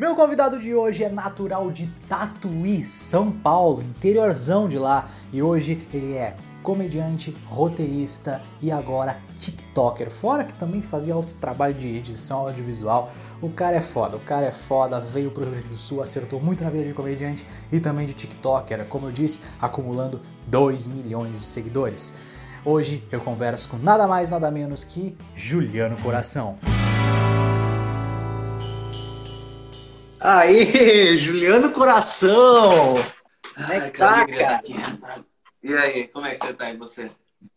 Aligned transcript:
Meu 0.00 0.16
convidado 0.16 0.58
de 0.58 0.74
hoje 0.74 1.04
é 1.04 1.10
natural 1.10 1.70
de 1.70 1.86
Tatuí, 2.08 2.86
São 2.86 3.30
Paulo, 3.30 3.82
interiorzão 3.82 4.66
de 4.66 4.78
lá, 4.78 5.10
e 5.30 5.42
hoje 5.42 5.86
ele 5.92 6.14
é 6.14 6.34
comediante, 6.62 7.36
roteirista 7.44 8.40
e 8.62 8.72
agora 8.72 9.18
TikToker. 9.38 10.10
Fora 10.10 10.42
que 10.42 10.54
também 10.54 10.80
fazia 10.80 11.14
outros 11.14 11.36
trabalhos 11.36 11.82
de 11.82 11.98
edição 11.98 12.38
audiovisual. 12.46 13.12
O 13.42 13.50
cara 13.50 13.76
é 13.76 13.82
foda, 13.82 14.16
o 14.16 14.20
cara 14.20 14.46
é 14.46 14.52
foda, 14.52 15.02
veio 15.02 15.30
pro 15.30 15.42
Rio 15.42 15.52
Grande 15.52 15.68
do 15.68 15.76
Sul, 15.76 16.00
acertou 16.00 16.40
muito 16.40 16.64
na 16.64 16.70
vida 16.70 16.84
de 16.84 16.94
comediante 16.94 17.46
e 17.70 17.78
também 17.78 18.06
de 18.06 18.14
TikToker, 18.14 18.86
como 18.86 19.08
eu 19.08 19.12
disse, 19.12 19.42
acumulando 19.60 20.22
2 20.46 20.86
milhões 20.86 21.38
de 21.38 21.44
seguidores. 21.44 22.14
Hoje 22.64 23.04
eu 23.12 23.20
converso 23.20 23.68
com 23.68 23.76
nada 23.76 24.08
mais, 24.08 24.30
nada 24.30 24.50
menos 24.50 24.82
que 24.82 25.14
Juliano 25.34 25.98
Coração. 25.98 26.56
Aê, 30.20 31.16
Juliano 31.18 31.72
Coração! 31.72 32.94
Como 33.54 33.72
é 33.72 33.90
que 33.90 33.98
tá, 33.98 34.26
cara? 34.26 34.62
E 35.62 35.74
aí, 35.74 36.08
como 36.08 36.26
é 36.26 36.34
que 36.34 36.46
você 36.46 36.52
tá? 36.52 36.70
E 36.70 36.76
você? 36.76 37.10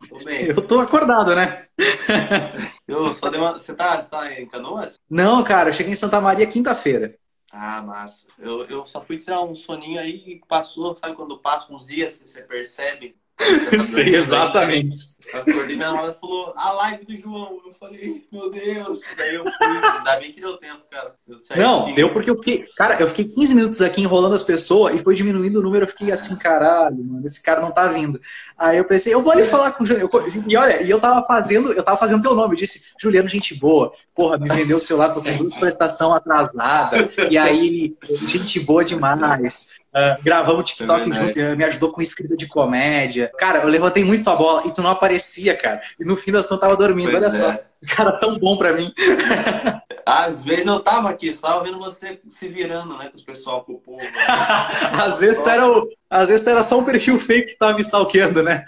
Tô 0.08 0.17
bem. 0.23 0.45
Eu 0.45 0.66
tô 0.66 0.80
acordado, 0.80 1.36
né? 1.36 1.67
eu 2.88 3.13
só 3.13 3.30
dei 3.30 3.39
uma... 3.39 3.53
Você 3.53 3.73
tá, 3.73 4.02
você 4.02 4.09
tá 4.09 4.39
em 4.39 4.48
Canoas? 4.48 4.98
Não, 5.09 5.44
cara, 5.44 5.70
eu 5.70 5.73
cheguei 5.73 5.91
em 5.91 5.95
Santa 5.95 6.22
Maria 6.22 6.48
quinta-feira. 6.48 7.16
Ah, 7.52 7.81
massa. 7.81 8.26
Eu, 8.39 8.66
eu 8.66 8.86
só 8.86 9.02
fui 9.02 9.17
tirar 9.17 9.44
um 9.44 9.53
soninho 9.53 10.00
aí 10.00 10.23
e 10.25 10.41
passou, 10.48 10.95
sabe 10.95 11.16
quando 11.16 11.38
passa 11.38 11.72
uns 11.72 11.86
dias, 11.86 12.22
você 12.25 12.41
percebe? 12.41 13.16
Sei, 13.84 14.16
exatamente. 14.16 15.14
Eu 15.34 15.40
acordei, 15.40 15.76
minha 15.76 15.88
namorada 15.88 16.14
falou, 16.20 16.54
a 16.55 16.72
live 16.73 17.05
do 17.05 17.18
João. 17.18 17.59
Eu 17.66 17.73
falei, 17.80 18.23
meu 18.32 18.52
Deus. 18.52 19.02
Daí 19.18 19.36
eu 19.36 19.44
fui. 19.44 19.68
Ainda 19.68 20.16
bem 20.18 20.32
que 20.32 20.42
deu 20.42 20.58
tempo, 20.58 20.82
cara. 20.90 21.16
Não, 21.56 21.94
deu 21.94 22.12
porque 22.12 22.30
eu 22.30 22.38
fiquei. 22.38 22.68
Cara, 22.78 23.00
eu 23.00 23.08
fiquei 23.08 23.26
15 23.26 23.56
minutos 23.56 23.82
aqui 23.82 24.02
enrolando 24.02 24.36
as 24.36 24.44
pessoas 24.44 24.96
e 24.96 25.04
foi 25.04 25.16
diminuindo 25.16 25.59
o 25.59 25.64
número. 25.64 25.86
Eu 25.86 25.90
fiquei 25.90 26.12
assim, 26.12 26.38
caralho, 26.38 27.03
mano, 27.03 27.25
esse 27.25 27.42
cara 27.42 27.62
não 27.62 27.72
tá 27.72 27.88
vindo. 27.88 28.20
Aí 28.58 28.78
eu 28.78 28.86
pensei, 28.86 29.14
eu 29.14 29.22
vou 29.22 29.31
ali 29.31 29.45
falar 29.45 29.72
com 29.72 29.84
o 29.84 29.88
Juliano. 29.88 30.09
E 30.47 30.58
olha, 30.58 30.84
e 30.84 30.90
eu 30.90 31.00
tava 31.00 31.25
fazendo, 31.25 31.73
eu 31.73 31.84
tava 31.84 31.97
fazendo 31.97 32.22
teu 32.22 32.36
nome. 32.36 32.53
Eu 32.53 32.59
disse, 32.59 32.94
Juliano, 33.00 33.28
gente 33.28 33.56
boa. 33.56 33.92
Porra, 34.14 34.38
me 34.38 34.47
vendeu 34.50 34.78
o 34.78 34.81
celular, 34.81 35.14
tô 35.14 35.23
com 35.23 35.36
duas 35.36 35.56
prestação 35.56 36.14
atrasada. 36.14 37.09
E 37.30 37.38
aí, 37.38 37.95
gente 38.28 38.59
boa 38.59 38.86
demais. 38.86 39.80
Uh, 39.94 40.23
gravamos 40.23 40.72
TikTok 40.72 41.11
é 41.11 41.13
junto, 41.13 41.58
me 41.58 41.63
ajudou 41.66 41.91
com 41.91 42.02
escrita 42.02 42.36
de 42.36 42.47
comédia. 42.47 43.31
Cara, 43.38 43.59
eu 43.59 43.69
levantei 43.69 44.03
muito 44.03 44.27
a 44.27 44.35
bola 44.35 44.66
e 44.66 44.73
tu 44.73 44.81
não 44.81 44.89
aparecia, 44.89 45.55
cara. 45.55 45.81
E 46.00 46.03
no 46.03 46.16
fim 46.16 46.31
das 46.31 46.47
contas 46.47 46.63
eu 46.63 46.69
tava 46.69 46.77
dormindo, 46.77 47.11
pois 47.11 47.23
olha 47.23 47.27
é. 47.27 47.31
só. 47.31 47.59
Cara, 47.95 48.13
tão 48.13 48.39
bom 48.39 48.58
pra 48.58 48.72
mim. 48.72 48.94
Às 50.05 50.44
vezes 50.44 50.66
eu 50.66 50.80
tava 50.80 51.09
aqui, 51.09 51.33
só 51.33 51.47
tava 51.47 51.63
vendo 51.63 51.80
você 51.80 52.19
se 52.27 52.47
virando, 52.47 52.97
né, 52.97 53.09
com 53.09 53.17
os 53.17 53.23
pessoal, 53.23 53.63
com 53.63 53.73
o 53.73 53.80
povo. 53.80 54.02
Né? 54.02 54.11
às, 55.02 55.19
vezes 55.19 55.41
tu 55.41 55.50
era 55.50 55.66
o, 55.66 55.89
às 56.09 56.28
vezes 56.28 56.44
tu 56.44 56.50
era 56.50 56.63
só 56.63 56.80
um 56.80 56.85
perfil 56.85 57.17
fake 57.17 57.52
que 57.52 57.57
tava 57.57 57.73
me 57.73 57.81
stalkeando, 57.81 58.44
né? 58.44 58.66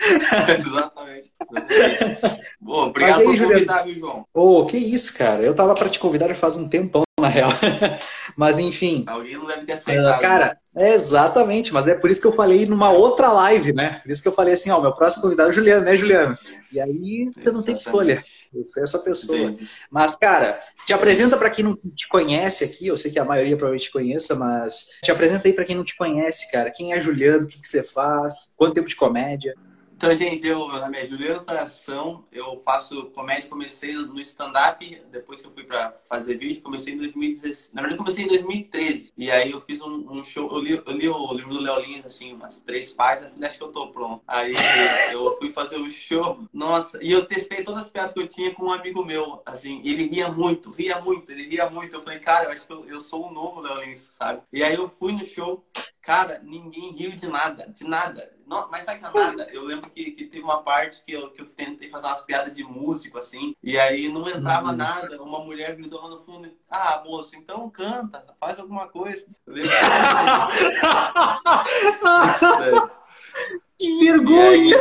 exatamente. 0.58 1.32
exatamente. 1.42 2.42
Bom, 2.60 2.88
obrigado 2.88 3.20
aí, 3.20 3.26
por 3.26 3.48
convidar, 3.48 3.84
viu, 3.84 4.00
João? 4.00 4.26
Ô, 4.34 4.60
oh, 4.60 4.66
que 4.66 4.78
isso, 4.78 5.18
cara. 5.18 5.42
Eu 5.42 5.54
tava 5.54 5.74
pra 5.74 5.90
te 5.90 6.00
convidar 6.00 6.30
já 6.30 6.36
faz 6.36 6.56
um 6.56 6.70
tempão, 6.70 7.05
na 7.20 7.30
real. 7.30 7.50
Mas 8.36 8.60
enfim. 8.60 9.06
Alguém 9.08 9.38
não 9.38 9.46
deve 9.46 9.66
ter 9.66 9.74
aceitado. 9.74 10.18
Uh, 10.18 10.22
cara, 10.22 10.58
é 10.76 10.94
exatamente, 10.94 11.74
mas 11.74 11.88
é 11.88 11.96
por 11.96 12.12
isso 12.12 12.20
que 12.20 12.28
eu 12.28 12.34
falei 12.34 12.66
numa 12.66 12.92
outra 12.92 13.32
live, 13.32 13.72
né? 13.72 13.98
Por 14.04 14.12
isso 14.12 14.22
que 14.22 14.28
eu 14.28 14.34
falei 14.34 14.56
assim, 14.56 14.70
ó, 14.72 14.82
meu 14.82 14.94
próximo 14.94 15.24
convidado 15.24 15.48
é 15.48 15.52
o 15.54 15.56
Juliano, 15.56 15.86
né, 15.86 15.96
Juliano? 15.96 16.38
E 16.70 16.82
aí 16.82 17.32
você 17.34 17.50
não 17.50 17.64
tem 17.64 17.78
escolha. 17.78 18.22
Você 18.54 18.82
é 18.82 18.84
essa 18.84 19.00
pessoa. 19.00 19.38
Entendi. 19.38 19.70
Mas, 19.90 20.18
cara, 20.18 20.62
te 20.86 20.92
apresenta 20.92 21.38
para 21.38 21.50
quem 21.50 21.64
não 21.64 21.78
te 21.96 22.10
conhece 22.10 22.66
aqui. 22.66 22.88
Eu 22.88 22.98
sei 22.98 23.12
que 23.12 23.20
a 23.20 23.24
maioria 23.24 23.56
provavelmente 23.56 23.88
te 23.88 23.94
conheça, 23.94 24.36
mas 24.36 25.00
te 25.02 25.12
apresenta 25.12 25.48
aí 25.48 25.54
para 25.54 25.64
quem 25.64 25.78
não 25.78 25.86
te 25.86 25.96
conhece, 25.96 26.52
cara. 26.52 26.70
Quem 26.70 26.92
é 26.92 27.02
Juliano? 27.02 27.46
O 27.46 27.48
que, 27.48 27.62
que 27.62 27.68
você 27.68 27.82
faz? 27.82 28.54
Quanto 28.58 28.74
tempo 28.74 28.90
de 28.90 28.96
comédia? 28.98 29.56
Então, 29.98 30.14
gente, 30.14 30.46
eu, 30.46 30.68
meu 30.68 30.78
nome 30.82 30.98
é 30.98 31.08
Juliano 31.08 31.46
Coração, 31.46 32.26
eu 32.30 32.58
faço 32.66 33.06
comédia, 33.12 33.48
comecei 33.48 33.94
no 33.94 34.20
stand-up, 34.20 34.86
depois 35.10 35.40
que 35.42 35.48
eu 35.48 35.52
fui 35.52 35.64
pra 35.64 35.96
fazer 36.10 36.36
vídeo, 36.38 36.62
comecei 36.62 36.94
em 36.94 36.98
2016, 36.98 37.72
na 37.74 37.82
verdade 37.82 37.98
comecei 37.98 38.26
em 38.26 38.28
2013, 38.28 39.14
e 39.18 39.32
aí 39.32 39.52
eu 39.52 39.62
fiz 39.62 39.80
um, 39.80 40.06
um 40.12 40.22
show, 40.22 40.52
eu 40.52 40.60
li, 40.60 40.84
eu 40.86 40.92
li, 40.92 41.08
o 41.08 41.34
livro 41.34 41.54
do 41.54 41.62
Léo 41.62 41.80
Lins, 41.80 42.06
assim, 42.06 42.34
umas 42.34 42.60
três 42.60 42.92
páginas, 42.92 43.32
falei, 43.32 43.48
acho 43.48 43.58
que 43.58 43.64
eu 43.64 43.72
tô 43.72 43.88
pronto. 43.88 44.22
Aí 44.28 44.52
eu 45.14 45.38
fui 45.38 45.54
fazer 45.54 45.78
o 45.78 45.90
show, 45.90 46.46
nossa, 46.52 47.02
e 47.02 47.14
eu 47.14 47.26
testei 47.26 47.64
todas 47.64 47.84
as 47.84 47.90
piadas 47.90 48.14
que 48.14 48.20
eu 48.20 48.28
tinha 48.28 48.54
com 48.54 48.66
um 48.66 48.74
amigo 48.74 49.04
meu, 49.04 49.42
assim, 49.46 49.82
ele 49.86 50.08
ria 50.08 50.30
muito, 50.30 50.72
ria 50.72 51.00
muito, 51.00 51.32
ele 51.32 51.48
ria 51.48 51.70
muito, 51.70 51.96
eu 51.96 52.04
falei, 52.04 52.20
cara, 52.20 52.46
eu 52.46 52.52
acho 52.52 52.68
que 52.68 52.74
eu, 52.74 52.86
eu 52.86 53.00
sou 53.00 53.30
o 53.30 53.34
novo 53.34 53.62
Léo 53.62 53.82
Lins, 53.82 54.12
sabe? 54.14 54.42
E 54.52 54.62
aí 54.62 54.76
eu 54.76 54.90
fui 54.90 55.14
no 55.14 55.24
show, 55.24 55.66
Cara, 56.06 56.40
ninguém 56.44 56.92
riu 56.92 57.16
de 57.16 57.28
nada, 57.28 57.68
de 57.68 57.84
nada. 57.84 58.32
Não, 58.46 58.70
mas 58.70 58.84
sabe 58.84 59.00
que 59.00 59.18
nada? 59.18 59.50
Eu 59.52 59.64
lembro 59.66 59.90
que, 59.90 60.12
que 60.12 60.26
teve 60.26 60.44
uma 60.44 60.62
parte 60.62 61.04
que 61.04 61.12
eu, 61.14 61.32
que 61.32 61.42
eu 61.42 61.48
tentei 61.48 61.90
fazer 61.90 62.06
umas 62.06 62.22
piadas 62.22 62.54
de 62.54 62.64
músico, 62.64 63.18
assim, 63.18 63.56
e 63.64 63.76
aí 63.76 64.08
não 64.08 64.30
entrava 64.30 64.70
uhum. 64.70 64.76
nada. 64.76 65.20
Uma 65.24 65.40
mulher 65.40 65.76
gritou 65.76 66.04
lá 66.04 66.10
no 66.10 66.22
fundo, 66.22 66.56
ah, 66.70 67.02
moço, 67.04 67.36
então 67.36 67.68
canta, 67.72 68.24
faz 68.40 68.60
alguma 68.60 68.88
coisa. 68.88 69.26
Eu 69.48 69.54
lembro 69.56 69.70
que 73.80 74.06
vergonha! 74.06 74.78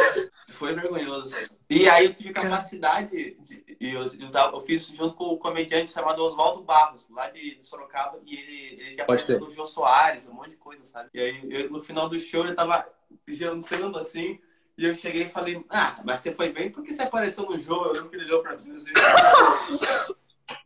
Foi 0.50 0.74
vergonhoso. 0.74 1.34
E 1.70 1.88
aí 1.88 2.04
eu 2.04 2.14
tive 2.14 2.34
capacidade 2.34 3.36
de. 3.40 3.63
Eu, 3.80 4.02
eu, 4.02 4.30
eu, 4.52 4.60
fiz 4.60 4.86
junto 4.86 5.14
com 5.14 5.24
o 5.24 5.34
um 5.34 5.38
comediante 5.38 5.92
chamado 5.92 6.22
Oswaldo 6.22 6.62
Barros, 6.62 7.08
lá 7.10 7.30
de, 7.30 7.58
Sorocaba, 7.62 8.20
e 8.24 8.36
ele, 8.36 8.82
ele 8.82 8.94
já 8.94 9.02
apresentou 9.02 9.48
o 9.48 9.50
Jô 9.50 9.66
Soares, 9.66 10.26
um 10.26 10.32
monte 10.32 10.50
de 10.50 10.56
coisa, 10.56 10.84
sabe? 10.84 11.10
E 11.14 11.20
aí 11.20 11.40
eu, 11.50 11.70
no 11.70 11.80
final 11.80 12.08
do 12.08 12.18
show 12.18 12.44
eu 12.44 12.54
tava 12.54 12.88
jantando 13.28 13.98
assim, 13.98 14.38
e 14.76 14.84
eu 14.84 14.94
cheguei 14.94 15.24
e 15.24 15.30
falei, 15.30 15.64
ah, 15.70 16.00
mas 16.04 16.20
você 16.20 16.32
foi 16.32 16.50
bem 16.50 16.70
porque 16.70 16.92
você 16.92 17.02
apareceu 17.02 17.44
no 17.44 17.58
jogo, 17.58 17.86
eu 17.86 17.92
lembro 17.92 18.10
que 18.10 18.16
ele 18.16 18.24
olhou 18.24 18.42
pra 18.42 18.56
mim 18.56 18.76
assim. 18.76 18.92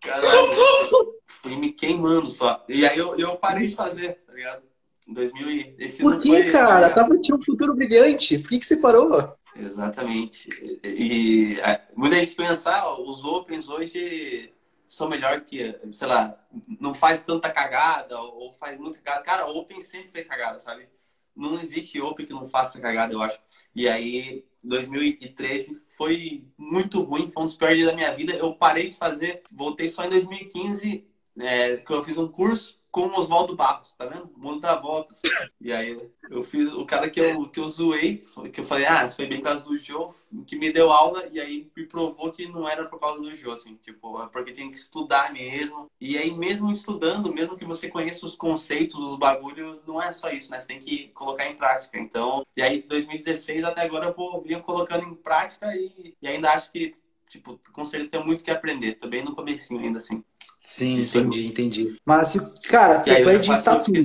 Caralho, 0.00 1.18
fui 1.26 1.56
me 1.56 1.72
queimando 1.72 2.28
só. 2.28 2.64
E 2.68 2.86
aí 2.86 2.98
eu, 2.98 3.16
eu 3.16 3.36
parei 3.36 3.64
de 3.64 3.76
fazer, 3.76 4.14
tá 4.26 4.32
ligado? 4.32 4.62
Em 5.06 5.12
2000 5.12 5.50
e... 5.50 5.74
Esse 5.78 5.98
Por 5.98 6.18
que, 6.18 6.28
foi, 6.28 6.50
cara? 6.50 6.90
Tava, 6.90 7.16
tinha 7.18 7.36
um 7.36 7.42
futuro 7.42 7.74
brilhante. 7.74 8.38
Por 8.38 8.50
que, 8.50 8.58
que 8.58 8.66
você 8.66 8.76
parou? 8.76 9.32
Exatamente. 9.56 10.48
E, 10.84 11.56
muita 11.94 12.16
gente 12.16 12.34
pensa, 12.34 12.70
ah, 12.76 13.00
os 13.00 13.24
Opens 13.24 13.68
hoje 13.68 14.52
são 14.86 15.08
melhor 15.08 15.42
que, 15.42 15.78
sei 15.92 16.06
lá, 16.06 16.38
não 16.80 16.94
faz 16.94 17.22
tanta 17.22 17.50
cagada 17.50 18.18
ou 18.20 18.52
faz 18.54 18.78
muita 18.78 18.98
cagada. 19.00 19.24
Cara, 19.24 19.46
Open 19.46 19.80
sempre 19.82 20.08
fez 20.08 20.26
cagada, 20.26 20.60
sabe? 20.60 20.88
Não 21.36 21.60
existe 21.60 22.00
Open 22.00 22.26
que 22.26 22.32
não 22.32 22.48
faça 22.48 22.80
cagada, 22.80 23.12
eu 23.12 23.22
acho. 23.22 23.38
E 23.74 23.88
aí, 23.88 24.44
2013 24.62 25.80
foi 25.96 26.46
muito 26.56 27.02
ruim, 27.02 27.30
foi 27.30 27.42
um 27.42 27.46
dos 27.46 27.54
piores 27.54 27.76
dias 27.76 27.90
da 27.90 27.96
minha 27.96 28.14
vida. 28.14 28.34
Eu 28.34 28.54
parei 28.54 28.88
de 28.88 28.96
fazer, 28.96 29.42
voltei 29.52 29.88
só 29.88 30.04
em 30.04 30.10
2015, 30.10 31.06
é, 31.38 31.76
que 31.76 31.92
eu 31.92 32.04
fiz 32.04 32.16
um 32.16 32.28
curso 32.28 32.77
com 32.90 33.02
o 33.02 33.18
Oswaldo 33.18 33.54
Barros, 33.54 33.94
tá 33.96 34.06
vendo? 34.06 34.30
Mundo 34.36 34.60
dá 34.60 34.76
voltas. 34.76 35.20
E 35.60 35.72
aí 35.72 35.98
eu 36.30 36.42
fiz 36.42 36.72
o 36.72 36.84
cara 36.84 37.10
que 37.10 37.20
eu, 37.20 37.48
que 37.48 37.60
eu 37.60 37.68
zoei, 37.68 38.22
que 38.52 38.60
eu 38.60 38.64
falei, 38.64 38.86
ah, 38.86 39.04
isso 39.04 39.16
foi 39.16 39.26
bem 39.26 39.38
por 39.38 39.44
causa 39.44 39.60
do 39.62 39.78
Jô, 39.78 40.08
que 40.46 40.56
me 40.56 40.72
deu 40.72 40.90
aula 40.90 41.28
e 41.30 41.40
aí 41.40 41.70
me 41.76 41.86
provou 41.86 42.32
que 42.32 42.46
não 42.46 42.68
era 42.68 42.86
por 42.86 42.98
causa 42.98 43.20
do 43.20 43.34
Jô, 43.34 43.52
assim, 43.52 43.76
tipo, 43.76 44.20
é 44.22 44.26
porque 44.28 44.52
tinha 44.52 44.70
que 44.70 44.78
estudar 44.78 45.32
mesmo. 45.32 45.90
E 46.00 46.16
aí, 46.16 46.30
mesmo 46.30 46.70
estudando, 46.70 47.32
mesmo 47.32 47.56
que 47.56 47.64
você 47.64 47.88
conheça 47.88 48.24
os 48.24 48.36
conceitos, 48.36 48.98
os 48.98 49.18
bagulhos, 49.18 49.80
não 49.86 50.00
é 50.00 50.12
só 50.12 50.30
isso, 50.30 50.50
né? 50.50 50.60
Você 50.60 50.66
tem 50.66 50.80
que 50.80 51.08
colocar 51.08 51.46
em 51.46 51.56
prática. 51.56 51.98
Então, 51.98 52.46
e 52.56 52.62
aí, 52.62 52.82
2016 52.82 53.64
até 53.64 53.82
agora 53.82 54.06
eu 54.06 54.12
vou 54.12 54.40
vir 54.42 54.60
colocando 54.62 55.04
em 55.04 55.14
prática 55.14 55.74
e, 55.76 56.14
e 56.20 56.28
ainda 56.28 56.52
acho 56.52 56.70
que, 56.70 56.94
tipo, 57.28 57.58
com 57.72 57.84
certeza 57.84 58.10
tem 58.10 58.24
muito 58.24 58.44
que 58.44 58.50
aprender. 58.50 58.94
Tô 58.94 59.08
bem 59.08 59.24
no 59.24 59.34
comecinho 59.34 59.80
ainda, 59.80 59.98
assim. 59.98 60.22
Sim, 60.60 61.00
Isso 61.00 61.16
entendi, 61.16 61.46
entendi. 61.46 61.96
Mas, 62.04 62.34
cara, 62.68 62.98
tu, 62.98 63.04
tu 63.04 63.28
é 63.30 63.38
de 63.38 63.62
Tatuí. 63.62 64.04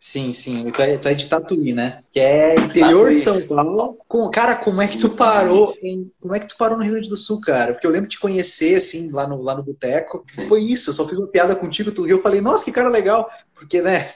Sim, 0.00 0.34
sim, 0.34 0.70
tu 0.70 0.82
é, 0.82 0.98
tu 0.98 1.08
é 1.08 1.14
de 1.14 1.28
Tatuí, 1.28 1.72
né? 1.72 2.02
Que 2.10 2.18
é 2.18 2.56
interior 2.56 3.04
Tatuí. 3.04 3.14
de 3.14 3.20
São 3.20 3.40
Paulo. 3.46 3.96
Com, 4.08 4.28
cara, 4.30 4.56
como 4.56 4.82
é 4.82 4.88
que 4.88 4.98
tu 4.98 5.08
parou 5.10 5.74
em. 5.80 6.10
Como 6.20 6.34
é 6.34 6.40
que 6.40 6.48
tu 6.48 6.56
parou 6.56 6.76
no 6.76 6.82
Rio 6.82 6.94
Grande 6.94 7.08
do 7.08 7.16
Sul, 7.16 7.40
cara? 7.40 7.72
Porque 7.72 7.86
eu 7.86 7.90
lembro 7.90 8.08
de 8.08 8.16
te 8.16 8.20
conhecer, 8.20 8.74
assim, 8.74 9.12
lá 9.12 9.26
no, 9.26 9.40
lá 9.40 9.56
no 9.56 9.62
boteco. 9.62 10.24
Foi 10.48 10.60
isso, 10.60 10.90
eu 10.90 10.94
só 10.94 11.08
fiz 11.08 11.18
uma 11.18 11.28
piada 11.28 11.54
contigo, 11.54 11.92
tu 11.92 12.02
riu, 12.02 12.16
eu 12.16 12.22
falei, 12.22 12.40
nossa, 12.40 12.64
que 12.64 12.72
cara 12.72 12.88
legal. 12.88 13.30
Porque, 13.54 13.80
né? 13.80 14.10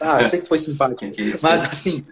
Ah, 0.00 0.20
eu 0.20 0.26
sei 0.26 0.38
que 0.38 0.44
tu 0.44 0.48
foi 0.48 0.58
simpático. 0.60 1.04
mas, 1.42 1.64
assim, 1.64 2.06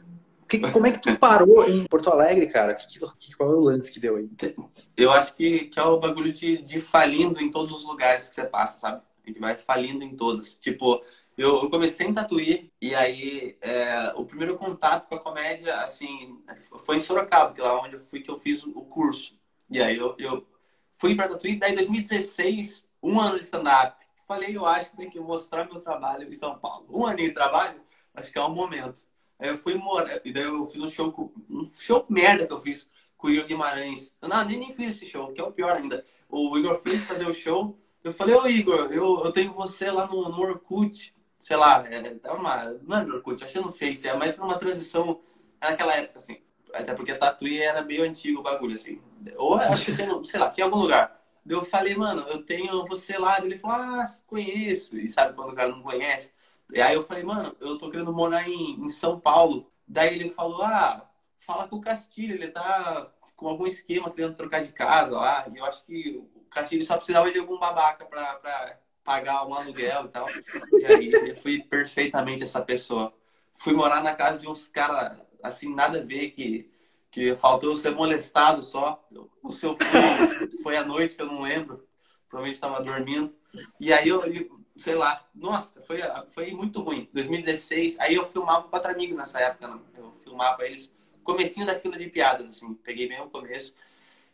que, 0.58 0.70
como 0.70 0.87
é 0.87 0.93
que 0.93 1.00
tu 1.00 1.19
parou 1.19 1.69
em 1.69 1.84
Porto 1.87 2.10
Alegre, 2.10 2.46
cara? 2.46 2.75
Que, 2.75 2.87
que, 3.19 3.34
qual 3.34 3.52
é 3.52 3.54
o 3.54 3.60
lance 3.60 3.93
que 3.93 4.00
deu 4.00 4.16
aí? 4.16 4.31
Eu 4.96 5.10
acho 5.10 5.34
que, 5.34 5.66
que 5.66 5.78
é 5.78 5.82
o 5.82 5.99
bagulho 5.99 6.32
de, 6.32 6.58
de 6.58 6.81
falindo 6.81 7.40
em 7.40 7.50
todos 7.50 7.78
os 7.78 7.84
lugares 7.84 8.28
que 8.28 8.34
você 8.34 8.44
passa, 8.44 8.78
sabe? 8.78 9.02
A 9.25 9.28
gente 9.28 9.40
vai 9.40 9.56
falindo 9.56 10.04
em 10.04 10.14
todos. 10.14 10.54
Tipo, 10.54 11.02
eu, 11.37 11.62
eu 11.62 11.70
comecei 11.70 12.06
em 12.06 12.14
Tatuí 12.14 12.70
e 12.81 12.94
aí 12.94 13.56
é, 13.60 14.12
o 14.16 14.25
primeiro 14.25 14.56
contato 14.56 15.08
com 15.08 15.14
a 15.14 15.20
comédia, 15.20 15.75
assim, 15.82 16.38
foi 16.84 16.96
em 16.96 17.00
Sorocaba, 17.00 17.55
que 17.55 17.60
é 17.60 17.64
lá 17.64 17.81
onde 17.81 17.94
eu 17.94 18.00
fui 18.00 18.20
que 18.20 18.31
eu 18.31 18.38
fiz 18.38 18.62
o 18.64 18.82
curso. 18.82 19.34
E 19.70 19.81
aí 19.82 19.96
eu, 19.96 20.14
eu 20.19 20.46
fui 20.90 21.14
para 21.14 21.28
Tatuí, 21.28 21.56
daí 21.56 21.72
em 21.72 21.76
2016, 21.76 22.84
um 23.02 23.20
ano 23.20 23.38
de 23.38 23.44
stand-up 23.44 24.02
falei, 24.32 24.56
eu 24.56 24.64
acho 24.64 24.90
que 24.90 24.96
tem 24.96 25.10
que 25.10 25.20
mostrar 25.20 25.66
meu 25.66 25.81
trabalho 25.81 26.28
em 26.28 26.34
São 26.34 26.58
Paulo. 26.58 26.87
Um 26.88 27.06
aninho 27.06 27.28
de 27.28 27.34
trabalho, 27.34 27.81
acho 28.14 28.32
que 28.32 28.38
é 28.38 28.43
o 28.43 28.48
momento. 28.48 29.00
Aí 29.42 29.48
eu 29.48 29.56
fui 29.56 29.74
morar, 29.74 30.20
e 30.24 30.32
daí 30.32 30.44
eu 30.44 30.64
fiz 30.66 30.80
um 30.80 30.88
show, 30.88 31.34
um 31.50 31.68
show 31.74 32.06
merda 32.08 32.46
que 32.46 32.52
eu 32.52 32.60
fiz 32.60 32.88
com 33.16 33.26
o 33.26 33.30
Igor 33.30 33.44
Guimarães. 33.44 34.14
Eu 34.22 34.28
não, 34.28 34.44
nem, 34.44 34.56
nem 34.56 34.72
fiz 34.72 34.94
esse 34.94 35.06
show, 35.06 35.32
que 35.32 35.40
é 35.40 35.44
o 35.44 35.50
pior 35.50 35.74
ainda. 35.74 36.04
O 36.28 36.56
Igor 36.56 36.80
fez 36.80 37.02
fazer 37.02 37.28
o 37.28 37.34
show, 37.34 37.76
eu 38.04 38.14
falei, 38.14 38.36
ô 38.36 38.46
Igor, 38.46 38.88
eu, 38.92 39.24
eu 39.24 39.32
tenho 39.32 39.52
você 39.52 39.90
lá 39.90 40.06
no, 40.06 40.28
no 40.28 40.40
Orkut, 40.40 41.12
sei 41.40 41.56
lá, 41.56 41.82
é, 41.88 42.20
é 42.22 42.32
uma, 42.32 42.66
não 42.84 42.98
é 42.98 43.04
no 43.04 43.16
Orkut, 43.16 43.42
acho 43.42 43.52
que 43.52 43.58
não 43.58 43.72
Face, 43.72 44.08
é 44.08 44.14
mais 44.14 44.38
uma 44.38 44.56
transição 44.56 45.20
naquela 45.60 45.96
época, 45.96 46.20
assim. 46.20 46.38
Até 46.72 46.94
porque 46.94 47.12
Tatuí 47.12 47.60
era 47.60 47.82
meio 47.82 48.04
antigo 48.04 48.38
o 48.38 48.42
bagulho, 48.44 48.76
assim. 48.76 49.00
Ou 49.36 49.56
acho 49.56 49.86
que 49.86 49.96
tinha, 49.96 50.24
sei 50.24 50.38
lá, 50.38 50.50
tinha 50.50 50.66
algum 50.66 50.78
lugar. 50.78 51.20
Eu 51.46 51.64
falei, 51.64 51.96
mano, 51.96 52.24
eu 52.28 52.44
tenho 52.44 52.86
você 52.86 53.18
lá. 53.18 53.44
Ele 53.44 53.58
falou, 53.58 53.76
ah, 53.76 54.06
conheço. 54.26 54.96
E 54.96 55.08
sabe 55.08 55.34
quando 55.34 55.50
o 55.50 55.54
cara 55.54 55.68
não 55.68 55.82
conhece? 55.82 56.32
E 56.72 56.80
aí 56.80 56.94
eu 56.94 57.02
falei, 57.02 57.22
mano, 57.22 57.54
eu 57.60 57.78
tô 57.78 57.90
querendo 57.90 58.12
morar 58.12 58.48
em, 58.48 58.80
em 58.80 58.88
São 58.88 59.20
Paulo. 59.20 59.70
Daí 59.86 60.14
ele 60.14 60.30
falou, 60.30 60.62
ah, 60.62 61.08
fala 61.38 61.69
com 61.69 61.76
o 61.76 61.80
Castilho, 61.80 62.34
ele 62.34 62.48
tá 62.48 63.12
com 63.36 63.48
algum 63.48 63.66
esquema 63.66 64.10
querendo 64.10 64.36
trocar 64.36 64.64
de 64.64 64.72
casa 64.72 65.10
lá. 65.16 65.46
E 65.52 65.58
eu 65.58 65.64
acho 65.64 65.84
que 65.84 66.16
o 66.34 66.40
Castilho 66.50 66.84
só 66.84 66.96
precisava 66.96 67.30
de 67.30 67.38
algum 67.38 67.58
babaca 67.58 68.04
pra, 68.06 68.34
pra 68.36 68.78
pagar 69.04 69.46
um 69.46 69.54
aluguel 69.54 70.06
e 70.06 70.08
tal. 70.08 70.26
E 70.80 70.86
aí 70.86 71.12
eu 71.12 71.36
fui 71.36 71.62
perfeitamente 71.62 72.42
essa 72.42 72.62
pessoa. 72.62 73.12
Fui 73.52 73.74
morar 73.74 74.02
na 74.02 74.14
casa 74.14 74.38
de 74.38 74.48
uns 74.48 74.69
caras, 74.69 75.22
assim, 75.42 75.74
nada 75.74 76.00
a 76.00 76.04
ver, 76.04 76.30
que 76.30 76.72
que 77.12 77.36
faltou 77.36 77.76
ser 77.76 77.90
molestado 77.90 78.62
só. 78.62 79.06
O 79.42 79.52
seu 79.52 79.76
foi, 79.76 80.62
foi 80.62 80.76
à 80.78 80.84
noite, 80.84 81.14
que 81.14 81.20
eu 81.20 81.26
não 81.26 81.42
lembro. 81.42 81.86
Provavelmente 82.26 82.54
estava 82.54 82.82
dormindo. 82.82 83.36
E 83.78 83.92
aí 83.92 84.08
eu, 84.08 84.22
sei 84.76 84.94
lá, 84.94 85.24
nossa, 85.34 85.80
foi, 85.82 85.98
foi 86.34 86.52
muito 86.52 86.80
ruim. 86.80 87.08
2016, 87.12 87.98
aí 87.98 88.14
eu 88.14 88.26
filmava 88.26 88.69
quatro 88.69 88.90
amigos 88.90 89.16
nessa 89.16 89.40
época, 89.40 89.69
não. 89.69 89.82
eu 89.96 90.12
filmava 90.22 90.64
eles, 90.64 90.90
comecinho 91.22 91.66
da 91.66 91.78
fila 91.78 91.98
de 91.98 92.08
piadas, 92.08 92.46
assim, 92.46 92.74
peguei 92.74 93.08
bem 93.08 93.20
o 93.20 93.30
começo. 93.30 93.74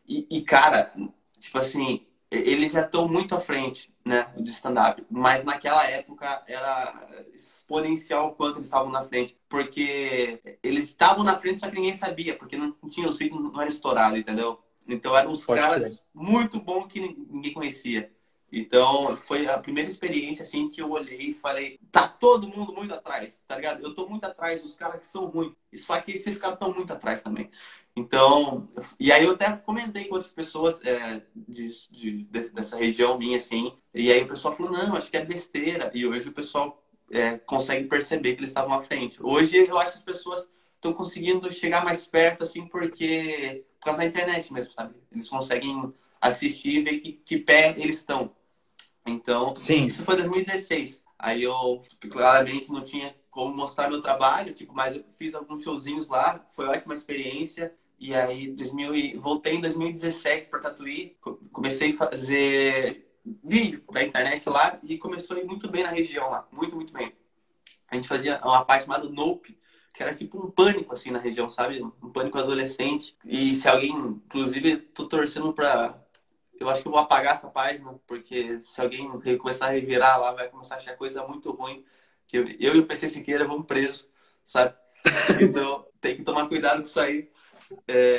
E, 0.07 0.27
e 0.31 0.43
cara, 0.43 0.93
tipo 1.39 1.59
assim, 1.59 2.07
eles 2.31 2.73
já 2.73 2.83
estão 2.83 3.09
muito 3.09 3.35
à 3.35 3.41
frente, 3.41 3.93
né, 4.05 4.33
do 4.37 4.49
stand-up. 4.51 5.05
Mas 5.11 5.45
naquela 5.45 5.85
época 5.89 6.43
era 6.47 7.25
exponencial 7.35 8.29
o 8.29 8.35
quanto 8.35 8.57
eles 8.57 8.67
estavam 8.67 8.91
na 8.91 9.03
frente. 9.03 9.37
Porque 9.49 10.59
eles 10.63 10.85
estavam 10.85 11.25
na 11.25 11.39
frente, 11.39 11.61
só 11.61 11.69
que 11.69 11.77
ninguém 11.77 11.97
sabia, 11.97 12.37
porque 12.37 12.57
não 12.57 12.73
tinha 12.91 13.09
os 13.09 13.19
vídeos, 13.19 13.41
não 13.41 13.61
era 13.61 13.71
estourado, 13.71 14.17
entendeu? 14.17 14.63
Então 14.87 15.17
eram 15.17 15.33
os 15.33 15.45
Pode 15.45 15.61
caras 15.61 15.83
ser. 15.83 16.01
muito 16.15 16.61
bons 16.61 16.87
que 16.87 17.01
ninguém 17.01 17.53
conhecia. 17.53 18.11
Então, 18.51 19.17
foi 19.17 19.47
a 19.47 19.59
primeira 19.59 19.91
experiência, 19.91 20.43
assim, 20.43 20.69
que 20.69 20.81
eu 20.81 20.91
olhei 20.91 21.19
e 21.19 21.35
falei, 21.35 21.79
tá 21.93 22.09
todo 22.09 22.49
mundo 22.49 22.73
muito 22.73 22.95
atrás, 22.95 23.41
tá 23.47 23.57
ligado? 23.57 23.83
Eu 23.83 23.95
tô 23.95 24.09
muito 24.09 24.25
atrás 24.25 24.63
dos 24.63 24.75
caras 24.75 25.01
que 25.01 25.07
são 25.07 25.27
ruins. 25.27 25.53
Só 25.77 26.01
que 26.01 26.13
esses 26.13 26.39
caras 26.39 26.55
estão 26.55 26.73
muito 26.73 26.93
atrás 26.93 27.23
também. 27.23 27.51
Então, 27.95 28.69
e 28.99 29.13
aí 29.13 29.25
eu 29.25 29.33
até 29.33 29.51
comentei 29.57 30.07
com 30.07 30.15
outras 30.15 30.33
pessoas 30.33 30.83
é, 30.85 31.23
de, 31.35 31.69
de, 31.91 32.25
dessa 32.55 32.77
região 32.77 33.19
minha, 33.19 33.37
assim, 33.37 33.77
e 33.93 34.11
aí 34.11 34.23
o 34.23 34.29
pessoal 34.29 34.57
falou, 34.57 34.73
não, 34.73 34.95
acho 34.95 35.11
que 35.11 35.17
é 35.17 35.25
besteira. 35.25 35.91
E 35.93 36.07
hoje 36.07 36.29
o 36.29 36.33
pessoal 36.33 36.83
é, 37.11 37.37
consegue 37.39 37.87
perceber 37.87 38.35
que 38.35 38.41
eles 38.41 38.51
estavam 38.51 38.73
à 38.73 38.81
frente. 38.81 39.19
Hoje 39.23 39.57
eu 39.67 39.79
acho 39.79 39.93
que 39.93 39.99
as 39.99 40.05
pessoas 40.05 40.49
estão 40.75 40.93
conseguindo 40.93 41.51
chegar 41.53 41.85
mais 41.85 42.07
perto, 42.07 42.45
assim, 42.45 42.67
porque... 42.67 43.65
Por 43.79 43.85
causa 43.85 44.01
da 44.01 44.07
internet 44.07 44.53
mesmo, 44.53 44.73
sabe? 44.73 44.97
Eles 45.13 45.29
conseguem 45.29 45.95
assistir 46.21 46.79
e 46.79 46.83
ver 46.83 46.99
que, 46.99 47.13
que 47.13 47.39
pé 47.39 47.75
eles 47.79 47.97
estão. 47.97 48.35
Então, 49.09 49.55
Sim. 49.57 49.87
isso 49.87 50.03
foi 50.03 50.17
2016. 50.17 51.03
Aí 51.19 51.43
eu 51.43 51.83
claramente 52.11 52.71
não 52.71 52.83
tinha 52.83 53.15
como 53.31 53.55
mostrar 53.55 53.89
meu 53.89 54.01
trabalho, 54.01 54.55
tipo, 54.55 54.73
mas 54.73 54.97
eu 54.97 55.05
fiz 55.19 55.35
alguns 55.35 55.63
showzinhos 55.63 56.09
lá, 56.09 56.45
foi 56.51 56.67
ótima 56.67 56.95
experiência. 56.95 57.75
E 57.99 58.15
aí, 58.15 58.53
2000 58.53 59.21
voltei 59.21 59.55
em 59.55 59.61
2017 59.61 60.49
para 60.49 60.61
Tatuí, 60.61 61.17
comecei 61.53 61.93
a 61.93 61.97
fazer 61.97 63.09
vídeo 63.43 63.83
da 63.93 64.03
internet 64.03 64.49
lá 64.49 64.79
e 64.83 64.97
começou 64.97 65.37
a 65.37 65.41
ir 65.41 65.45
muito 65.45 65.69
bem 65.69 65.83
na 65.83 65.91
região 65.91 66.31
lá, 66.31 66.47
muito, 66.53 66.77
muito 66.77 66.93
bem. 66.93 67.13
A 67.91 67.97
gente 67.97 68.07
fazia 68.07 68.41
uma 68.45 68.65
parte 68.65 68.85
chamada 68.85 69.09
Nope, 69.09 69.59
que 69.93 70.03
era 70.03 70.15
tipo 70.15 70.39
um 70.39 70.51
pânico 70.51 70.93
assim 70.93 71.11
na 71.11 71.19
região, 71.19 71.51
sabe? 71.51 71.83
Um 71.83 72.11
pânico 72.11 72.39
adolescente. 72.39 73.17
E 73.25 73.55
se 73.55 73.69
alguém, 73.69 73.91
inclusive, 73.91 74.77
tô 74.77 75.07
torcendo 75.07 75.53
para 75.53 76.01
eu 76.61 76.69
acho 76.69 76.83
que 76.83 76.89
eu 76.89 76.93
vou 76.93 77.01
apagar 77.01 77.35
essa 77.35 77.49
página, 77.49 77.95
porque 78.07 78.61
se 78.61 78.81
alguém 78.81 79.11
começar 79.39 79.67
a 79.67 79.71
revirar 79.71 80.21
lá, 80.21 80.33
vai 80.33 80.49
começar 80.49 80.75
a 80.75 80.79
achar 80.79 80.97
coisa 80.97 81.27
muito 81.27 81.51
ruim. 81.53 81.85
Que 82.27 82.39
eu, 82.39 82.49
eu 82.61 82.77
e 82.77 82.79
o 82.81 82.87
PC 82.87 83.09
Siqueira 83.09 83.47
vamos 83.47 83.67
presos, 83.67 84.09
sabe? 84.45 84.75
Então 85.41 85.87
tem 86.01 86.17
que 86.17 86.23
tomar 86.23 86.49
cuidado 86.49 86.83
com 86.83 86.89
isso 86.89 87.01
aí. 87.01 87.31
É... 87.87 88.19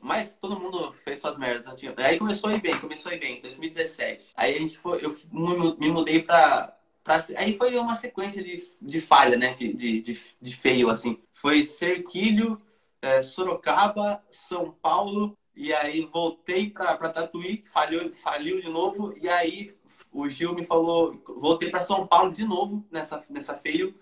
Mas 0.00 0.36
todo 0.38 0.58
mundo 0.58 0.92
fez 1.04 1.20
suas 1.20 1.38
merdas. 1.38 1.66
Aí 1.98 2.18
começou 2.18 2.50
a 2.50 2.54
ir 2.54 2.60
bem, 2.60 2.78
começou 2.78 3.10
a 3.10 3.14
ir 3.14 3.18
bem, 3.18 3.40
2017. 3.40 4.32
Aí 4.36 4.54
a 4.54 4.58
gente 4.58 4.78
foi, 4.78 5.04
eu 5.04 5.16
me 5.32 5.90
mudei 5.90 6.22
pra. 6.22 6.76
pra 7.02 7.24
aí 7.36 7.56
foi 7.56 7.76
uma 7.78 7.94
sequência 7.94 8.42
de, 8.42 8.62
de 8.80 9.00
falha, 9.00 9.36
né? 9.36 9.52
De, 9.54 9.72
de, 9.72 10.00
de, 10.00 10.20
de 10.40 10.56
feio, 10.56 10.90
assim. 10.90 11.18
Foi 11.32 11.64
Cerquilho, 11.64 12.60
é, 13.00 13.22
Sorocaba, 13.22 14.22
São 14.30 14.70
Paulo, 14.70 15.36
e 15.56 15.72
aí 15.72 16.04
voltei 16.04 16.70
para 16.70 16.96
Tatuí, 16.96 17.62
falhou, 17.66 18.10
faliu 18.12 18.60
de 18.60 18.68
novo. 18.68 19.14
E 19.16 19.28
aí 19.28 19.76
o 20.12 20.28
Gil 20.28 20.54
me 20.54 20.64
falou, 20.66 21.22
voltei 21.36 21.70
para 21.70 21.80
São 21.80 22.06
Paulo 22.06 22.32
de 22.32 22.44
novo 22.44 22.84
nessa, 22.90 23.24
nessa 23.30 23.54
feio. 23.56 23.94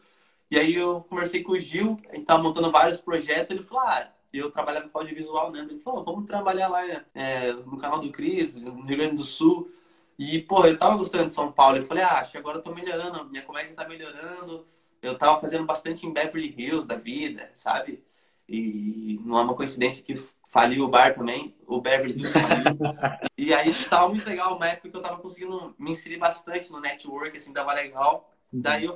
E 0.50 0.58
aí 0.58 0.74
eu 0.74 1.02
conversei 1.02 1.42
com 1.42 1.52
o 1.52 1.60
Gil, 1.60 1.96
a 2.10 2.14
gente 2.14 2.26
tava 2.26 2.42
montando 2.42 2.70
vários 2.70 3.00
projetos. 3.00 3.54
Ele 3.54 3.64
falou, 3.64 3.84
ah, 3.86 4.12
eu 4.32 4.50
trabalhava 4.50 4.88
com 4.88 4.98
audiovisual, 4.98 5.50
né? 5.50 5.60
Ele 5.60 5.78
falou, 5.78 6.04
vamos 6.04 6.26
trabalhar 6.26 6.68
lá 6.68 6.82
é, 7.14 7.52
no 7.52 7.78
canal 7.78 8.00
do 8.00 8.10
Cris, 8.10 8.60
no 8.60 8.82
Rio 8.82 8.96
Grande 8.96 9.16
do 9.16 9.24
Sul. 9.24 9.70
E, 10.18 10.40
pô, 10.40 10.64
eu 10.66 10.78
tava 10.78 10.96
gostando 10.96 11.28
de 11.28 11.34
São 11.34 11.52
Paulo. 11.52 11.78
Eu 11.78 11.82
falei, 11.82 12.02
ah, 12.02 12.20
acho 12.20 12.32
que 12.32 12.38
agora 12.38 12.58
eu 12.58 12.62
tô 12.62 12.74
melhorando, 12.74 13.24
minha 13.30 13.42
comédia 13.42 13.74
tá 13.74 13.88
melhorando. 13.88 14.66
Eu 15.02 15.18
tava 15.18 15.40
fazendo 15.40 15.64
bastante 15.64 16.06
em 16.06 16.12
Beverly 16.12 16.54
Hills 16.56 16.86
da 16.86 16.96
vida, 16.96 17.50
sabe? 17.54 18.02
E 18.52 19.18
não 19.24 19.38
é 19.38 19.42
uma 19.44 19.54
coincidência 19.54 20.02
que 20.02 20.14
faliu 20.46 20.84
o 20.84 20.88
bar 20.88 21.14
também, 21.14 21.56
o 21.66 21.80
Beverly 21.80 22.12
Hills 22.12 22.30
faliu. 22.30 22.78
e 23.38 23.54
aí 23.54 23.70
estava 23.70 24.10
muito 24.10 24.26
legal, 24.26 24.56
uma 24.56 24.68
época 24.68 24.90
que 24.90 24.96
eu 24.96 25.00
estava 25.00 25.18
conseguindo 25.22 25.74
me 25.78 25.92
inserir 25.92 26.18
bastante 26.18 26.70
no 26.70 26.78
network, 26.78 27.34
assim, 27.34 27.50
tava 27.50 27.72
legal. 27.72 28.30
Uhum. 28.52 28.60
Daí 28.60 28.84
eu 28.84 28.94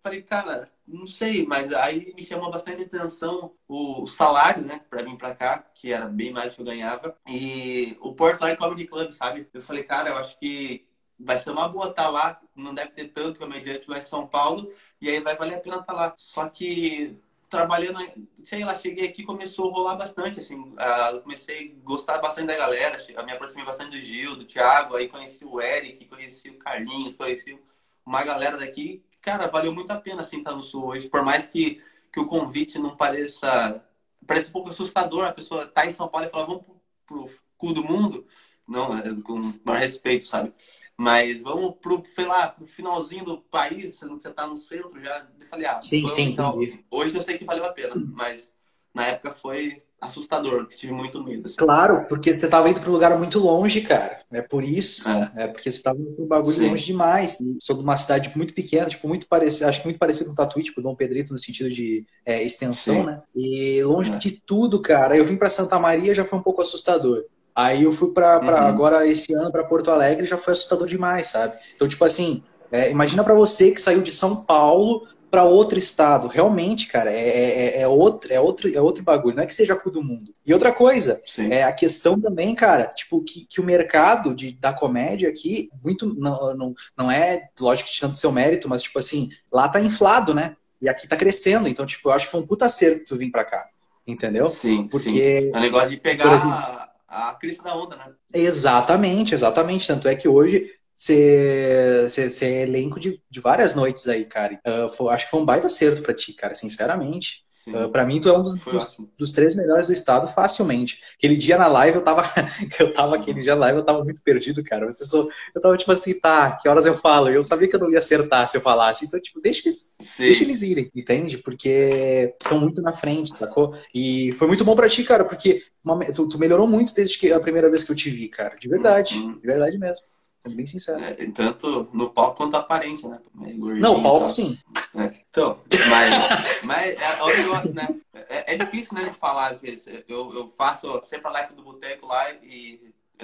falei, 0.00 0.22
cara, 0.22 0.70
não 0.88 1.06
sei, 1.06 1.44
mas 1.44 1.74
aí 1.74 2.14
me 2.16 2.24
chamou 2.24 2.50
bastante 2.50 2.84
atenção 2.84 3.52
o 3.68 4.06
salário, 4.06 4.64
né, 4.64 4.80
pra 4.88 5.02
vir 5.02 5.18
pra 5.18 5.34
cá, 5.34 5.58
que 5.74 5.92
era 5.92 6.06
bem 6.06 6.32
mais 6.32 6.52
do 6.52 6.54
que 6.54 6.60
eu 6.62 6.64
ganhava, 6.64 7.14
e 7.28 7.98
o 8.00 8.14
Portland 8.14 8.56
Comedy 8.56 8.86
Club, 8.86 9.12
sabe? 9.12 9.46
Eu 9.52 9.60
falei, 9.60 9.82
cara, 9.82 10.08
eu 10.08 10.16
acho 10.16 10.38
que 10.38 10.88
vai 11.20 11.36
ser 11.36 11.50
uma 11.50 11.68
boa 11.68 11.90
estar 11.90 12.04
tá 12.04 12.08
lá, 12.08 12.40
não 12.54 12.74
deve 12.74 12.92
ter 12.92 13.08
tanto 13.08 13.38
comediante 13.38 13.90
lá 13.90 13.98
em 13.98 14.02
São 14.02 14.26
Paulo, 14.26 14.70
e 14.98 15.10
aí 15.10 15.20
vai 15.20 15.36
valer 15.36 15.56
a 15.56 15.60
pena 15.60 15.76
estar 15.76 15.92
tá 15.92 15.92
lá. 15.92 16.14
Só 16.16 16.48
que 16.48 17.20
trabalhando, 17.48 17.98
sei 18.42 18.64
lá, 18.64 18.74
cheguei 18.74 19.06
aqui 19.08 19.22
começou 19.22 19.70
a 19.70 19.72
rolar 19.72 19.96
bastante, 19.96 20.40
assim, 20.40 20.58
uh, 20.58 21.20
comecei 21.22 21.76
a 21.80 21.84
gostar 21.84 22.18
bastante 22.18 22.48
da 22.48 22.56
galera, 22.56 22.98
me 23.24 23.32
aproximei 23.32 23.64
bastante 23.64 23.90
do 23.90 24.00
Gil, 24.00 24.36
do 24.36 24.44
Thiago, 24.44 24.96
aí 24.96 25.08
conheci 25.08 25.44
o 25.44 25.60
Eric, 25.60 26.04
conheci 26.06 26.50
o 26.50 26.58
Carlinhos, 26.58 27.14
conheci 27.14 27.58
uma 28.04 28.24
galera 28.24 28.56
daqui, 28.56 29.04
cara, 29.22 29.46
valeu 29.46 29.72
muito 29.72 29.90
a 29.90 30.00
pena, 30.00 30.22
assim, 30.22 30.38
estar 30.38 30.52
no 30.52 30.62
Sul 30.62 30.86
hoje, 30.86 31.08
por 31.08 31.24
mais 31.24 31.46
que, 31.46 31.80
que 32.12 32.20
o 32.20 32.26
convite 32.26 32.78
não 32.78 32.96
pareça, 32.96 33.84
parece 34.26 34.48
um 34.48 34.52
pouco 34.52 34.70
assustador, 34.70 35.26
a 35.26 35.32
pessoa 35.32 35.66
tá 35.66 35.86
em 35.86 35.92
São 35.92 36.08
Paulo 36.08 36.26
e 36.26 36.30
fala, 36.30 36.46
vamos 36.46 36.64
pro, 36.64 36.80
pro 37.06 37.30
cu 37.56 37.72
do 37.72 37.84
mundo, 37.84 38.26
não, 38.66 38.96
é 38.98 39.02
com 39.22 39.52
maior 39.64 39.80
respeito, 39.80 40.26
sabe? 40.26 40.52
Mas 40.98 41.42
vamos 41.42 41.74
pro, 41.80 42.02
sei 42.14 42.24
lá, 42.24 42.48
pro 42.48 42.66
finalzinho 42.66 43.24
do 43.24 43.38
país, 43.38 43.98
você 43.98 44.30
tá 44.30 44.46
no 44.46 44.56
centro 44.56 44.98
já. 45.02 45.26
Eu 45.38 45.46
falei, 45.46 45.66
ah, 45.66 45.80
sim, 45.80 46.08
sim, 46.08 46.30
então. 46.30 46.58
Hoje 46.90 47.14
eu 47.14 47.22
sei 47.22 47.36
que 47.36 47.44
valeu 47.44 47.66
a 47.66 47.72
pena, 47.72 47.94
mas 47.94 48.50
na 48.94 49.06
época 49.06 49.32
foi 49.32 49.82
assustador, 50.00 50.66
tive 50.68 50.92
muito 50.92 51.22
medo. 51.22 51.46
Assim. 51.46 51.56
Claro, 51.56 52.06
porque 52.08 52.36
você 52.36 52.48
tava 52.48 52.68
indo 52.68 52.80
para 52.80 52.90
um 52.90 52.92
lugar 52.92 53.18
muito 53.18 53.38
longe, 53.38 53.80
cara. 53.82 54.20
É 54.32 54.42
por 54.42 54.64
isso. 54.64 55.08
É, 55.08 55.32
é 55.36 55.48
porque 55.48 55.70
você 55.70 55.82
tava 55.82 55.98
indo 55.98 56.12
para 56.12 56.24
um 56.24 56.28
bagulho 56.28 56.56
Sim. 56.56 56.68
longe 56.68 56.86
demais. 56.86 57.38
Sobre 57.60 57.82
uma 57.82 57.96
cidade 57.96 58.32
muito 58.34 58.54
pequena, 58.54 58.88
tipo, 58.88 59.08
muito 59.08 59.26
parecido, 59.26 59.68
acho 59.68 59.80
que 59.80 59.86
muito 59.86 59.98
parecido 59.98 60.26
com 60.26 60.32
o 60.32 60.36
Tatuí, 60.36 60.62
tipo, 60.62 60.82
Dom 60.82 60.94
Pedrito, 60.94 61.32
no 61.32 61.38
sentido 61.38 61.70
de 61.70 62.06
é, 62.24 62.42
extensão, 62.42 63.00
Sim. 63.00 63.06
né? 63.06 63.22
E 63.34 63.82
longe 63.82 64.12
é. 64.12 64.16
de 64.16 64.30
tudo, 64.30 64.80
cara. 64.80 65.16
Eu 65.16 65.24
vim 65.24 65.36
para 65.36 65.48
Santa 65.48 65.78
Maria 65.78 66.14
já 66.14 66.24
foi 66.24 66.38
um 66.38 66.42
pouco 66.42 66.62
assustador. 66.62 67.24
Aí 67.56 67.84
eu 67.84 67.92
fui 67.92 68.12
para 68.12 68.38
uhum. 68.38 68.54
agora 68.54 69.06
esse 69.06 69.32
ano 69.32 69.50
para 69.50 69.64
Porto 69.64 69.90
Alegre 69.90 70.26
já 70.26 70.36
foi 70.36 70.52
assustador 70.52 70.86
demais, 70.86 71.28
sabe? 71.28 71.54
Então, 71.74 71.88
tipo 71.88 72.04
assim, 72.04 72.42
é, 72.70 72.90
imagina 72.90 73.24
para 73.24 73.32
você 73.32 73.70
que 73.70 73.80
saiu 73.80 74.02
de 74.02 74.12
São 74.12 74.44
Paulo 74.44 75.08
para 75.30 75.42
outro 75.42 75.78
estado. 75.78 76.28
Realmente, 76.28 76.86
cara, 76.86 77.10
é, 77.10 77.78
é, 77.78 77.80
é, 77.80 77.88
outro, 77.88 78.30
é, 78.30 78.38
outro, 78.38 78.70
é 78.72 78.78
outro 78.80 79.02
bagulho. 79.02 79.36
Não 79.36 79.42
é 79.42 79.46
que 79.46 79.54
seja 79.54 79.74
cu 79.74 79.90
do 79.90 80.04
mundo. 80.04 80.34
E 80.44 80.52
outra 80.52 80.70
coisa, 80.70 81.18
Sim. 81.26 81.50
é 81.50 81.62
a 81.62 81.72
questão 81.72 82.20
também, 82.20 82.54
cara, 82.54 82.88
tipo, 82.88 83.22
que, 83.24 83.46
que 83.46 83.58
o 83.58 83.64
mercado 83.64 84.34
de, 84.34 84.52
da 84.52 84.74
comédia 84.74 85.30
aqui, 85.30 85.70
muito, 85.82 86.14
não, 86.14 86.54
não, 86.54 86.74
não 86.94 87.10
é, 87.10 87.48
lógico 87.58 87.88
que 87.88 88.00
tanto 88.00 88.18
seu 88.18 88.30
mérito, 88.30 88.68
mas, 88.68 88.82
tipo 88.82 88.98
assim, 88.98 89.30
lá 89.50 89.66
tá 89.66 89.80
inflado, 89.80 90.34
né? 90.34 90.56
E 90.80 90.90
aqui 90.90 91.08
tá 91.08 91.16
crescendo. 91.16 91.68
Então, 91.68 91.86
tipo, 91.86 92.10
eu 92.10 92.12
acho 92.12 92.26
que 92.26 92.32
foi 92.32 92.40
um 92.40 92.46
puta 92.46 92.66
acerto 92.66 93.06
tu 93.06 93.16
vir 93.16 93.30
pra 93.30 93.44
cá. 93.44 93.66
Entendeu? 94.06 94.46
Sim, 94.48 94.86
Porque, 94.88 95.10
sim. 95.10 95.50
É 95.52 95.56
um 95.56 95.60
negócio 95.60 95.88
de 95.88 95.96
pegar 95.96 96.32
exemplo, 96.34 96.86
a, 97.08 97.34
crista 97.34 97.62
da 97.62 97.76
onda, 97.76 97.96
né? 97.96 98.12
Exatamente, 98.34 99.34
exatamente. 99.34 99.86
Tanto 99.86 100.08
é 100.08 100.14
que 100.14 100.28
hoje 100.28 100.70
ser, 100.94 102.08
ser 102.10 102.68
elenco 102.68 102.98
de, 102.98 103.22
de 103.30 103.40
várias 103.40 103.74
noites 103.74 104.08
aí, 104.08 104.24
cara. 104.24 104.60
Uh, 104.66 104.88
foi, 104.88 105.14
acho 105.14 105.26
que 105.26 105.30
foi 105.30 105.40
um 105.40 105.44
baita 105.44 105.66
acerto 105.66 106.02
pra 106.02 106.14
ti, 106.14 106.32
cara, 106.32 106.54
sinceramente. 106.54 107.45
Uh, 107.66 107.88
pra 107.90 108.06
mim, 108.06 108.20
tu 108.20 108.28
é 108.28 108.38
um 108.38 108.42
dos, 108.42 108.54
dos, 108.54 109.08
dos, 109.18 109.32
três 109.32 109.56
melhores 109.56 109.86
do 109.86 109.92
estado, 109.92 110.28
facilmente. 110.28 111.00
Aquele 111.18 111.36
dia 111.36 111.58
na 111.58 111.66
live, 111.66 111.98
eu 111.98 112.04
tava. 112.04 112.22
eu 112.78 112.92
tava 112.92 113.16
aquele 113.16 113.42
dia 113.42 113.54
na 113.54 113.62
live, 113.62 113.78
eu 113.80 113.84
tava 113.84 114.04
muito 114.04 114.22
perdido, 114.22 114.62
cara. 114.62 114.86
Você 114.86 115.04
só, 115.04 115.26
eu 115.54 115.60
tava 115.60 115.76
tipo 115.76 115.90
assim, 115.90 116.18
tá, 116.20 116.58
que 116.62 116.68
horas 116.68 116.86
eu 116.86 116.96
falo? 116.96 117.28
Eu 117.28 117.42
sabia 117.42 117.68
que 117.68 117.74
eu 117.74 117.80
não 117.80 117.90
ia 117.90 117.98
acertar 117.98 118.48
se 118.48 118.56
eu 118.56 118.60
falasse. 118.60 119.04
Então, 119.04 119.20
tipo, 119.20 119.40
deixa 119.40 119.62
eles, 119.66 119.96
deixa 120.16 120.44
eles 120.44 120.62
irem, 120.62 120.90
entende? 120.94 121.38
Porque 121.38 122.34
estão 122.40 122.60
muito 122.60 122.80
na 122.80 122.92
frente, 122.92 123.32
sacou? 123.32 123.76
E 123.94 124.32
foi 124.32 124.46
muito 124.46 124.64
bom 124.64 124.76
pra 124.76 124.88
ti, 124.88 125.02
cara, 125.02 125.24
porque 125.24 125.62
uma, 125.84 125.98
tu, 126.12 126.28
tu, 126.28 126.38
melhorou 126.38 126.66
muito 126.66 126.94
desde 126.94 127.18
que 127.18 127.32
a 127.32 127.40
primeira 127.40 127.70
vez 127.70 127.84
que 127.84 127.92
eu 127.92 127.96
te 127.96 128.10
vi, 128.10 128.28
cara. 128.28 128.56
De 128.56 128.68
verdade, 128.68 129.16
uhum. 129.16 129.38
de 129.38 129.46
verdade 129.46 129.78
mesmo. 129.78 130.06
Sendo 130.46 130.56
bem 130.56 130.66
sincero. 130.66 131.04
É, 131.04 131.14
tanto 131.32 131.88
no 131.92 132.10
palco 132.10 132.36
quanto 132.36 132.54
a 132.56 132.60
aparência, 132.60 133.08
né? 133.08 133.20
Não, 133.34 133.98
o 133.98 134.02
palco 134.02 134.30
sim. 134.30 134.56
É. 134.94 135.12
Então, 135.28 135.58
mas, 135.90 136.62
mas 136.62 137.00
é, 137.00 137.18
é 137.18 137.22
o 137.22 137.26
negócio, 137.26 137.74
né? 137.74 137.88
É, 138.28 138.54
é, 138.54 138.58
difícil, 138.58 138.94
né, 138.94 139.04
de 139.04 139.14
falar 139.14 139.50
às 139.50 139.60
vezes. 139.60 139.86
Eu, 140.08 140.32
eu 140.34 140.48
faço 140.56 141.00
sempre 141.02 141.28
a 141.28 141.32
live 141.32 141.54
do 141.54 141.62
Boteco 141.62 142.06
lá 142.06 142.32
e 142.42 142.80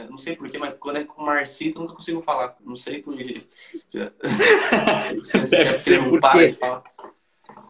não 0.08 0.16
sei 0.16 0.34
porquê, 0.34 0.58
mas 0.58 0.74
quando 0.78 0.96
é 0.96 1.04
com 1.04 1.22
o 1.22 1.26
Marcito, 1.26 1.78
eu 1.78 1.82
nunca 1.82 1.94
consigo 1.94 2.20
falar. 2.20 2.56
Não 2.60 2.76
sei 2.76 3.02
porquê. 3.02 3.42
Deve 5.48 5.72
ser 5.72 6.08
porque... 6.08 6.56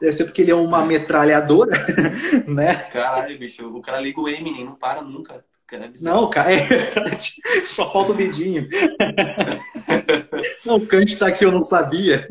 Deve 0.00 0.12
ser 0.12 0.24
porque 0.24 0.42
ele 0.42 0.50
é 0.50 0.54
uma 0.54 0.84
metralhadora, 0.84 1.72
né? 2.48 2.74
Caralho, 2.90 3.38
bicho. 3.38 3.68
O 3.68 3.80
cara 3.80 4.00
liga 4.00 4.20
o 4.20 4.28
Eminem, 4.28 4.64
não 4.64 4.74
para 4.74 5.02
nunca. 5.02 5.44
Cara, 5.72 5.86
é 5.86 5.90
não, 6.02 6.28
cara, 6.28 6.52
é 6.54 7.18
só 7.64 7.90
falta 7.90 8.12
o 8.12 8.14
dedinho. 8.14 8.68
não, 10.64 10.76
o 10.76 10.86
Kant 10.86 11.16
tá 11.18 11.28
aqui, 11.28 11.44
eu 11.44 11.52
não 11.52 11.62
sabia. 11.62 12.26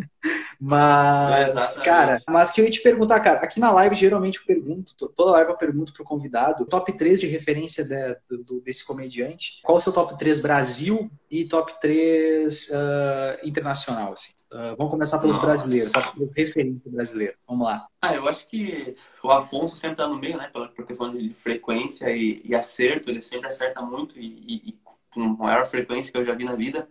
Mas, 0.60 1.80
é, 1.80 1.84
cara, 1.84 2.22
mas 2.30 2.52
que 2.52 2.62
eu 2.62 2.66
ia 2.66 2.72
te 2.72 2.84
perguntar, 2.84 3.20
cara, 3.20 3.40
aqui 3.40 3.60
na 3.60 3.72
live 3.72 3.96
geralmente 3.96 4.38
eu 4.38 4.46
pergunto, 4.46 4.94
toda 5.10 5.32
live 5.32 5.50
eu 5.50 5.58
pergunto 5.58 5.92
pro 5.92 6.04
convidado, 6.04 6.66
top 6.66 6.94
3 6.94 7.20
de 7.20 7.26
referência 7.26 7.84
de, 7.84 8.38
do, 8.44 8.62
desse 8.62 8.86
comediante. 8.86 9.60
Qual 9.64 9.80
o 9.80 9.82
seu 9.82 9.92
top 9.92 10.16
3 10.20 10.40
Brasil 10.40 11.10
e 11.32 11.46
top 11.46 11.74
3 11.82 12.70
uh, 12.70 12.74
ah, 12.76 13.38
internacional, 13.44 14.14
assim? 14.14 14.34
Uh, 14.54 14.76
vamos 14.78 14.92
começar 14.92 15.18
pelos 15.18 15.38
Nossa. 15.38 15.48
brasileiros, 15.48 15.92
top 15.92 16.16
3 16.16 16.32
referência 16.36 16.92
brasileira. 16.92 17.34
Vamos 17.48 17.66
lá. 17.66 17.88
Ah, 18.00 18.14
eu 18.14 18.28
acho 18.28 18.48
que 18.48 18.96
o 19.24 19.32
Afonso 19.32 19.78
sempre 19.78 19.98
tá 19.98 20.08
no 20.08 20.20
meio, 20.20 20.38
né? 20.38 20.52
Por 20.54 20.86
questão 20.86 21.12
de 21.12 21.34
frequência 21.34 22.08
e, 22.12 22.42
e, 22.46 22.54
acerto, 22.54 23.10
ele 23.10 23.24
sempre 23.24 23.48
acerta 23.48 23.82
muito 23.82 24.20
e, 24.20 24.26
e, 24.26 24.70
e, 24.70 24.80
com 25.10 25.22
maior 25.22 25.66
frequência 25.66 26.12
que 26.12 26.18
eu 26.20 26.26
já 26.26 26.36
vi 26.36 26.44
na 26.44 26.56
vida. 26.56 26.88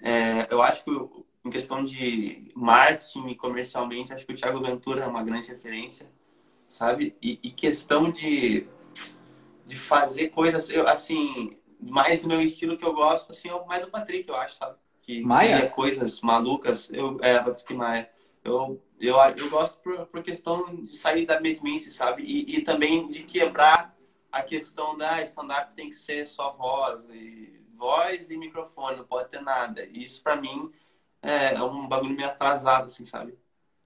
É, 0.00 0.46
eu 0.50 0.62
acho 0.62 0.84
que 0.84 0.90
em 1.44 1.50
questão 1.50 1.84
de 1.84 2.50
marketing 2.54 3.34
comercialmente, 3.34 4.12
acho 4.12 4.24
que 4.24 4.32
o 4.32 4.36
Thiago 4.36 4.60
Ventura 4.60 5.04
é 5.04 5.06
uma 5.06 5.22
grande 5.22 5.48
referência, 5.48 6.10
sabe? 6.68 7.14
E, 7.20 7.38
e 7.42 7.50
questão 7.50 8.10
de, 8.10 8.66
de 9.66 9.76
fazer 9.76 10.28
coisas, 10.28 10.70
eu, 10.70 10.88
assim, 10.88 11.58
mais 11.78 12.22
do 12.22 12.28
meu 12.28 12.40
estilo 12.40 12.78
que 12.78 12.84
eu 12.84 12.94
gosto, 12.94 13.32
assim, 13.32 13.48
é 13.48 13.66
mais 13.66 13.84
o 13.84 13.90
Patrick, 13.90 14.28
eu 14.28 14.36
acho, 14.36 14.56
sabe? 14.56 14.76
Que 15.02 15.20
Maia? 15.22 15.68
coisas 15.68 16.20
malucas. 16.22 16.88
Eu, 16.90 17.18
é, 17.20 17.38
Patrick 17.38 17.74
Maia. 17.74 18.10
Eu, 18.42 18.82
eu, 18.98 19.16
eu 19.36 19.50
gosto 19.50 19.78
por, 19.80 20.06
por 20.06 20.22
questão 20.22 20.82
de 20.82 20.96
sair 20.96 21.26
da 21.26 21.40
mesmice, 21.40 21.90
sabe? 21.90 22.22
E, 22.22 22.56
e 22.56 22.62
também 22.62 23.06
de 23.08 23.22
quebrar 23.22 23.94
a 24.32 24.42
questão 24.42 24.96
da 24.96 25.22
stand-up 25.22 25.74
tem 25.74 25.90
que 25.90 25.96
ser 25.96 26.26
só 26.26 26.52
voz 26.52 27.04
e 27.10 27.63
voz 27.84 28.30
e 28.30 28.36
microfone, 28.38 28.96
não 28.96 29.04
pode 29.04 29.28
ter 29.28 29.42
nada. 29.42 29.84
Isso 29.92 30.22
para 30.22 30.36
mim 30.36 30.72
é, 31.22 31.54
é, 31.54 31.62
um 31.62 31.86
bagulho 31.86 32.16
meio 32.16 32.28
atrasado, 32.28 32.86
assim, 32.86 33.04
sabe? 33.04 33.36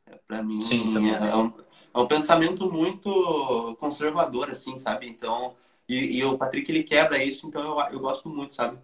É, 0.07 0.17
para 0.27 0.41
mim 0.41 0.61
Sim, 0.61 0.95
é, 1.09 1.31
é, 1.31 1.37
um, 1.37 1.53
é 1.95 1.99
um 1.99 2.07
pensamento 2.07 2.71
muito 2.71 3.77
conservador, 3.81 4.51
assim, 4.51 4.79
sabe? 4.79 5.09
Então, 5.09 5.57
e, 5.89 6.19
e, 6.19 6.25
o 6.25 6.39
Patrick 6.39 6.71
ele 6.71 6.85
quebra 6.85 7.23
isso, 7.23 7.47
então 7.47 7.61
eu, 7.61 7.93
eu 7.93 7.99
gosto 7.99 8.29
muito, 8.29 8.55
sabe? 8.55 8.79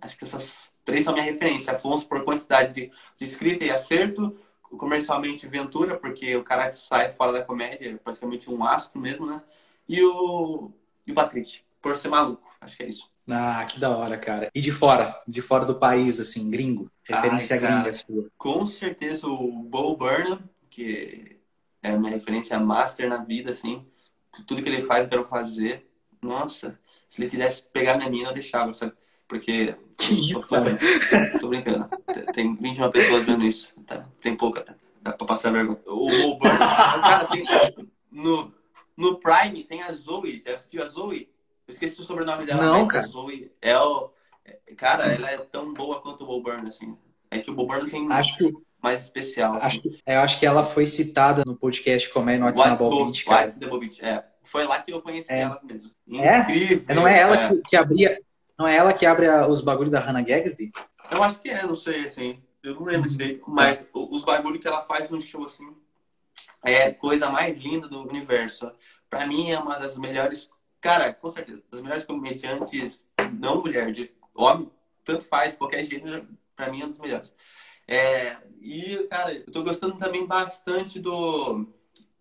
Acho 0.00 0.16
que 0.16 0.24
essas 0.24 0.76
três 0.84 1.02
são 1.02 1.12
minha 1.12 1.24
referência. 1.24 1.72
Afonso 1.72 2.06
por 2.06 2.24
quantidade 2.24 2.72
de, 2.72 2.92
de 3.16 3.24
escrita 3.24 3.64
e 3.64 3.70
acerto, 3.70 4.36
comercialmente 4.62 5.48
Ventura, 5.48 5.98
porque 5.98 6.36
o 6.36 6.44
cara 6.44 6.68
que 6.68 6.76
sai 6.76 7.10
fora 7.10 7.32
da 7.32 7.42
comédia 7.42 7.90
é 7.90 7.96
praticamente 7.96 8.48
um 8.48 8.64
astro 8.64 9.00
mesmo, 9.00 9.26
né? 9.26 9.42
E 9.88 10.00
o, 10.02 10.70
e 11.04 11.10
o 11.10 11.14
Patrick, 11.14 11.60
por 11.82 11.96
ser 11.96 12.08
maluco. 12.08 12.48
Acho 12.60 12.76
que 12.76 12.84
é 12.84 12.88
isso. 12.88 13.10
Ah, 13.30 13.64
que 13.64 13.78
da 13.78 13.90
hora, 13.90 14.18
cara. 14.18 14.50
E 14.54 14.60
de 14.60 14.72
fora? 14.72 15.20
De 15.26 15.40
fora 15.40 15.64
do 15.64 15.78
país, 15.78 16.18
assim, 16.20 16.50
gringo? 16.50 16.90
Referência 17.04 17.56
Ai, 17.56 17.60
gringa 17.60 17.94
sua? 17.94 18.28
Com 18.36 18.66
certeza 18.66 19.26
o 19.26 19.50
Bo 19.62 19.96
Burnham, 19.96 20.40
que 20.68 21.38
é 21.82 21.90
a 21.90 21.98
minha 21.98 22.12
referência 22.12 22.58
master 22.58 23.08
na 23.08 23.18
vida, 23.18 23.52
assim. 23.52 23.86
Tudo 24.46 24.62
que 24.62 24.68
ele 24.68 24.82
faz, 24.82 25.04
eu 25.04 25.10
quero 25.10 25.24
fazer. 25.24 25.88
Nossa, 26.22 26.78
se 27.08 27.20
ele 27.20 27.30
quisesse 27.30 27.62
pegar 27.62 27.96
minha 27.96 28.10
mina, 28.10 28.28
eu 28.28 28.34
deixava, 28.34 28.72
sabe? 28.74 28.92
Porque. 29.26 29.74
Que 30.00 30.30
isso, 30.30 30.48
cara? 30.48 30.78
Tô 31.38 31.48
brincando. 31.48 31.86
Tem 32.32 32.56
21 32.56 32.90
pessoas 32.90 33.22
vendo 33.26 33.44
isso. 33.44 33.70
Tá? 33.86 34.08
Tem 34.18 34.34
pouca, 34.34 34.62
tá? 34.62 34.74
Dá 35.02 35.12
pra 35.12 35.26
passar 35.26 35.52
vergonha. 35.52 35.78
O 35.84 36.08
Bo 36.08 36.38
Burnham. 36.38 36.58
cara, 36.58 37.26
tem. 37.26 37.42
No, 38.10 38.50
no 38.96 39.20
Prime 39.20 39.62
tem 39.64 39.82
a 39.82 39.92
Zoe. 39.92 40.42
Já 40.42 40.56
assistiu 40.56 40.82
a 40.82 40.88
Zoe? 40.88 41.28
Eu 41.70 41.72
esqueci 41.72 42.00
o 42.00 42.04
sobrenome 42.04 42.44
dela. 42.44 42.62
Não, 42.62 42.88
cara. 42.88 43.06
Zoe 43.06 43.52
é 43.62 43.78
o... 43.78 44.10
Cara, 44.76 45.04
ela 45.04 45.30
é 45.30 45.38
tão 45.38 45.72
boa 45.72 46.00
quanto 46.00 46.24
o 46.24 46.26
Bo 46.26 46.42
Burnham, 46.42 46.68
assim. 46.68 46.96
É 47.30 47.38
que 47.38 47.50
o 47.50 47.54
Bo 47.54 47.66
Burnham 47.66 47.88
tem 47.88 48.10
acho 48.10 48.36
que, 48.36 48.52
mais 48.82 49.04
especial. 49.04 49.54
Assim. 49.54 49.66
Acho 49.66 49.82
que, 49.82 50.02
eu 50.04 50.20
acho 50.20 50.40
que 50.40 50.46
ela 50.46 50.64
foi 50.64 50.86
citada 50.86 51.44
no 51.46 51.54
podcast 51.54 52.10
Comédia 52.10 52.40
no 52.40 52.46
WhatsApp 52.46 52.82
Beach, 52.82 53.24
cara. 53.24 53.46
What's 53.46 53.98
the 54.00 54.06
é. 54.06 54.24
Foi 54.42 54.66
lá 54.66 54.82
que 54.82 54.92
eu 54.92 55.00
conheci 55.00 55.30
é. 55.30 55.42
ela 55.42 55.60
mesmo. 55.62 55.92
É? 56.12 56.40
Incrível. 56.40 56.84
É? 56.88 56.94
Não 56.94 57.06
é 57.06 57.20
ela 57.20 57.36
é. 57.36 57.48
Que, 57.48 57.62
que, 57.68 57.76
abria... 57.76 58.20
Não 58.58 58.66
é 58.66 58.76
ela 58.76 58.92
que 58.92 59.06
abre 59.06 59.28
os 59.28 59.60
bagulhos 59.60 59.92
da 59.92 60.00
Hannah 60.00 60.22
Gagsby? 60.22 60.72
Eu 61.08 61.22
acho 61.22 61.40
que 61.40 61.50
é, 61.50 61.62
não 61.62 61.76
sei, 61.76 62.06
assim. 62.06 62.42
Eu 62.64 62.74
não 62.74 62.82
lembro 62.82 63.08
direito. 63.08 63.44
Mas 63.46 63.88
os 63.94 64.22
bagulhos 64.22 64.60
que 64.60 64.66
ela 64.66 64.82
faz 64.82 65.08
no 65.08 65.20
show, 65.20 65.44
assim, 65.44 65.70
é 66.64 66.90
coisa 66.90 67.30
mais 67.30 67.56
linda 67.58 67.86
do 67.86 68.02
universo. 68.02 68.72
Pra 69.08 69.26
mim, 69.26 69.50
é 69.50 69.58
uma 69.58 69.78
das 69.78 69.96
melhores 69.96 70.50
Cara, 70.80 71.12
com 71.12 71.30
certeza. 71.30 71.62
Das 71.70 71.82
melhores 71.82 72.04
comediantes, 72.04 73.08
não 73.38 73.60
mulher, 73.60 73.92
de 73.92 74.12
homem, 74.34 74.70
tanto 75.04 75.24
faz, 75.24 75.54
qualquer 75.54 75.84
gênero, 75.84 76.26
pra 76.56 76.70
mim 76.70 76.80
é 76.80 76.84
um 76.84 76.88
dos 76.88 76.98
melhores. 76.98 77.34
É, 77.86 78.38
e, 78.60 79.06
cara, 79.10 79.34
eu 79.34 79.50
tô 79.50 79.62
gostando 79.62 79.96
também 79.96 80.26
bastante 80.26 80.98
do. 80.98 81.66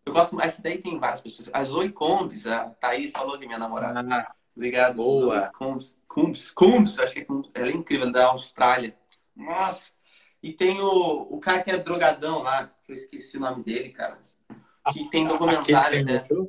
Eu 0.05 0.13
gosto 0.13 0.35
mais, 0.35 0.55
que 0.55 0.61
daí 0.61 0.79
tem 0.79 0.97
várias 0.99 1.21
pessoas. 1.21 1.49
A 1.53 1.63
Zoe 1.63 1.91
Combs, 1.91 2.47
a 2.47 2.69
Thaís 2.71 3.11
falou 3.11 3.37
que 3.37 3.43
é 3.43 3.47
minha 3.47 3.59
namorada. 3.59 3.99
Ah, 3.99 4.33
Obrigado. 4.55 4.95
Boa. 4.95 5.41
Zoe 5.41 5.51
Combs, 5.53 5.95
Combs, 6.07 6.51
Combs, 6.51 6.99
achei 6.99 7.23
que 7.23 7.31
ela 7.53 7.67
é 7.67 7.71
incrível, 7.71 8.11
da 8.11 8.27
Austrália. 8.27 8.97
Nossa! 9.35 9.91
E 10.41 10.51
tem 10.51 10.79
o, 10.79 11.27
o 11.29 11.39
cara 11.39 11.61
que 11.61 11.69
é 11.69 11.77
drogadão 11.77 12.41
lá, 12.41 12.71
que 12.83 12.91
eu 12.91 12.95
esqueci 12.95 13.37
o 13.37 13.41
nome 13.41 13.63
dele, 13.63 13.89
cara. 13.89 14.19
Que 14.91 15.09
tem 15.09 15.27
documentário, 15.27 15.99
Aquele 15.99 16.05
que 16.05 16.21
você 16.21 16.33
né? 16.33 16.47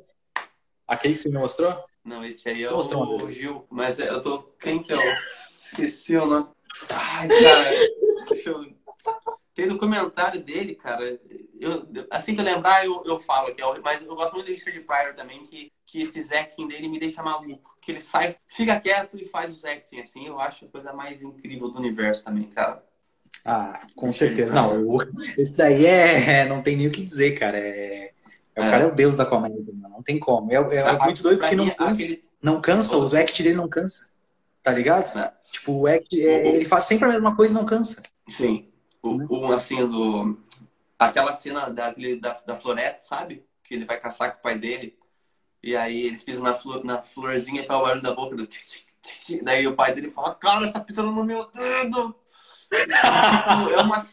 Aquele 0.87 1.13
que 1.13 1.19
você 1.19 1.29
me 1.29 1.37
mostrou? 1.37 1.90
Não, 2.03 2.25
esse 2.25 2.49
aí 2.49 2.63
é 2.63 2.71
o, 2.71 2.77
o 2.77 3.31
Gil. 3.31 3.65
Mas 3.69 3.99
eu 3.99 4.21
tô. 4.21 4.39
Quem 4.59 4.81
que 4.81 4.91
é 4.91 4.95
o. 4.95 5.17
Esqueci 5.57 6.15
o 6.17 6.25
nome. 6.25 6.47
Ai, 6.89 7.27
cara. 7.41 7.71
Deixa 8.29 8.49
eu. 8.49 8.73
Tem 9.53 9.67
documentário 9.67 10.41
dele, 10.41 10.75
cara. 10.75 11.19
Eu, 11.59 11.87
assim 12.09 12.33
que 12.33 12.41
eu 12.41 12.45
lembrar, 12.45 12.85
eu, 12.85 13.03
eu 13.05 13.19
falo 13.19 13.53
que 13.53 13.61
é 13.61 13.65
o, 13.65 13.81
Mas 13.83 14.01
eu 14.01 14.15
gosto 14.15 14.33
muito 14.33 14.47
do 14.47 14.51
Richard 14.51 14.79
Pryor 14.81 15.13
também, 15.13 15.45
que, 15.45 15.71
que 15.85 16.01
esse 16.01 16.33
acting 16.33 16.67
dele 16.67 16.87
me 16.87 16.99
deixa 16.99 17.21
maluco. 17.21 17.77
Que 17.81 17.91
ele 17.91 18.01
sai, 18.01 18.35
fica 18.47 18.79
quieto 18.79 19.17
e 19.17 19.25
faz 19.25 19.55
os 19.55 19.63
acting, 19.63 19.99
assim. 19.99 20.25
Eu 20.25 20.39
acho 20.39 20.65
a 20.65 20.69
coisa 20.69 20.93
mais 20.93 21.21
incrível 21.21 21.69
do 21.69 21.79
universo 21.79 22.23
também, 22.23 22.49
cara. 22.49 22.83
Ah, 23.45 23.85
com 23.95 24.11
certeza. 24.11 24.53
Não, 24.53 24.73
eu, 24.73 24.97
esse 25.37 25.57
daí 25.57 25.85
é. 25.85 26.45
Não 26.45 26.61
tem 26.61 26.75
nem 26.75 26.87
o 26.87 26.91
que 26.91 27.03
dizer, 27.03 27.37
cara. 27.37 27.57
É 27.57 28.13
é, 28.55 28.67
o 28.67 28.69
cara 28.69 28.83
é 28.83 28.87
o 28.87 28.95
deus 28.95 29.15
da 29.15 29.25
comédia, 29.25 29.63
não 30.01 30.03
tem 30.03 30.19
como. 30.19 30.51
É, 30.51 30.55
é, 30.55 30.77
é 30.77 30.97
muito 30.99 31.23
doido 31.23 31.39
porque 31.39 31.55
não 31.55 31.69
cansa. 31.69 32.03
Aquele... 32.03 32.21
Não 32.41 32.61
cansa, 32.61 32.97
o 32.97 33.15
act 33.15 33.43
dele 33.43 33.55
não 33.55 33.67
cansa. 33.67 34.13
Tá 34.63 34.71
ligado? 34.71 35.17
É. 35.17 35.33
Tipo, 35.51 35.73
o 35.73 35.87
act, 35.87 36.21
é, 36.21 36.55
ele 36.55 36.65
faz 36.65 36.85
sempre 36.85 37.05
a 37.05 37.09
mesma 37.09 37.35
coisa 37.35 37.53
e 37.53 37.57
não 37.57 37.65
cansa. 37.65 38.01
Sim. 38.29 38.67
O, 39.01 39.47
o 39.47 39.51
assim 39.53 39.87
do. 39.87 40.37
aquela 40.97 41.33
cena 41.33 41.69
da, 41.69 41.91
da, 42.19 42.41
da 42.45 42.55
floresta, 42.55 43.07
sabe? 43.07 43.43
Que 43.63 43.73
ele 43.73 43.85
vai 43.85 43.99
caçar 43.99 44.33
com 44.33 44.39
o 44.39 44.41
pai 44.41 44.57
dele. 44.57 44.97
E 45.63 45.75
aí 45.75 46.07
eles 46.07 46.23
pisam 46.23 46.43
na, 46.43 46.53
flor, 46.53 46.83
na 46.83 47.01
florzinha 47.01 47.61
e 47.61 47.65
faz 47.65 47.79
o 47.79 47.83
barulho 47.83 48.01
da 48.01 48.13
boca 48.13 48.35
do 48.35 48.47
Daí 49.43 49.67
o 49.67 49.75
pai 49.75 49.93
dele 49.93 50.11
fala, 50.11 50.35
cara, 50.35 50.65
você 50.65 50.71
tá 50.71 50.79
pisando 50.79 51.11
no 51.11 51.23
meu 51.23 51.49
dedo. 51.51 52.15
tipo, 52.71 53.69
é 53.71 53.81
uma. 53.81 54.05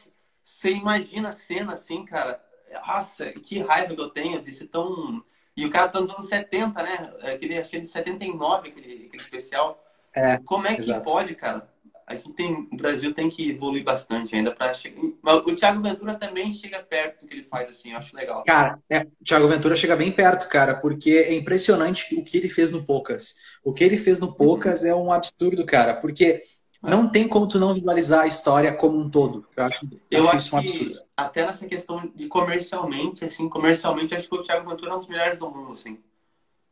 Você 0.43 0.71
imagina 0.71 1.29
a 1.29 1.33
cena 1.33 1.75
assim, 1.75 2.05
cara. 2.05 2.43
Nossa, 2.87 3.33
que 3.33 3.61
raiva 3.61 3.95
que 3.95 4.01
eu 4.01 4.11
tenho 4.11 4.41
de 4.43 4.53
ser 4.53 4.67
tão. 4.67 5.23
E 5.57 5.67
o 5.67 5.71
cara 5.71 5.89
tá 5.89 6.01
nos 6.01 6.11
anos 6.11 6.29
70, 6.29 6.83
né? 6.83 7.13
Aquele, 7.23 7.59
achei 7.59 7.81
de 7.81 7.89
79, 7.89 8.69
aquele, 8.69 9.07
aquele 9.07 9.23
especial. 9.23 9.85
É, 10.15 10.39
Como 10.39 10.67
é 10.67 10.75
que 10.75 10.81
exato. 10.81 11.05
pode, 11.05 11.35
cara? 11.35 11.69
A 12.09 12.15
gente 12.15 12.33
tem, 12.33 12.67
o 12.73 12.77
Brasil 12.77 13.13
tem 13.13 13.29
que 13.29 13.51
evoluir 13.51 13.85
bastante 13.85 14.35
ainda 14.35 14.51
para 14.51 14.73
chegar. 14.73 14.99
O 14.99 15.55
Thiago 15.55 15.83
Ventura 15.83 16.15
também 16.15 16.51
chega 16.51 16.83
perto 16.83 17.21
do 17.21 17.27
que 17.27 17.35
ele 17.35 17.43
faz, 17.43 17.69
assim, 17.69 17.93
eu 17.93 17.99
acho 17.99 18.17
legal. 18.17 18.43
Cara, 18.45 18.79
é, 18.89 19.01
o 19.01 19.25
Thiago 19.25 19.47
Ventura 19.47 19.77
chega 19.77 19.95
bem 19.95 20.11
perto, 20.11 20.49
cara, 20.49 20.77
porque 20.77 21.11
é 21.11 21.35
impressionante 21.35 22.15
o 22.15 22.25
que 22.25 22.39
ele 22.39 22.49
fez 22.49 22.71
no 22.71 22.83
Poucas. 22.83 23.35
O 23.63 23.75
que 23.75 23.85
ele 23.85 23.99
fez 23.99 24.19
no 24.19 24.35
Poucas 24.35 24.85
uhum. 24.85 24.89
é 24.89 24.95
um 24.95 25.13
absurdo, 25.13 25.67
cara, 25.67 25.97
porque 25.97 26.25
é. 26.25 26.43
Não 26.83 27.09
tem 27.09 27.27
como 27.27 27.49
tu 27.49 27.59
não 27.59 27.75
visualizar 27.75 28.23
a 28.23 28.27
história 28.27 28.73
como 28.73 28.99
um 28.99 29.11
todo. 29.11 29.47
Eu 29.57 29.65
acho, 29.65 29.89
eu 30.11 30.23
acho, 30.23 30.31
acho 30.31 30.39
isso 30.39 30.57
um 30.57 30.59
absurdo. 30.59 31.03
até 31.17 31.47
nessa 31.47 31.67
questão 31.67 32.13
de 32.15 32.27
comercialmente, 32.29 33.25
assim, 33.25 33.49
comercialmente, 33.49 34.15
acho 34.15 34.29
que 34.29 34.35
o 34.35 34.43
Thiago 34.43 34.69
Ventura 34.69 34.93
é 34.93 34.95
um 34.95 34.99
dos 34.99 35.09
melhores 35.09 35.39
do 35.39 35.51
mundo, 35.51 35.73
assim. 35.73 35.99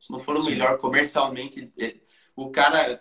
Se 0.00 0.12
não 0.12 0.18
for 0.18 0.36
o 0.36 0.40
Sim. 0.40 0.50
melhor 0.50 0.78
comercialmente, 0.78 1.72
é, 1.78 1.96
o 2.36 2.50
cara 2.50 3.00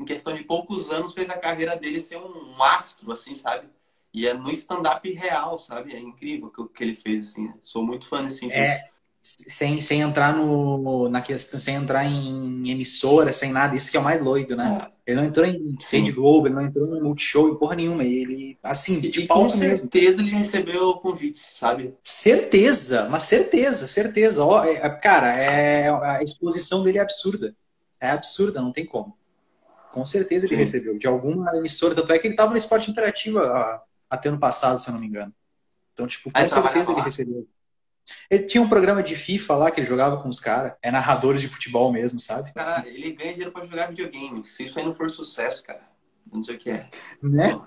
em 0.00 0.04
questão 0.04 0.34
de 0.34 0.42
poucos 0.42 0.90
anos, 0.90 1.12
fez 1.12 1.28
a 1.28 1.36
carreira 1.36 1.76
dele 1.76 2.00
ser 2.00 2.16
um 2.16 2.62
astro, 2.62 3.12
assim, 3.12 3.34
sabe? 3.34 3.68
E 4.12 4.26
é 4.26 4.32
no 4.32 4.50
stand-up 4.50 5.08
real, 5.12 5.58
sabe? 5.58 5.94
É 5.94 6.00
incrível 6.00 6.50
o 6.56 6.66
que 6.66 6.82
ele 6.82 6.94
fez, 6.94 7.28
assim. 7.28 7.52
Sou 7.60 7.84
muito 7.84 8.06
fã 8.06 8.24
desse 8.24 8.40
filme. 8.40 8.54
É, 8.56 8.90
sem, 9.22 9.80
sem 9.80 10.00
entrar 10.00 10.34
no, 10.34 11.08
na 11.08 11.20
questão, 11.20 11.60
sem 11.60 11.74
entrar 11.74 12.04
em 12.04 12.70
emissora, 12.70 13.32
sem 13.32 13.52
nada, 13.52 13.76
isso 13.76 13.90
que 13.90 13.96
é 13.96 14.00
o 14.00 14.02
mais 14.02 14.22
doido, 14.22 14.56
né? 14.56 14.90
É. 14.96 15.00
Ele 15.10 15.20
não 15.20 15.26
entrou 15.26 15.44
em 15.44 15.76
Rede 15.90 16.12
Globo, 16.12 16.46
ele 16.46 16.54
não 16.54 16.62
entrou 16.62 16.96
em 16.96 17.02
Multishow, 17.02 17.48
em 17.48 17.56
porra 17.56 17.76
nenhuma. 17.76 18.04
Ele, 18.04 18.56
assim, 18.62 19.00
de 19.00 19.20
e 19.20 19.26
com 19.26 19.50
certeza 19.50 20.22
ele 20.22 20.30
recebeu 20.30 20.90
o 20.90 21.00
convite, 21.00 21.40
sabe? 21.54 21.98
Certeza, 22.04 23.08
mas 23.10 23.24
certeza, 23.24 23.86
certeza. 23.86 24.44
Ó, 24.44 24.64
é, 24.64 24.88
cara, 24.88 25.34
é, 25.36 25.90
a 25.90 26.22
exposição 26.22 26.84
dele 26.84 26.98
é 26.98 27.02
absurda. 27.02 27.54
É 28.00 28.10
absurda, 28.10 28.62
não 28.62 28.72
tem 28.72 28.86
como. 28.86 29.16
Com 29.92 30.06
certeza 30.06 30.46
ele 30.46 30.54
Sim. 30.54 30.60
recebeu, 30.60 30.98
de 30.98 31.06
alguma 31.06 31.56
emissora. 31.56 31.94
Tanto 31.94 32.12
é 32.12 32.18
que 32.18 32.28
ele 32.28 32.34
estava 32.34 32.52
no 32.52 32.56
esporte 32.56 32.90
interativo 32.90 33.40
até 34.08 34.28
ano 34.28 34.38
passado, 34.38 34.78
se 34.78 34.88
eu 34.88 34.92
não 34.92 35.00
me 35.00 35.08
engano. 35.08 35.34
Então, 35.92 36.06
tipo, 36.06 36.30
com 36.30 36.48
certeza 36.48 36.92
ele 36.92 37.00
recebeu. 37.00 37.48
Ele 38.30 38.44
tinha 38.44 38.62
um 38.62 38.68
programa 38.68 39.02
de 39.02 39.16
FIFA 39.16 39.56
lá 39.56 39.70
que 39.70 39.80
ele 39.80 39.86
jogava 39.86 40.22
com 40.22 40.28
os 40.28 40.40
caras. 40.40 40.72
É 40.82 40.90
narradores 40.90 41.40
de 41.40 41.48
futebol 41.48 41.92
mesmo, 41.92 42.20
sabe? 42.20 42.52
Cara, 42.52 42.86
ele 42.86 43.12
ganha 43.12 43.32
dinheiro 43.32 43.52
pra 43.52 43.64
jogar 43.64 43.88
videogame. 43.88 44.42
Se 44.44 44.64
isso 44.64 44.78
aí 44.78 44.84
não 44.84 44.94
for 44.94 45.10
sucesso, 45.10 45.62
cara, 45.62 45.82
não 46.32 46.42
sei 46.42 46.56
o 46.56 46.58
que 46.58 46.70
é. 46.70 46.88
Né? 47.22 47.60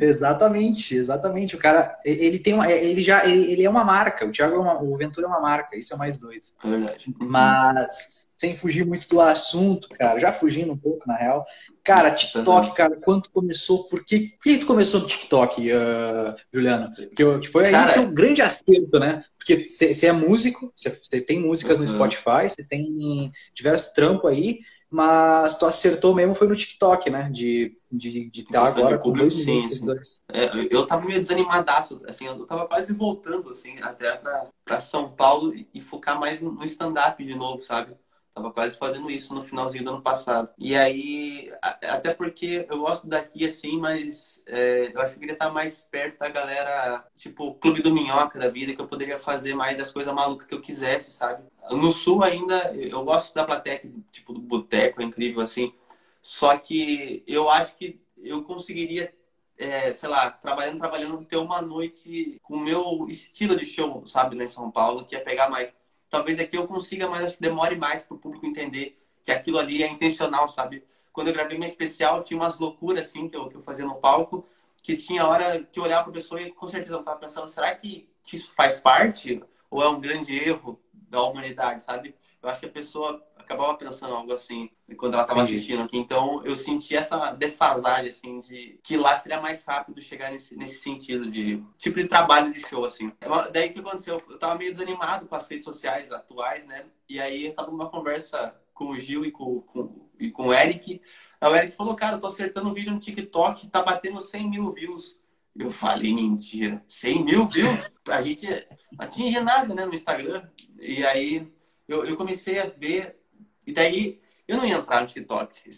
Exatamente, 0.00 0.94
exatamente. 0.94 1.54
O 1.54 1.58
cara, 1.58 1.96
ele 2.04 2.38
tem 2.38 2.54
uma, 2.54 2.70
ele 2.70 3.02
já, 3.02 3.26
ele, 3.26 3.52
ele 3.52 3.64
é 3.64 3.70
uma 3.70 3.84
marca. 3.84 4.26
O 4.26 4.32
Thiago, 4.32 4.56
é 4.56 4.58
uma, 4.58 4.82
o 4.82 4.96
Ventura 4.96 5.26
é 5.26 5.30
uma 5.30 5.40
marca. 5.40 5.76
Isso 5.76 5.94
é 5.94 5.96
mais 5.96 6.18
doido. 6.18 6.46
É 6.64 6.68
verdade. 6.68 7.14
Mas 7.18 8.26
sem 8.36 8.54
fugir 8.54 8.84
muito 8.84 9.08
do 9.08 9.20
assunto, 9.20 9.88
cara, 9.90 10.18
já 10.18 10.30
fugindo 10.30 10.72
um 10.72 10.76
pouco, 10.76 11.08
na 11.08 11.16
real. 11.16 11.44
Cara, 11.82 12.10
TikTok, 12.10 12.74
cara, 12.74 12.96
quanto 12.96 13.30
começou, 13.32 13.88
por 13.88 14.04
que, 14.04 14.34
por 14.36 14.42
que 14.42 14.58
tu 14.58 14.66
começou 14.66 15.00
no 15.00 15.06
TikTok, 15.06 15.72
uh, 15.72 16.34
Juliano? 16.52 16.92
Que, 16.94 17.38
que 17.38 17.48
foi 17.48 17.66
aí 17.66 17.72
cara, 17.72 18.00
um 18.00 18.12
grande 18.12 18.42
acerto, 18.42 18.98
né? 18.98 19.24
Porque 19.46 19.68
você 19.68 20.06
é 20.08 20.12
músico, 20.12 20.72
você 20.74 21.20
tem 21.20 21.38
músicas 21.38 21.78
uhum. 21.78 21.84
no 21.84 21.88
Spotify, 21.88 22.48
você 22.48 22.66
tem 22.68 23.32
diversos 23.54 23.92
trampos 23.92 24.28
aí, 24.28 24.58
mas 24.90 25.56
tu 25.56 25.66
acertou 25.66 26.12
mesmo 26.12 26.34
foi 26.34 26.48
no 26.48 26.56
TikTok, 26.56 27.08
né? 27.10 27.30
De 27.32 27.78
de 27.90 28.28
de 28.28 28.40
estar 28.40 28.66
agora 28.66 28.98
com 28.98 29.12
dois 29.12 29.32
milhões 29.34 29.68
de 29.68 29.74
seguidores. 29.74 30.22
É, 30.28 30.50
eu 30.68 30.84
tava 30.84 31.06
meio 31.06 31.20
desanimadaço, 31.20 32.00
assim, 32.08 32.26
eu 32.26 32.44
tava 32.44 32.66
quase 32.66 32.92
voltando, 32.92 33.50
assim, 33.50 33.76
até 33.80 34.16
pra, 34.16 34.48
pra 34.64 34.80
São 34.80 35.12
Paulo 35.12 35.54
e 35.72 35.80
focar 35.80 36.18
mais 36.18 36.40
no 36.40 36.64
stand-up 36.64 37.24
de 37.24 37.34
novo, 37.36 37.62
sabe? 37.62 37.94
Tava 38.34 38.52
quase 38.52 38.76
fazendo 38.76 39.08
isso 39.08 39.32
no 39.32 39.44
finalzinho 39.44 39.84
do 39.84 39.90
ano 39.90 40.02
passado. 40.02 40.50
E 40.58 40.74
aí, 40.76 41.50
até 41.62 42.12
porque 42.12 42.66
eu 42.68 42.80
gosto 42.80 43.06
daqui 43.06 43.46
assim, 43.46 43.78
mas 43.78 44.35
é, 44.46 44.92
eu 44.94 45.00
acho 45.00 45.12
que 45.12 45.16
eu 45.16 45.20
queria 45.20 45.32
estar 45.34 45.50
mais 45.50 45.82
perto 45.82 46.18
da 46.18 46.28
galera, 46.28 47.04
tipo, 47.16 47.54
Clube 47.54 47.82
do 47.82 47.92
Minhoca 47.92 48.38
da 48.38 48.48
vida, 48.48 48.74
que 48.74 48.80
eu 48.80 48.88
poderia 48.88 49.18
fazer 49.18 49.54
mais 49.54 49.80
as 49.80 49.90
coisas 49.90 50.12
malucas 50.14 50.46
que 50.46 50.54
eu 50.54 50.60
quisesse, 50.60 51.10
sabe? 51.12 51.44
No 51.70 51.92
Sul 51.92 52.22
ainda, 52.22 52.72
eu 52.74 53.04
gosto 53.04 53.34
da 53.34 53.44
plateia, 53.44 53.82
tipo, 54.12 54.32
do 54.32 54.40
boteco, 54.40 55.02
é 55.02 55.04
incrível 55.04 55.42
assim. 55.42 55.74
Só 56.22 56.56
que 56.56 57.24
eu 57.26 57.50
acho 57.50 57.76
que 57.76 58.00
eu 58.22 58.42
conseguiria 58.44 59.12
é, 59.58 59.92
sei 59.92 60.08
lá, 60.08 60.30
trabalhando, 60.30 60.78
trabalhando, 60.78 61.24
ter 61.24 61.36
uma 61.36 61.62
noite 61.62 62.38
com 62.42 62.56
o 62.56 62.60
meu 62.60 63.06
estilo 63.08 63.56
de 63.56 63.64
show, 63.64 64.06
sabe, 64.06 64.36
lá 64.36 64.44
em 64.44 64.48
São 64.48 64.70
Paulo, 64.70 65.04
que 65.04 65.16
é 65.16 65.20
pegar 65.20 65.48
mais 65.48 65.74
talvez 66.08 66.38
aqui 66.38 66.56
eu 66.56 66.66
consiga, 66.66 67.08
mas 67.08 67.24
acho 67.24 67.36
que 67.36 67.42
demore 67.42 67.76
mais 67.76 68.02
para 68.02 68.16
o 68.16 68.18
público 68.18 68.46
entender 68.46 68.98
que 69.24 69.32
aquilo 69.32 69.58
ali 69.58 69.82
é 69.82 69.88
intencional, 69.88 70.48
sabe? 70.48 70.84
Quando 71.16 71.28
eu 71.28 71.32
gravei 71.32 71.56
minha 71.56 71.70
especial, 71.70 72.22
tinha 72.22 72.38
umas 72.38 72.58
loucuras 72.58 73.08
assim 73.08 73.26
que 73.26 73.34
eu, 73.34 73.48
que 73.48 73.56
eu 73.56 73.62
fazia 73.62 73.86
no 73.86 73.94
palco, 73.94 74.46
que 74.82 74.94
tinha 74.98 75.26
hora 75.26 75.62
que 75.62 75.80
eu 75.80 75.84
olhava 75.84 76.02
para 76.02 76.10
a 76.10 76.14
pessoa 76.14 76.42
e 76.42 76.52
com 76.52 76.66
certeza 76.66 76.92
eu 76.92 77.00
estava 77.00 77.18
pensando, 77.18 77.48
será 77.48 77.74
que, 77.74 78.06
que 78.22 78.36
isso 78.36 78.52
faz 78.54 78.78
parte 78.78 79.42
ou 79.70 79.82
é 79.82 79.88
um 79.88 79.98
grande 79.98 80.36
erro 80.38 80.78
da 80.92 81.22
humanidade, 81.22 81.82
sabe? 81.82 82.14
Eu 82.42 82.50
acho 82.50 82.60
que 82.60 82.66
a 82.66 82.70
pessoa 82.70 83.26
acabava 83.34 83.78
pensando 83.78 84.14
algo 84.14 84.30
assim 84.34 84.68
quando 84.98 85.14
ela 85.14 85.22
estava 85.22 85.40
assistindo 85.40 85.84
aqui. 85.84 85.96
Então 85.96 86.44
eu 86.44 86.54
senti 86.54 86.94
essa 86.94 87.32
defasagem, 87.32 88.10
assim, 88.10 88.40
de 88.40 88.78
que 88.82 88.98
lá 88.98 89.16
seria 89.16 89.40
mais 89.40 89.64
rápido 89.64 90.02
chegar 90.02 90.30
nesse, 90.30 90.54
nesse 90.54 90.80
sentido 90.80 91.30
de 91.30 91.64
tipo 91.78 91.98
de 91.98 92.08
trabalho 92.08 92.52
de 92.52 92.60
show, 92.60 92.84
assim. 92.84 93.10
É 93.22 93.50
daí 93.50 93.70
que 93.70 93.80
aconteceu? 93.80 94.22
Eu 94.28 94.38
tava 94.38 94.56
meio 94.56 94.70
desanimado 94.70 95.24
com 95.24 95.34
as 95.34 95.48
redes 95.48 95.64
sociais 95.64 96.12
atuais, 96.12 96.66
né? 96.66 96.84
E 97.08 97.18
aí 97.18 97.46
eu 97.46 97.54
tava 97.54 97.70
numa 97.70 97.88
conversa 97.88 98.54
com 98.76 98.90
o 98.90 98.98
Gil 98.98 99.24
e 99.24 99.32
com, 99.32 99.62
com, 99.62 100.05
e 100.18 100.30
com 100.30 100.48
o 100.48 100.54
Eric. 100.54 101.00
Aí 101.40 101.50
o 101.50 101.56
Eric 101.56 101.76
falou, 101.76 101.94
cara, 101.94 102.16
eu 102.16 102.20
tô 102.20 102.26
acertando 102.26 102.70
um 102.70 102.74
vídeo 102.74 102.92
no 102.92 103.00
TikTok, 103.00 103.68
tá 103.68 103.82
batendo 103.82 104.20
100 104.20 104.50
mil 104.50 104.72
views. 104.72 105.18
Eu 105.58 105.70
falei, 105.70 106.14
mentira, 106.14 106.82
100 106.86 107.24
mil 107.24 107.48
views? 107.48 107.90
A 108.08 108.22
gente 108.22 108.46
não 108.46 109.04
atinge 109.04 109.40
nada, 109.40 109.74
né, 109.74 109.84
no 109.84 109.94
Instagram. 109.94 110.48
E 110.80 111.04
aí 111.04 111.50
eu, 111.88 112.04
eu 112.04 112.16
comecei 112.16 112.58
a 112.58 112.66
ver 112.66 113.18
e 113.66 113.72
daí 113.72 114.20
eu 114.46 114.56
não 114.56 114.66
ia 114.66 114.76
entrar 114.76 115.00
no 115.00 115.06
TikTok. 115.06 115.70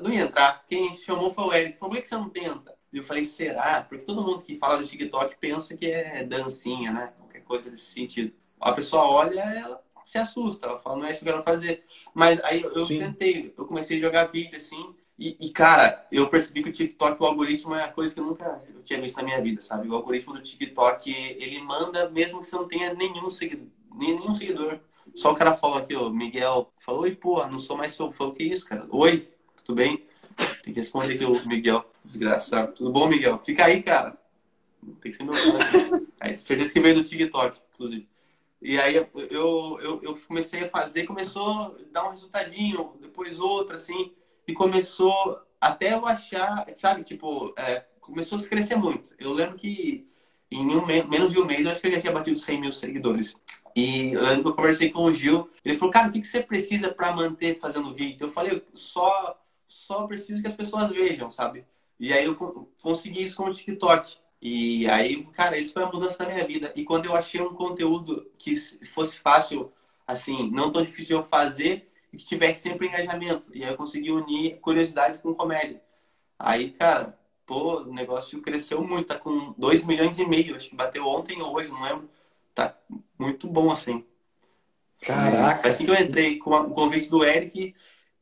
Não 0.00 0.12
ia 0.12 0.22
entrar. 0.22 0.64
Quem 0.66 0.94
chamou 0.94 1.32
foi 1.32 1.44
o 1.44 1.52
Eric. 1.52 1.78
Falou, 1.78 1.94
por 1.94 2.02
que 2.02 2.08
você 2.08 2.14
não 2.14 2.28
tenta? 2.28 2.74
E 2.92 2.98
eu 2.98 3.02
falei, 3.02 3.24
será? 3.24 3.82
Porque 3.82 4.04
todo 4.04 4.22
mundo 4.22 4.42
que 4.42 4.56
fala 4.56 4.78
do 4.78 4.86
TikTok 4.86 5.36
pensa 5.38 5.76
que 5.76 5.86
é 5.90 6.22
dancinha, 6.24 6.92
né? 6.92 7.12
Qualquer 7.18 7.42
coisa 7.42 7.70
desse 7.70 7.86
sentido. 7.86 8.32
A 8.60 8.72
pessoa 8.72 9.04
olha, 9.04 9.40
ela 9.40 9.82
se 10.04 10.18
assusta. 10.18 10.66
Ela 10.66 10.78
fala, 10.78 10.96
não 10.96 11.06
é 11.06 11.10
isso 11.10 11.20
que 11.20 11.28
eu 11.28 11.32
quero 11.32 11.44
fazer. 11.44 11.84
Mas 12.12 12.42
aí 12.44 12.62
eu 12.62 12.82
Sim. 12.82 12.98
tentei. 12.98 13.54
Eu 13.56 13.64
comecei 13.64 13.98
a 13.98 14.00
jogar 14.00 14.26
vídeo 14.26 14.56
assim. 14.56 14.94
E, 15.18 15.36
e, 15.38 15.50
cara, 15.50 16.06
eu 16.10 16.28
percebi 16.28 16.62
que 16.62 16.70
o 16.70 16.72
TikTok, 16.72 17.22
o 17.22 17.26
algoritmo 17.26 17.74
é 17.74 17.84
a 17.84 17.88
coisa 17.88 18.12
que 18.12 18.18
eu 18.18 18.24
nunca 18.24 18.62
eu 18.74 18.82
tinha 18.82 19.00
visto 19.00 19.16
na 19.16 19.22
minha 19.22 19.40
vida, 19.40 19.60
sabe? 19.60 19.88
O 19.88 19.94
algoritmo 19.94 20.34
do 20.34 20.42
TikTok, 20.42 21.08
ele 21.10 21.62
manda 21.62 22.10
mesmo 22.10 22.40
que 22.40 22.48
você 22.48 22.56
não 22.56 22.66
tenha 22.66 22.92
nenhum 22.92 23.30
seguidor. 23.30 23.68
Nenhum 23.94 24.34
seguidor. 24.34 24.80
Só 25.14 25.32
o 25.32 25.36
cara 25.36 25.54
falou 25.54 25.78
aqui, 25.78 25.94
ó, 25.94 26.10
Miguel, 26.10 26.72
falou, 26.76 27.02
oi, 27.02 27.14
porra, 27.14 27.48
não 27.48 27.60
sou 27.60 27.76
mais 27.76 27.94
seu 27.94 28.10
fã, 28.10 28.32
que 28.32 28.42
isso, 28.42 28.66
cara? 28.66 28.86
Oi, 28.90 29.28
tudo 29.64 29.76
bem? 29.76 30.04
Tem 30.64 30.72
que 30.72 30.80
responder 30.80 31.14
aqui 31.14 31.24
o 31.24 31.46
Miguel, 31.46 31.84
desgraçado. 32.02 32.72
Tudo 32.72 32.90
bom, 32.90 33.06
Miguel? 33.06 33.40
Fica 33.44 33.66
aí, 33.66 33.82
cara. 33.82 34.18
Tem 35.00 35.12
que 35.12 35.16
ser 35.16 35.22
meu 35.22 35.34
fã. 35.34 36.04
Aí, 36.20 36.36
certeza 36.38 36.72
que 36.72 36.80
veio 36.80 36.96
do 36.96 37.04
TikTok, 37.04 37.56
inclusive. 37.74 38.08
E 38.64 38.80
aí 38.80 38.96
eu, 38.96 39.06
eu, 39.30 40.00
eu 40.02 40.18
comecei 40.26 40.64
a 40.64 40.70
fazer, 40.70 41.04
começou 41.04 41.50
a 41.50 41.74
dar 41.92 42.06
um 42.06 42.10
resultadinho, 42.12 42.94
depois 42.98 43.38
outro, 43.38 43.76
assim, 43.76 44.14
e 44.48 44.54
começou 44.54 45.38
até 45.60 45.92
eu 45.92 46.06
achar, 46.06 46.66
sabe, 46.74 47.04
tipo, 47.04 47.52
é, 47.58 47.84
começou 48.00 48.38
a 48.38 48.42
crescer 48.42 48.76
muito. 48.76 49.14
Eu 49.18 49.34
lembro 49.34 49.56
que 49.56 50.08
em 50.50 50.66
um, 50.74 50.86
menos 50.86 51.34
de 51.34 51.38
um 51.38 51.44
mês 51.44 51.66
eu 51.66 51.72
acho 51.72 51.80
que 51.82 51.88
eu 51.88 51.92
já 51.92 52.00
tinha 52.00 52.12
batido 52.12 52.38
100 52.38 52.60
mil 52.62 52.72
seguidores. 52.72 53.36
E 53.76 54.12
eu 54.12 54.22
lembro 54.22 54.44
que 54.44 54.48
eu 54.48 54.56
conversei 54.56 54.90
com 54.90 55.02
o 55.02 55.12
Gil, 55.12 55.50
ele 55.62 55.76
falou, 55.76 55.92
cara, 55.92 56.08
o 56.08 56.12
que, 56.12 56.22
que 56.22 56.26
você 56.26 56.42
precisa 56.42 56.90
para 56.90 57.14
manter 57.14 57.60
fazendo 57.60 57.92
vídeo? 57.92 58.24
Eu 58.24 58.32
falei, 58.32 58.64
só, 58.72 59.38
só 59.66 60.06
preciso 60.06 60.40
que 60.40 60.48
as 60.48 60.54
pessoas 60.54 60.88
vejam, 60.88 61.28
sabe? 61.28 61.66
E 62.00 62.14
aí 62.14 62.24
eu 62.24 62.34
consegui 62.80 63.24
isso 63.24 63.36
com 63.36 63.44
o 63.44 63.52
TikTok. 63.52 64.16
E 64.46 64.86
aí, 64.90 65.24
cara, 65.32 65.56
isso 65.56 65.72
foi 65.72 65.84
a 65.84 65.90
mudança 65.90 66.18
da 66.18 66.26
minha 66.26 66.46
vida. 66.46 66.70
E 66.76 66.84
quando 66.84 67.06
eu 67.06 67.16
achei 67.16 67.40
um 67.40 67.54
conteúdo 67.54 68.30
que 68.38 68.54
fosse 68.84 69.16
fácil, 69.18 69.72
assim, 70.06 70.50
não 70.50 70.70
tão 70.70 70.84
difícil 70.84 71.06
de 71.06 71.12
eu 71.14 71.22
fazer 71.22 71.88
e 72.12 72.18
que 72.18 72.26
tivesse 72.26 72.60
sempre 72.60 72.86
engajamento. 72.86 73.50
E 73.56 73.64
aí 73.64 73.70
eu 73.70 73.76
consegui 73.76 74.12
unir 74.12 74.60
curiosidade 74.60 75.16
com 75.16 75.34
comédia. 75.34 75.82
Aí, 76.38 76.72
cara, 76.72 77.18
pô, 77.46 77.84
o 77.84 77.94
negócio 77.94 78.38
cresceu 78.42 78.84
muito, 78.84 79.06
tá 79.06 79.18
com 79.18 79.54
2 79.56 79.86
milhões 79.86 80.18
e 80.18 80.26
meio, 80.26 80.56
acho 80.56 80.68
que 80.68 80.76
bateu 80.76 81.06
ontem 81.06 81.40
ou 81.40 81.56
hoje, 81.56 81.70
não 81.70 81.82
lembro. 81.82 82.10
Tá 82.54 82.76
muito 83.18 83.48
bom 83.48 83.70
assim. 83.70 84.04
Caraca! 85.00 85.70
Assim 85.70 85.86
que 85.86 85.90
eu 85.90 85.98
entrei 85.98 86.36
com 86.36 86.50
o 86.50 86.74
convite 86.74 87.08
do 87.08 87.24
Eric, 87.24 87.74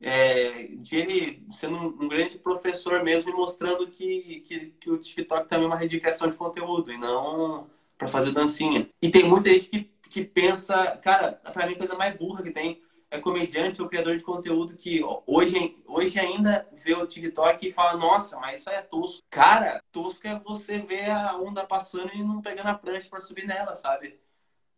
é, 0.02 0.68
de 0.78 0.96
ele 0.96 1.46
sendo 1.52 1.76
um, 1.76 2.08
grande 2.08 2.36
professor 2.36 3.04
mesmo 3.04 3.30
e 3.30 3.32
mostrando 3.32 3.86
que, 3.86 4.42
que, 4.46 4.66
que, 4.80 4.90
o 4.90 4.98
TikTok 4.98 5.48
também 5.48 5.64
é 5.64 5.68
uma 5.68 5.76
redicriação 5.76 6.28
de 6.28 6.36
conteúdo 6.36 6.92
e 6.92 6.98
não 6.98 7.70
para 7.96 8.08
fazer 8.08 8.32
dancinha. 8.32 8.90
E 9.00 9.10
tem 9.10 9.22
muita 9.22 9.48
gente 9.50 9.70
que, 9.70 9.90
que 10.10 10.24
pensa, 10.24 10.96
cara, 10.96 11.32
pra 11.52 11.66
mim 11.66 11.74
a 11.74 11.78
coisa 11.78 11.96
mais 11.96 12.16
burra 12.16 12.42
que 12.42 12.50
tem 12.50 12.82
é 13.12 13.18
comediante 13.18 13.80
ou 13.80 13.88
criador 13.88 14.16
de 14.16 14.24
conteúdo 14.24 14.74
que 14.74 15.04
hoje, 15.26 15.76
hoje 15.86 16.18
ainda 16.18 16.66
vê 16.72 16.94
o 16.94 17.06
TikTok 17.06 17.68
e 17.68 17.72
fala, 17.72 17.96
nossa, 17.96 18.38
mas 18.38 18.60
isso 18.60 18.70
é 18.70 18.80
tosco. 18.80 19.22
Cara, 19.30 19.82
tosco 19.92 20.26
é 20.26 20.38
você 20.38 20.78
ver 20.78 21.10
a 21.10 21.36
onda 21.36 21.62
passando 21.64 22.10
e 22.14 22.24
não 22.24 22.40
pegando 22.40 22.68
a 22.68 22.74
prancha 22.74 23.08
para 23.08 23.20
subir 23.20 23.46
nela, 23.46 23.76
sabe? 23.76 24.18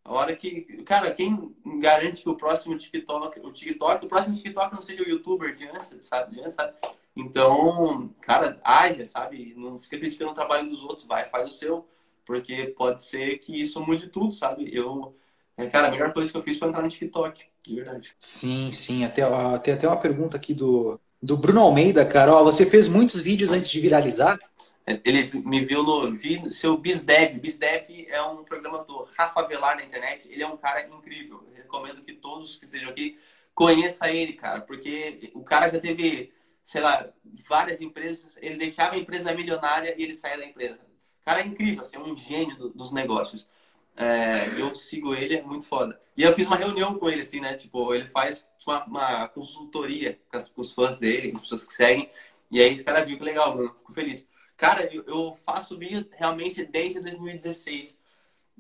A 0.05 0.13
hora 0.13 0.37
que. 0.37 0.61
Cara, 0.85 1.11
quem 1.13 1.55
garante 1.81 2.23
que 2.23 2.29
o 2.29 2.37
próximo 2.37 2.77
TikTok, 2.77 3.41
o 3.41 3.51
TikTok, 3.51 4.05
o 4.05 4.09
próximo 4.09 4.35
TikTok 4.35 4.75
não 4.75 4.83
seja 4.83 5.03
o 5.03 5.09
youtuber 5.09 5.55
de 5.55 5.67
antes, 5.67 6.07
sabe? 6.07 6.35
De 6.35 6.41
antes, 6.41 6.55
sabe? 6.55 6.75
Então, 7.17 8.11
cara, 8.21 8.61
haja, 8.63 9.07
sabe? 9.07 9.55
Não 9.57 9.79
fica 9.79 9.99
criticando 9.99 10.33
o 10.33 10.35
trabalho 10.35 10.69
dos 10.69 10.83
outros, 10.83 11.07
vai, 11.07 11.25
faz 11.29 11.49
o 11.51 11.55
seu. 11.55 11.89
Porque 12.27 12.67
pode 12.77 13.03
ser 13.03 13.39
que 13.39 13.61
isso 13.61 13.81
mude 13.81 14.09
tudo, 14.09 14.33
sabe? 14.33 14.69
Eu. 14.75 15.17
É, 15.57 15.67
cara, 15.69 15.89
a 15.89 15.91
melhor 15.91 16.13
coisa 16.13 16.31
que 16.31 16.37
eu 16.37 16.43
fiz 16.43 16.59
foi 16.59 16.69
entrar 16.69 16.83
no 16.83 16.89
TikTok, 16.89 17.45
de 17.63 17.75
verdade. 17.75 18.15
Sim, 18.19 18.73
sim. 18.73 19.05
Até, 19.05 19.23
tem 19.63 19.75
até 19.75 19.87
uma 19.87 19.97
pergunta 19.97 20.37
aqui 20.37 20.53
do, 20.53 21.01
do 21.23 21.37
Bruno 21.37 21.61
Almeida, 21.61 22.05
cara. 22.05 22.35
Ó, 22.35 22.43
você 22.43 22.67
fez 22.67 22.89
muitos 22.89 23.21
vídeos 23.21 23.53
antes 23.53 23.71
de 23.71 23.81
viralizar? 23.81 24.39
Ele 24.87 25.31
me 25.41 25.61
viu 25.65 25.83
no 25.83 26.13
vi, 26.13 26.51
seu 26.51 26.77
BizDev. 26.77 27.39
BizDev 27.39 28.07
é 28.09 28.23
um 28.23 28.45
programa 28.45 28.85
do 28.85 29.05
Rafa 29.17 29.47
Velar 29.47 29.77
na 29.77 29.85
internet. 29.85 30.31
Ele 30.31 30.43
é 30.43 30.47
um 30.47 30.59
cara 30.59 30.87
incrível. 30.87 31.43
Eu 31.49 31.55
recomendo 31.55 32.03
que 32.03 32.13
todos 32.13 32.57
que 32.57 32.67
estejam 32.67 32.91
aqui 32.91 33.19
conheçam 33.55 34.09
ele, 34.09 34.35
cara. 34.35 34.61
Porque 34.61 35.31
o 35.35 35.43
cara 35.43 35.73
já 35.73 35.81
teve, 35.81 36.33
sei 36.63 36.83
lá, 36.83 37.09
várias 37.49 37.81
empresas. 37.81 38.37
Ele 38.43 38.57
deixava 38.57 38.95
a 38.95 38.99
empresa 38.99 39.33
milionária 39.33 39.95
e 39.97 40.03
ele 40.03 40.15
saía 40.15 40.37
da 40.37 40.45
empresa. 40.45 40.79
Cara 41.25 41.41
é 41.41 41.47
incrível, 41.47 41.83
assim, 41.83 41.97
é 41.97 42.01
um 42.01 42.15
gênio 42.15 42.55
do, 42.57 42.69
dos 42.69 42.93
negócios. 42.93 43.49
É, 43.97 44.61
eu 44.61 44.75
sigo 44.75 45.15
ele, 45.15 45.37
é 45.37 45.43
muito 45.43 45.65
foda. 45.67 45.99
E 46.17 46.23
eu 46.23 46.35
fiz 46.35 46.47
uma 46.47 46.57
reunião 46.57 46.99
com 46.99 47.09
ele, 47.09 47.23
assim, 47.23 47.41
né? 47.41 47.55
Tipo, 47.55 47.95
ele 47.95 48.07
faz 48.07 48.45
uma, 48.67 48.85
uma 48.85 49.29
consultoria 49.29 50.21
com, 50.31 50.37
as, 50.37 50.51
com 50.51 50.61
os 50.61 50.75
fãs 50.75 50.99
dele, 50.99 51.31
com 51.31 51.39
as 51.39 51.43
pessoas 51.43 51.67
que 51.67 51.73
seguem. 51.73 52.11
E 52.51 52.61
aí 52.61 52.75
esse 52.75 52.85
cara 52.85 53.05
viu 53.05 53.17
que 53.17 53.25
legal, 53.25 53.57
mano. 53.57 53.75
Fico 53.75 53.93
feliz. 53.93 54.27
Cara, 54.57 54.89
eu 54.93 55.37
faço 55.45 55.77
vídeo 55.79 56.09
realmente 56.13 56.65
desde 56.65 57.01
2016. 57.01 57.99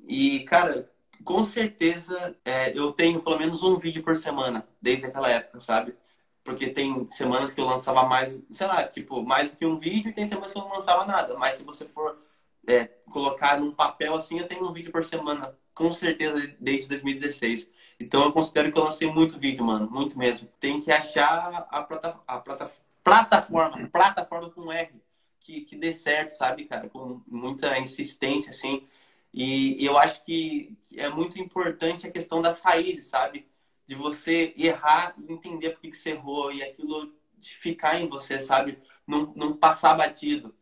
E, 0.09 0.40
cara, 0.44 0.90
com 1.24 1.44
certeza 1.44 2.37
é, 2.44 2.76
eu 2.76 2.92
tenho 2.92 3.22
pelo 3.22 3.38
menos 3.38 3.62
um 3.62 3.78
vídeo 3.78 4.02
por 4.02 4.16
semana, 4.16 4.66
desde 4.80 5.07
aquela 5.07 5.30
época, 5.30 5.61
sabe? 5.61 5.94
Porque 6.42 6.68
tem 6.68 7.07
semanas 7.07 7.52
que 7.54 7.61
eu 7.61 7.64
lançava 7.66 8.04
mais, 8.04 8.38
sei 8.50 8.66
lá, 8.66 8.87
tipo, 8.87 9.22
mais 9.22 9.50
do 9.50 9.57
que 9.57 9.66
um 9.66 9.78
vídeo 9.78 10.11
e 10.11 10.12
tem 10.12 10.28
semanas 10.28 10.52
que 10.52 10.59
eu 10.59 10.62
não 10.62 10.72
lançava 10.76 11.07
nada. 11.07 11.37
Mas 11.38 11.57
se 11.57 11.64
você 11.64 11.87
for 11.88 12.18
é, 12.66 12.85
colocar 13.11 13.59
num 13.59 13.72
papel 13.72 14.14
assim, 14.14 14.38
eu 14.38 14.48
tenho 14.48 14.68
um 14.68 14.72
vídeo 14.72 14.92
por 14.92 15.04
semana, 15.04 15.57
com 15.74 15.92
certeza, 15.92 16.54
desde 16.61 16.88
2016. 16.88 17.68
Então 18.00 18.24
eu 18.24 18.33
considero 18.33 18.72
que 18.72 18.78
eu 18.78 18.85
lancei 18.85 19.11
muito 19.11 19.38
vídeo, 19.38 19.64
mano, 19.64 19.88
muito 19.90 20.18
mesmo. 20.18 20.48
Tem 20.61 20.80
que 20.80 20.90
achar 20.92 21.66
a, 21.70 21.83
plata, 21.83 22.20
a 22.26 22.38
plata, 22.38 22.70
plataforma, 23.02 23.88
plataforma 23.90 24.50
com 24.50 24.72
R 24.72 25.04
que, 25.44 25.61
que 25.61 25.76
dê 25.76 25.92
certo, 25.92 26.30
sabe, 26.30 26.64
cara? 26.64 26.88
Com 26.88 27.22
muita 27.28 27.78
insistência, 27.78 28.50
assim. 28.50 28.88
E, 29.33 29.83
e 29.83 29.87
eu 29.87 29.98
acho 29.98 30.24
que 30.24 30.76
é 30.96 31.09
muito 31.09 31.38
importante 31.40 32.07
a 32.07 32.11
questão 32.11 32.40
das 32.42 32.61
raízes, 32.61 33.07
sabe? 33.07 33.46
De 33.87 33.94
você 33.94 34.54
errar 34.57 35.14
e 35.18 35.33
entender 35.33 35.70
por 35.70 35.80
que, 35.83 35.94
você 35.94 36.11
errou 36.11 36.50
e 36.52 36.62
aquilo 36.62 37.14
ficar 37.40 38.00
em 38.00 38.09
você, 38.09 38.40
sabe? 38.40 38.78
Não, 39.07 39.33
não 39.37 39.57
passar 39.57 39.94
batido. 39.94 40.54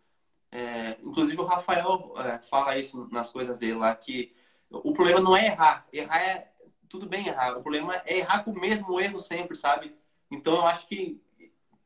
É, 0.50 0.98
inclusive 1.02 1.40
o 1.40 1.46
Rafael 1.46 2.12
é, 2.18 2.38
fala 2.40 2.76
isso 2.76 3.08
nas 3.10 3.30
coisas 3.30 3.56
dele 3.58 3.74
lá, 3.74 3.94
que 3.94 4.34
o 4.70 4.92
problema 4.92 5.20
não 5.20 5.36
é 5.36 5.46
errar. 5.46 5.86
Errar 5.92 6.20
é 6.20 6.52
tudo 6.88 7.06
bem 7.06 7.28
errar. 7.28 7.56
O 7.56 7.62
problema 7.62 8.02
é 8.04 8.18
errar 8.18 8.42
com 8.44 8.50
o 8.50 8.60
mesmo 8.60 9.00
erro 9.00 9.18
sempre, 9.20 9.56
sabe? 9.56 9.94
Então 10.30 10.54
eu 10.56 10.66
acho 10.66 10.86
que 10.88 11.22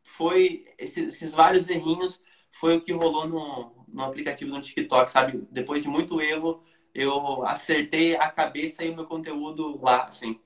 foi 0.03 0.67
esses, 0.79 1.09
esses 1.09 1.33
vários 1.33 1.69
errinhos 1.69 2.21
foi 2.59 2.77
o 2.77 2.81
que 2.81 2.93
rolou 2.93 3.29
no, 3.29 3.85
no 3.89 4.05
aplicativo 4.05 4.53
do 4.53 4.61
TikTok, 4.61 5.11
sabe? 5.11 5.47
Depois 5.51 5.83
de 5.83 5.89
muito 5.89 6.21
erro, 6.21 6.63
eu 6.95 7.45
acertei 7.45 8.17
a 8.17 8.31
cabeça 8.31 8.85
e 8.85 8.91
o 8.91 8.97
meu 8.97 9.07
conteúdo 9.07 9.79
lá, 9.83 10.05
assim. 10.05 10.41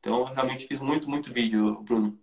Então, 0.00 0.20
eu 0.20 0.24
realmente 0.24 0.66
fiz 0.66 0.80
muito, 0.80 1.08
muito 1.08 1.32
vídeo, 1.32 1.80
Bruno. 1.82 2.18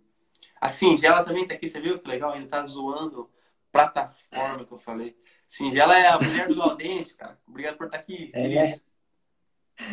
Assim, 0.60 0.96
Gela 0.98 1.24
também 1.24 1.46
tá 1.46 1.54
aqui, 1.54 1.68
você 1.68 1.80
viu 1.80 1.98
que 1.98 2.08
legal? 2.08 2.34
Ele 2.36 2.46
tá 2.46 2.66
zoando 2.66 3.30
plataforma 3.72 4.64
que 4.64 4.72
eu 4.72 4.78
falei. 4.78 5.16
Singela 5.46 5.98
é 5.98 6.08
a 6.08 6.18
mulher 6.18 6.46
do 6.46 6.56
Gaudêncio, 6.56 7.16
cara. 7.16 7.38
Obrigado 7.46 7.76
por 7.76 7.86
estar 7.86 7.98
tá 7.98 8.02
aqui. 8.04 8.30
É. 8.34 8.78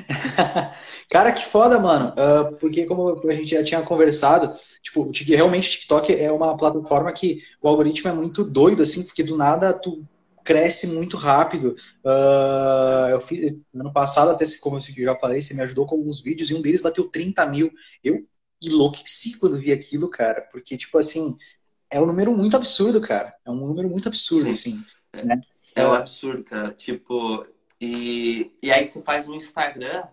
cara, 1.09 1.31
que 1.31 1.45
foda, 1.45 1.79
mano. 1.79 2.13
Uh, 2.13 2.55
porque 2.57 2.85
como 2.85 3.19
a 3.27 3.33
gente 3.33 3.51
já 3.51 3.63
tinha 3.63 3.81
conversado, 3.81 4.55
tipo, 4.81 5.09
realmente 5.27 5.67
o 5.67 5.71
TikTok 5.71 6.13
é 6.13 6.31
uma 6.31 6.55
plataforma 6.57 7.11
que 7.11 7.43
o 7.61 7.67
algoritmo 7.67 8.09
é 8.09 8.13
muito 8.13 8.43
doido, 8.43 8.83
assim, 8.83 9.03
porque 9.03 9.23
do 9.23 9.37
nada 9.37 9.73
tu 9.73 10.05
cresce 10.43 10.87
muito 10.95 11.17
rápido. 11.17 11.75
Uh, 12.05 13.09
eu 13.11 13.19
fiz 13.19 13.53
ano 13.75 13.91
passado, 13.91 14.31
até 14.31 14.45
como 14.61 14.77
eu 14.77 14.81
já 14.81 15.15
falei, 15.15 15.41
você 15.41 15.53
me 15.53 15.61
ajudou 15.61 15.85
com 15.85 15.95
alguns 15.95 16.21
vídeos 16.21 16.49
e 16.49 16.55
um 16.55 16.61
deles 16.61 16.81
bateu 16.81 17.03
30 17.09 17.45
mil. 17.47 17.71
Eu 18.03 18.25
enlouqueci 18.61 19.37
quando 19.39 19.59
vi 19.59 19.71
aquilo, 19.71 20.09
cara, 20.09 20.41
porque, 20.51 20.77
tipo 20.77 20.97
assim, 20.97 21.35
é 21.89 21.99
um 21.99 22.05
número 22.05 22.35
muito 22.35 22.55
absurdo, 22.55 23.01
cara. 23.01 23.35
É 23.45 23.51
um 23.51 23.55
número 23.55 23.89
muito 23.89 24.07
absurdo, 24.07 24.45
Sim. 24.45 24.81
assim. 25.13 25.25
Né? 25.25 25.41
É 25.75 25.85
um 25.85 25.93
absurdo, 25.93 26.43
cara. 26.43 26.71
Tipo, 26.71 27.45
e, 27.79 28.51
e 28.61 28.71
aí 28.71 28.83
você 28.85 29.01
faz 29.01 29.27
um 29.27 29.35
Instagram, 29.35 30.07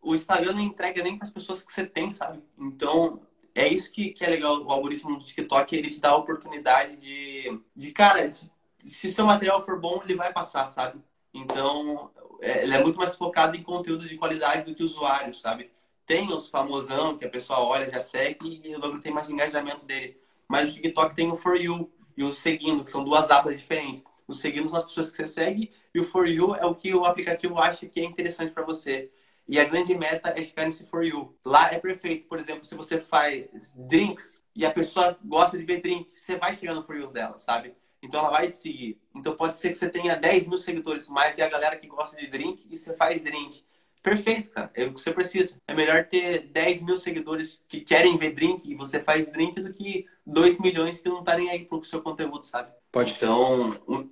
o 0.00 0.14
Instagram 0.14 0.52
não 0.52 0.60
entrega 0.60 1.02
nem 1.02 1.16
para 1.16 1.26
as 1.26 1.32
pessoas 1.32 1.62
que 1.62 1.72
você 1.72 1.84
tem, 1.86 2.10
sabe? 2.10 2.42
Então, 2.58 3.20
é 3.54 3.68
isso 3.68 3.92
que, 3.92 4.10
que 4.10 4.24
é 4.24 4.28
legal. 4.28 4.62
O 4.62 4.70
algoritmo 4.70 5.16
do 5.16 5.24
TikTok, 5.24 5.74
ele 5.74 5.90
te 5.90 6.00
dá 6.00 6.10
a 6.10 6.16
oportunidade 6.16 6.96
de, 6.96 7.60
de 7.74 7.92
cara, 7.92 8.28
de, 8.28 8.50
se 8.78 9.12
seu 9.12 9.24
material 9.24 9.64
for 9.64 9.80
bom, 9.80 10.02
ele 10.04 10.14
vai 10.14 10.32
passar, 10.32 10.66
sabe? 10.66 11.00
Então, 11.32 12.10
é, 12.40 12.62
ele 12.62 12.74
é 12.74 12.82
muito 12.82 12.98
mais 12.98 13.14
focado 13.16 13.56
em 13.56 13.62
conteúdo 13.62 14.06
de 14.06 14.16
qualidade 14.16 14.64
do 14.64 14.74
que 14.74 14.82
usuário, 14.82 15.32
sabe? 15.34 15.70
Tem 16.06 16.28
os 16.28 16.50
famosão 16.50 17.16
que 17.16 17.24
a 17.24 17.30
pessoa 17.30 17.60
olha, 17.60 17.88
já 17.90 18.00
segue 18.00 18.60
e 18.62 18.76
o 18.76 18.80
bagulho 18.80 19.00
tem 19.00 19.12
mais 19.12 19.30
engajamento 19.30 19.86
dele. 19.86 20.18
Mas 20.46 20.68
o 20.68 20.74
TikTok 20.74 21.14
tem 21.14 21.32
o 21.32 21.36
For 21.36 21.56
You 21.56 21.90
e 22.16 22.22
o 22.24 22.32
Seguindo, 22.32 22.84
que 22.84 22.90
são 22.90 23.02
duas 23.02 23.30
abas 23.30 23.58
diferentes. 23.58 24.04
O 24.28 24.34
Seguindo 24.34 24.68
são 24.68 24.78
as 24.78 24.84
pessoas 24.84 25.10
que 25.10 25.16
você 25.16 25.26
segue 25.26 25.72
e 25.94 26.00
o 26.00 26.04
For 26.04 26.26
You 26.26 26.56
é 26.56 26.66
o 26.66 26.74
que 26.74 26.92
o 26.92 27.04
aplicativo 27.04 27.58
acha 27.58 27.86
que 27.86 28.00
é 28.00 28.04
interessante 28.04 28.52
para 28.52 28.64
você. 28.64 29.10
E 29.46 29.60
a 29.60 29.64
grande 29.64 29.94
meta 29.94 30.30
é 30.30 30.42
chegar 30.42 30.64
nesse 30.64 30.86
For 30.86 31.04
You. 31.04 31.36
Lá 31.44 31.72
é 31.72 31.78
perfeito. 31.78 32.26
Por 32.26 32.38
exemplo, 32.38 32.64
se 32.64 32.74
você 32.74 33.00
faz 33.00 33.46
drinks 33.76 34.42
e 34.56 34.66
a 34.66 34.70
pessoa 34.70 35.16
gosta 35.24 35.56
de 35.56 35.64
ver 35.64 35.80
drinks, 35.80 36.14
você 36.14 36.36
vai 36.36 36.54
chegar 36.54 36.74
no 36.74 36.82
For 36.82 36.96
You 36.96 37.08
dela, 37.08 37.38
sabe? 37.38 37.74
Então 38.02 38.20
ela 38.20 38.30
vai 38.30 38.48
te 38.48 38.56
seguir. 38.56 39.00
Então 39.14 39.36
pode 39.36 39.58
ser 39.58 39.70
que 39.70 39.78
você 39.78 39.88
tenha 39.88 40.16
10 40.16 40.48
mil 40.48 40.58
seguidores 40.58 41.08
mais 41.08 41.38
e 41.38 41.42
a 41.42 41.48
galera 41.48 41.76
que 41.76 41.86
gosta 41.86 42.16
de 42.16 42.26
drink 42.26 42.66
e 42.68 42.76
você 42.76 42.94
faz 42.96 43.22
drink. 43.22 43.64
Perfeito, 44.02 44.50
cara. 44.50 44.70
É 44.74 44.84
o 44.84 44.92
que 44.92 45.00
você 45.00 45.12
precisa. 45.12 45.56
É 45.66 45.72
melhor 45.72 46.04
ter 46.04 46.40
10 46.48 46.82
mil 46.82 46.98
seguidores 46.98 47.62
que 47.66 47.80
querem 47.80 48.18
ver 48.18 48.34
drink 48.34 48.70
e 48.70 48.74
você 48.74 49.00
faz 49.00 49.32
drink 49.32 49.58
do 49.60 49.72
que 49.72 50.06
2 50.26 50.58
milhões 50.58 51.00
que 51.00 51.08
não 51.08 51.24
tá 51.24 51.36
nem 51.38 51.48
aí 51.48 51.64
pro 51.64 51.82
seu 51.84 52.02
conteúdo, 52.02 52.44
sabe? 52.44 52.70
Pode. 52.92 53.14
Então, 53.14 54.10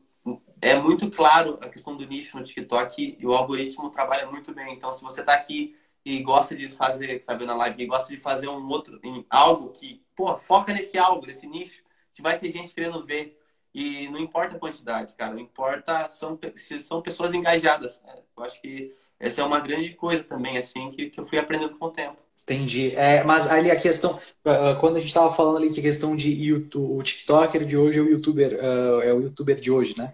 é 0.62 0.76
muito 0.76 1.10
claro 1.10 1.58
a 1.60 1.68
questão 1.68 1.96
do 1.96 2.06
nicho 2.06 2.38
no 2.38 2.44
TikTok 2.44 3.18
e 3.18 3.26
o 3.26 3.34
algoritmo 3.34 3.90
trabalha 3.90 4.30
muito 4.30 4.54
bem. 4.54 4.72
Então, 4.72 4.92
se 4.92 5.02
você 5.02 5.20
está 5.20 5.34
aqui 5.34 5.76
e 6.04 6.22
gosta 6.22 6.54
de 6.54 6.68
fazer, 6.68 7.16
está 7.16 7.34
vendo 7.34 7.50
a 7.50 7.56
live, 7.56 7.82
e 7.82 7.86
gosta 7.86 8.08
de 8.08 8.20
fazer 8.20 8.46
um 8.46 8.68
outro, 8.68 9.00
algo 9.28 9.70
que, 9.70 10.04
pô, 10.14 10.36
foca 10.36 10.72
nesse 10.72 10.96
algo, 10.96 11.26
nesse 11.26 11.48
nicho, 11.48 11.82
que 12.12 12.22
vai 12.22 12.38
ter 12.38 12.52
gente 12.52 12.72
querendo 12.72 13.04
ver. 13.04 13.36
E 13.74 14.08
não 14.08 14.20
importa 14.20 14.54
a 14.54 14.58
quantidade, 14.58 15.14
cara, 15.14 15.40
importa 15.40 16.08
são, 16.10 16.38
se 16.54 16.80
são 16.80 17.02
pessoas 17.02 17.34
engajadas. 17.34 18.00
Né? 18.06 18.14
Eu 18.36 18.44
acho 18.44 18.60
que 18.60 18.94
essa 19.18 19.40
é 19.40 19.44
uma 19.44 19.58
grande 19.58 19.90
coisa 19.94 20.22
também, 20.22 20.58
assim, 20.58 20.92
que, 20.92 21.10
que 21.10 21.18
eu 21.18 21.24
fui 21.24 21.38
aprendendo 21.38 21.76
com 21.76 21.86
o 21.86 21.90
tempo. 21.90 22.18
Entendi. 22.42 22.94
É, 22.94 23.24
mas 23.24 23.50
ali 23.50 23.70
a 23.70 23.80
questão, 23.80 24.20
uh, 24.44 24.78
quando 24.78 24.96
a 24.96 24.98
gente 24.98 25.08
estava 25.08 25.32
falando 25.32 25.58
ali 25.58 25.70
que 25.70 25.80
a 25.80 25.82
questão 25.82 26.14
de 26.14 26.30
YouTube, 26.30 26.98
o 26.98 27.02
TikToker 27.02 27.64
de 27.64 27.76
hoje 27.76 27.98
é 27.98 28.02
o 28.02 28.08
YouTuber, 28.08 28.54
uh, 28.54 29.00
é 29.00 29.12
o 29.12 29.22
YouTuber 29.22 29.60
de 29.60 29.70
hoje, 29.70 29.96
né? 29.96 30.12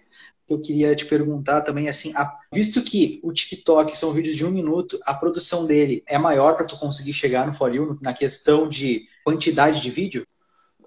Eu 0.48 0.60
queria 0.60 0.94
te 0.94 1.04
perguntar 1.04 1.60
também, 1.60 1.88
assim, 1.88 2.12
visto 2.52 2.82
que 2.82 3.20
o 3.22 3.32
TikTok 3.32 3.96
são 3.96 4.12
vídeos 4.12 4.36
de 4.36 4.44
um 4.44 4.50
minuto, 4.50 4.98
a 5.04 5.12
produção 5.12 5.66
dele 5.66 6.02
é 6.06 6.18
maior 6.18 6.56
para 6.56 6.66
tu 6.66 6.78
conseguir 6.78 7.12
chegar 7.12 7.46
no 7.46 7.54
For 7.54 7.74
You 7.74 7.98
na 8.00 8.14
questão 8.14 8.68
de 8.68 9.06
quantidade 9.24 9.80
de 9.80 9.90
vídeo? 9.90 10.26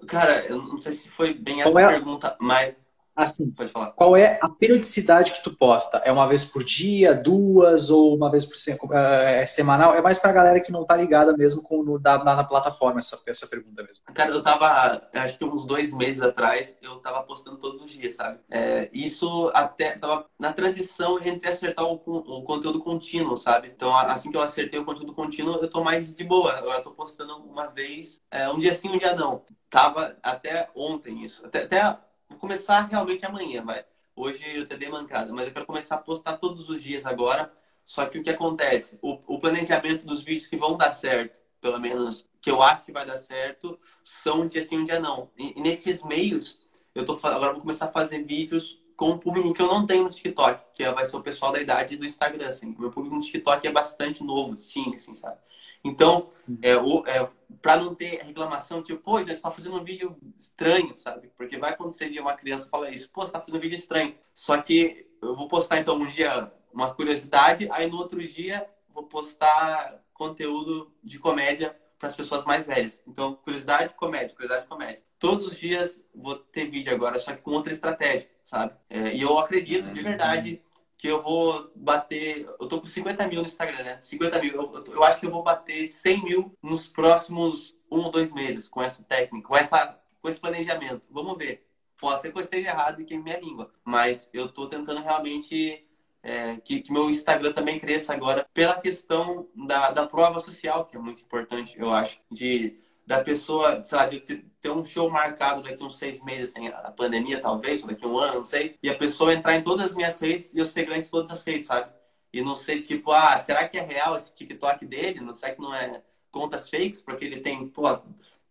Cara, 0.06 0.44
eu 0.46 0.58
não 0.58 0.80
sei 0.80 0.92
se 0.92 1.08
foi 1.08 1.32
bem 1.32 1.62
essa 1.62 1.80
é? 1.80 1.88
pergunta, 1.88 2.36
mas 2.40 2.74
Assim, 3.14 3.52
qual 3.94 4.16
é 4.16 4.38
a 4.42 4.48
periodicidade 4.48 5.32
que 5.32 5.42
tu 5.42 5.54
posta? 5.54 5.98
É 5.98 6.10
uma 6.10 6.26
vez 6.26 6.46
por 6.46 6.64
dia, 6.64 7.14
duas 7.14 7.90
ou 7.90 8.16
uma 8.16 8.30
vez 8.30 8.46
por 8.46 8.58
semana? 8.58 8.98
É, 8.98 9.42
é 9.42 9.46
semanal? 9.46 9.94
É 9.94 10.00
mais 10.00 10.18
pra 10.18 10.32
galera 10.32 10.60
que 10.60 10.72
não 10.72 10.84
tá 10.84 10.96
ligada 10.96 11.36
mesmo 11.36 11.62
com 11.62 11.82
no, 11.82 11.98
na, 11.98 12.24
na, 12.24 12.44
plataforma 12.44 13.00
essa, 13.00 13.22
essa 13.26 13.46
pergunta 13.46 13.82
mesmo. 13.82 14.02
Cara, 14.14 14.30
eu 14.30 14.42
tava, 14.42 15.02
acho 15.14 15.38
que 15.38 15.44
uns 15.44 15.66
dois 15.66 15.92
meses 15.92 16.22
atrás, 16.22 16.74
eu 16.80 16.96
tava 17.00 17.22
postando 17.22 17.58
todos 17.58 17.82
os 17.82 17.90
dias, 17.90 18.14
sabe? 18.14 18.40
É, 18.50 18.88
isso 18.92 19.50
até 19.52 19.92
tava 19.98 20.26
na 20.38 20.52
transição 20.52 21.18
entre 21.22 21.48
acertar 21.48 21.84
o, 21.84 21.94
o, 21.94 22.42
conteúdo 22.42 22.80
contínuo, 22.80 23.36
sabe? 23.36 23.68
Então, 23.68 23.94
assim 23.94 24.30
que 24.30 24.36
eu 24.36 24.42
acertei 24.42 24.80
o 24.80 24.84
conteúdo 24.86 25.14
contínuo, 25.14 25.58
eu 25.60 25.68
tô 25.68 25.84
mais 25.84 26.16
de 26.16 26.24
boa. 26.24 26.52
Agora 26.52 26.78
eu 26.78 26.82
tô 26.82 26.92
postando 26.92 27.36
uma 27.36 27.66
vez, 27.66 28.22
é, 28.30 28.48
um 28.48 28.58
dia 28.58 28.74
sim, 28.74 28.88
um 28.88 28.98
dia 28.98 29.14
não. 29.14 29.44
Tava 29.68 30.16
até 30.22 30.70
ontem 30.74 31.24
isso. 31.24 31.44
Até, 31.44 31.62
até 31.64 31.98
Vou 32.32 32.38
começar 32.38 32.88
realmente 32.88 33.26
amanhã, 33.26 33.62
vai. 33.62 33.84
Hoje 34.16 34.42
eu 34.56 34.64
te 34.64 34.74
dei 34.76 34.88
mancada, 34.88 35.30
mas 35.32 35.46
eu 35.46 35.52
quero 35.52 35.66
começar 35.66 35.96
a 35.96 35.98
postar 35.98 36.38
todos 36.38 36.68
os 36.70 36.82
dias 36.82 37.04
agora. 37.04 37.50
Só 37.84 38.06
que 38.06 38.18
o 38.18 38.22
que 38.22 38.30
acontece? 38.30 38.98
O, 39.02 39.18
o 39.34 39.38
planejamento 39.38 40.06
dos 40.06 40.22
vídeos 40.22 40.46
que 40.46 40.56
vão 40.56 40.76
dar 40.76 40.92
certo, 40.92 41.40
pelo 41.60 41.78
menos 41.78 42.26
que 42.40 42.50
eu 42.50 42.62
acho 42.62 42.86
que 42.86 42.92
vai 42.92 43.04
dar 43.04 43.18
certo, 43.18 43.78
são 44.02 44.42
um 44.42 44.46
dia 44.46 44.62
sim, 44.62 44.78
um 44.78 44.84
dia 44.84 44.98
não. 44.98 45.30
E, 45.36 45.58
e 45.58 45.60
nesses 45.60 46.02
meios, 46.02 46.58
eu 46.94 47.04
tô 47.04 47.18
agora 47.22 47.52
vou 47.52 47.60
começar 47.60 47.86
a 47.86 47.92
fazer 47.92 48.22
vídeos 48.22 48.80
com 48.96 49.10
um 49.10 49.18
público 49.18 49.52
que 49.52 49.60
eu 49.60 49.66
não 49.66 49.86
tenho 49.86 50.04
no 50.04 50.10
TikTok, 50.10 50.72
que 50.74 50.90
vai 50.90 51.04
ser 51.04 51.16
o 51.16 51.22
pessoal 51.22 51.52
da 51.52 51.60
idade 51.60 51.96
do 51.96 52.06
Instagram, 52.06 52.48
assim. 52.48 52.74
O 52.78 52.80
meu 52.80 52.90
público 52.90 53.14
no 53.14 53.22
TikTok 53.22 53.66
é 53.66 53.72
bastante 53.72 54.24
novo, 54.24 54.56
teen, 54.56 54.94
assim, 54.94 55.14
sabe? 55.14 55.38
Então, 55.84 56.28
é, 56.62 56.70
é, 56.70 57.28
para 57.60 57.76
não 57.76 57.94
ter 57.94 58.22
reclamação, 58.22 58.82
tipo, 58.82 59.02
pô, 59.02 59.18
você 59.18 59.32
está 59.32 59.50
fazendo 59.50 59.80
um 59.80 59.84
vídeo 59.84 60.16
estranho, 60.36 60.96
sabe? 60.96 61.30
Porque 61.36 61.58
vai 61.58 61.70
acontecer 61.70 62.08
de 62.08 62.20
uma 62.20 62.34
criança 62.34 62.68
falar 62.68 62.90
isso, 62.90 63.10
pô, 63.10 63.22
você 63.22 63.32
tá 63.32 63.40
fazendo 63.40 63.56
um 63.56 63.60
vídeo 63.60 63.78
estranho. 63.78 64.14
Só 64.34 64.60
que 64.60 65.08
eu 65.20 65.34
vou 65.34 65.48
postar, 65.48 65.78
então, 65.78 65.96
um 65.96 66.08
dia 66.08 66.52
uma 66.72 66.94
curiosidade, 66.94 67.68
aí 67.70 67.90
no 67.90 67.98
outro 67.98 68.26
dia 68.26 68.66
vou 68.94 69.04
postar 69.04 70.02
conteúdo 70.14 70.92
de 71.02 71.18
comédia 71.18 71.76
para 71.98 72.08
as 72.08 72.16
pessoas 72.16 72.44
mais 72.44 72.66
velhas. 72.66 73.02
Então, 73.06 73.34
curiosidade, 73.34 73.94
comédia, 73.94 74.34
curiosidade, 74.34 74.66
comédia. 74.66 75.02
Todos 75.18 75.46
os 75.46 75.56
dias 75.56 76.00
vou 76.14 76.36
ter 76.36 76.68
vídeo 76.68 76.92
agora, 76.92 77.18
só 77.18 77.32
que 77.32 77.42
com 77.42 77.52
outra 77.52 77.72
estratégia, 77.72 78.28
sabe? 78.44 78.72
É, 78.90 79.14
e 79.14 79.22
eu 79.22 79.38
acredito 79.38 79.90
de 79.92 80.02
verdade 80.02 80.62
que 81.02 81.08
eu 81.08 81.20
vou 81.20 81.68
bater. 81.74 82.48
Eu 82.60 82.68
tô 82.68 82.80
com 82.80 82.86
50 82.86 83.26
mil 83.26 83.40
no 83.40 83.48
Instagram, 83.48 83.82
né? 83.82 83.98
50 84.00 84.38
mil. 84.38 84.54
Eu, 84.54 84.84
eu 84.86 85.02
acho 85.02 85.18
que 85.18 85.26
eu 85.26 85.32
vou 85.32 85.42
bater 85.42 85.88
100 85.88 86.22
mil 86.22 86.56
nos 86.62 86.86
próximos 86.86 87.76
um 87.90 88.02
ou 88.02 88.10
dois 88.12 88.32
meses 88.32 88.68
com 88.68 88.80
essa 88.80 89.02
técnica, 89.02 89.48
com, 89.48 89.56
essa, 89.56 90.00
com 90.22 90.28
esse 90.28 90.38
planejamento. 90.38 91.08
Vamos 91.10 91.36
ver. 91.36 91.66
Pode 92.00 92.20
ser 92.20 92.30
que 92.30 92.38
eu 92.38 92.42
esteja 92.42 92.68
errado 92.68 93.00
e 93.00 93.04
queime 93.04 93.24
minha 93.24 93.40
língua, 93.40 93.72
mas 93.84 94.30
eu 94.32 94.46
tô 94.48 94.68
tentando 94.68 95.02
realmente 95.02 95.84
é, 96.22 96.56
que, 96.58 96.80
que, 96.80 96.92
meu 96.92 97.10
Instagram 97.10 97.52
também 97.52 97.80
cresça 97.80 98.14
agora 98.14 98.46
pela 98.54 98.80
questão 98.80 99.48
da, 99.56 99.90
da 99.90 100.06
prova 100.06 100.38
social, 100.38 100.86
que 100.86 100.96
é 100.96 101.00
muito 101.00 101.20
importante, 101.20 101.76
eu 101.76 101.92
acho, 101.92 102.20
de 102.30 102.78
da 103.12 103.22
pessoa, 103.22 103.84
sei 103.84 103.98
lá, 103.98 104.06
de 104.06 104.20
ter 104.20 104.70
um 104.70 104.82
show 104.82 105.10
marcado 105.10 105.62
daqui 105.62 105.84
uns 105.84 105.98
seis 105.98 106.22
meses, 106.22 106.50
sem 106.50 106.68
a 106.68 106.90
pandemia, 106.90 107.40
talvez, 107.40 107.82
ou 107.82 107.88
daqui 107.88 108.06
um 108.06 108.18
ano, 108.18 108.40
não 108.40 108.46
sei, 108.46 108.78
e 108.82 108.88
a 108.88 108.94
pessoa 108.94 109.34
entrar 109.34 109.54
em 109.54 109.62
todas 109.62 109.86
as 109.86 109.94
minas 109.94 110.18
redes 110.18 110.54
e 110.54 110.58
eu 110.58 110.64
ser 110.64 110.86
grande 110.86 111.06
em 111.06 111.10
todas 111.10 111.30
as 111.30 111.44
redes, 111.44 111.66
sabe? 111.66 111.92
E 112.32 112.40
não 112.40 112.56
ser 112.56 112.80
tipo, 112.80 113.12
ah, 113.12 113.36
será 113.36 113.68
que 113.68 113.76
é 113.76 113.82
real 113.82 114.16
esse 114.16 114.32
TikTok 114.32 114.86
dele? 114.86 115.20
Não 115.20 115.34
será 115.34 115.54
que 115.54 115.60
não 115.60 115.74
é 115.74 116.02
contas 116.30 116.70
fakes? 116.70 117.02
Porque 117.02 117.26
ele 117.26 117.40
tem, 117.40 117.68
pô, 117.68 117.82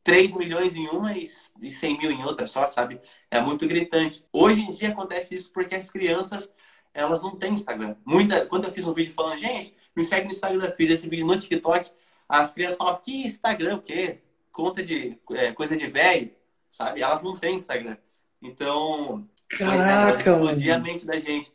3 0.03 0.33
milhões 0.35 0.75
em 0.75 0.87
uma 0.89 1.17
e 1.17 1.27
100 1.27 1.97
mil 1.97 2.11
em 2.11 2.23
outra 2.23 2.45
só, 2.45 2.67
sabe? 2.67 3.01
É 3.31 3.41
muito 3.41 3.67
gritante. 3.67 4.23
Hoje 4.31 4.61
em 4.61 4.69
dia 4.69 4.89
acontece 4.89 5.33
isso 5.33 5.51
porque 5.51 5.73
as 5.73 5.89
crianças, 5.89 6.47
elas 6.93 7.23
não 7.23 7.35
têm 7.35 7.53
Instagram. 7.53 7.95
Muita, 8.05 8.45
quando 8.45 8.65
eu 8.65 8.71
fiz 8.71 8.85
um 8.85 8.93
vídeo 8.93 9.13
falando, 9.13 9.39
gente, 9.39 9.75
me 9.95 10.03
segue 10.03 10.27
no 10.27 10.33
Instagram, 10.33 10.71
fiz 10.77 10.91
esse 10.91 11.09
vídeo 11.09 11.25
no 11.25 11.39
TikTok, 11.39 11.91
as 12.29 12.53
crianças 12.53 12.77
falavam, 12.77 13.01
que 13.01 13.25
Instagram, 13.25 13.77
o 13.77 13.81
quê? 13.81 14.21
Conta 14.51 14.83
de 14.83 15.17
é, 15.31 15.51
coisa 15.51 15.75
de 15.77 15.87
velho, 15.87 16.31
sabe? 16.69 17.01
Elas 17.01 17.21
não 17.21 17.37
têm 17.37 17.55
Instagram. 17.55 17.97
Então, 18.41 19.27
Caraca, 19.57 20.37
pois, 20.39 20.59
né, 20.59 20.71
a 20.71 20.79
mente 20.79 21.05
da 21.05 21.19
gente. 21.19 21.53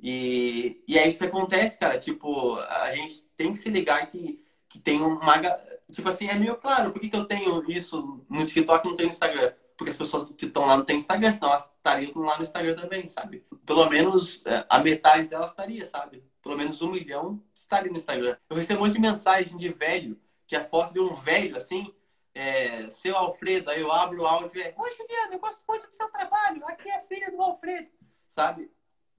E, 0.00 0.82
e 0.86 0.98
é 0.98 1.08
isso 1.08 1.18
que 1.18 1.26
acontece, 1.26 1.78
cara. 1.78 1.98
Tipo, 1.98 2.56
a 2.58 2.94
gente 2.94 3.22
tem 3.36 3.52
que 3.52 3.58
se 3.58 3.68
ligar 3.68 4.06
que, 4.06 4.44
que 4.68 4.78
tem 4.78 5.00
uma. 5.00 5.38
Tipo 5.92 6.08
assim, 6.08 6.28
é 6.28 6.34
meio 6.34 6.56
claro, 6.56 6.92
por 6.92 7.00
que, 7.00 7.08
que 7.08 7.16
eu 7.16 7.24
tenho 7.24 7.68
isso 7.70 8.24
no 8.28 8.46
TikTok 8.46 8.86
e 8.86 8.90
não 8.90 8.96
tenho 8.96 9.08
no 9.08 9.14
Instagram? 9.14 9.52
Porque 9.76 9.90
as 9.90 9.96
pessoas 9.96 10.28
que 10.36 10.46
estão 10.46 10.66
lá 10.66 10.76
não 10.76 10.84
têm 10.84 10.98
Instagram, 10.98 11.32
senão 11.32 11.50
elas 11.50 11.70
estariam 11.76 12.12
lá 12.16 12.36
no 12.36 12.42
Instagram 12.42 12.74
também, 12.74 13.08
sabe? 13.08 13.44
Pelo 13.64 13.88
menos 13.88 14.42
é, 14.44 14.66
a 14.68 14.78
metade 14.80 15.28
delas 15.28 15.50
estaria, 15.50 15.86
sabe? 15.86 16.22
Pelo 16.42 16.56
menos 16.56 16.82
um 16.82 16.90
milhão 16.90 17.42
estaria 17.54 17.90
no 17.90 17.96
Instagram. 17.96 18.36
Eu 18.50 18.56
recebo 18.56 18.80
um 18.80 18.84
monte 18.84 18.94
de 18.94 19.00
mensagem 19.00 19.56
de 19.56 19.68
velho, 19.70 20.18
que 20.46 20.56
é 20.56 20.64
foto 20.64 20.92
de 20.92 21.00
um 21.00 21.14
velho, 21.14 21.56
assim, 21.56 21.92
é, 22.38 22.88
seu 22.90 23.16
Alfredo, 23.16 23.68
aí 23.68 23.80
eu 23.80 23.90
abro 23.90 24.22
o 24.22 24.26
áudio 24.26 24.60
e 24.60 24.62
é, 24.62 24.72
Oi, 24.78 24.90
Juliana, 24.96 25.34
eu 25.34 25.40
gosto 25.40 25.60
muito 25.68 25.88
do 25.88 25.96
seu 25.96 26.06
trabalho, 26.06 26.64
aqui 26.66 26.88
é 26.88 26.96
a 26.96 27.00
filha 27.00 27.32
do 27.32 27.42
Alfredo, 27.42 27.88
sabe? 28.28 28.70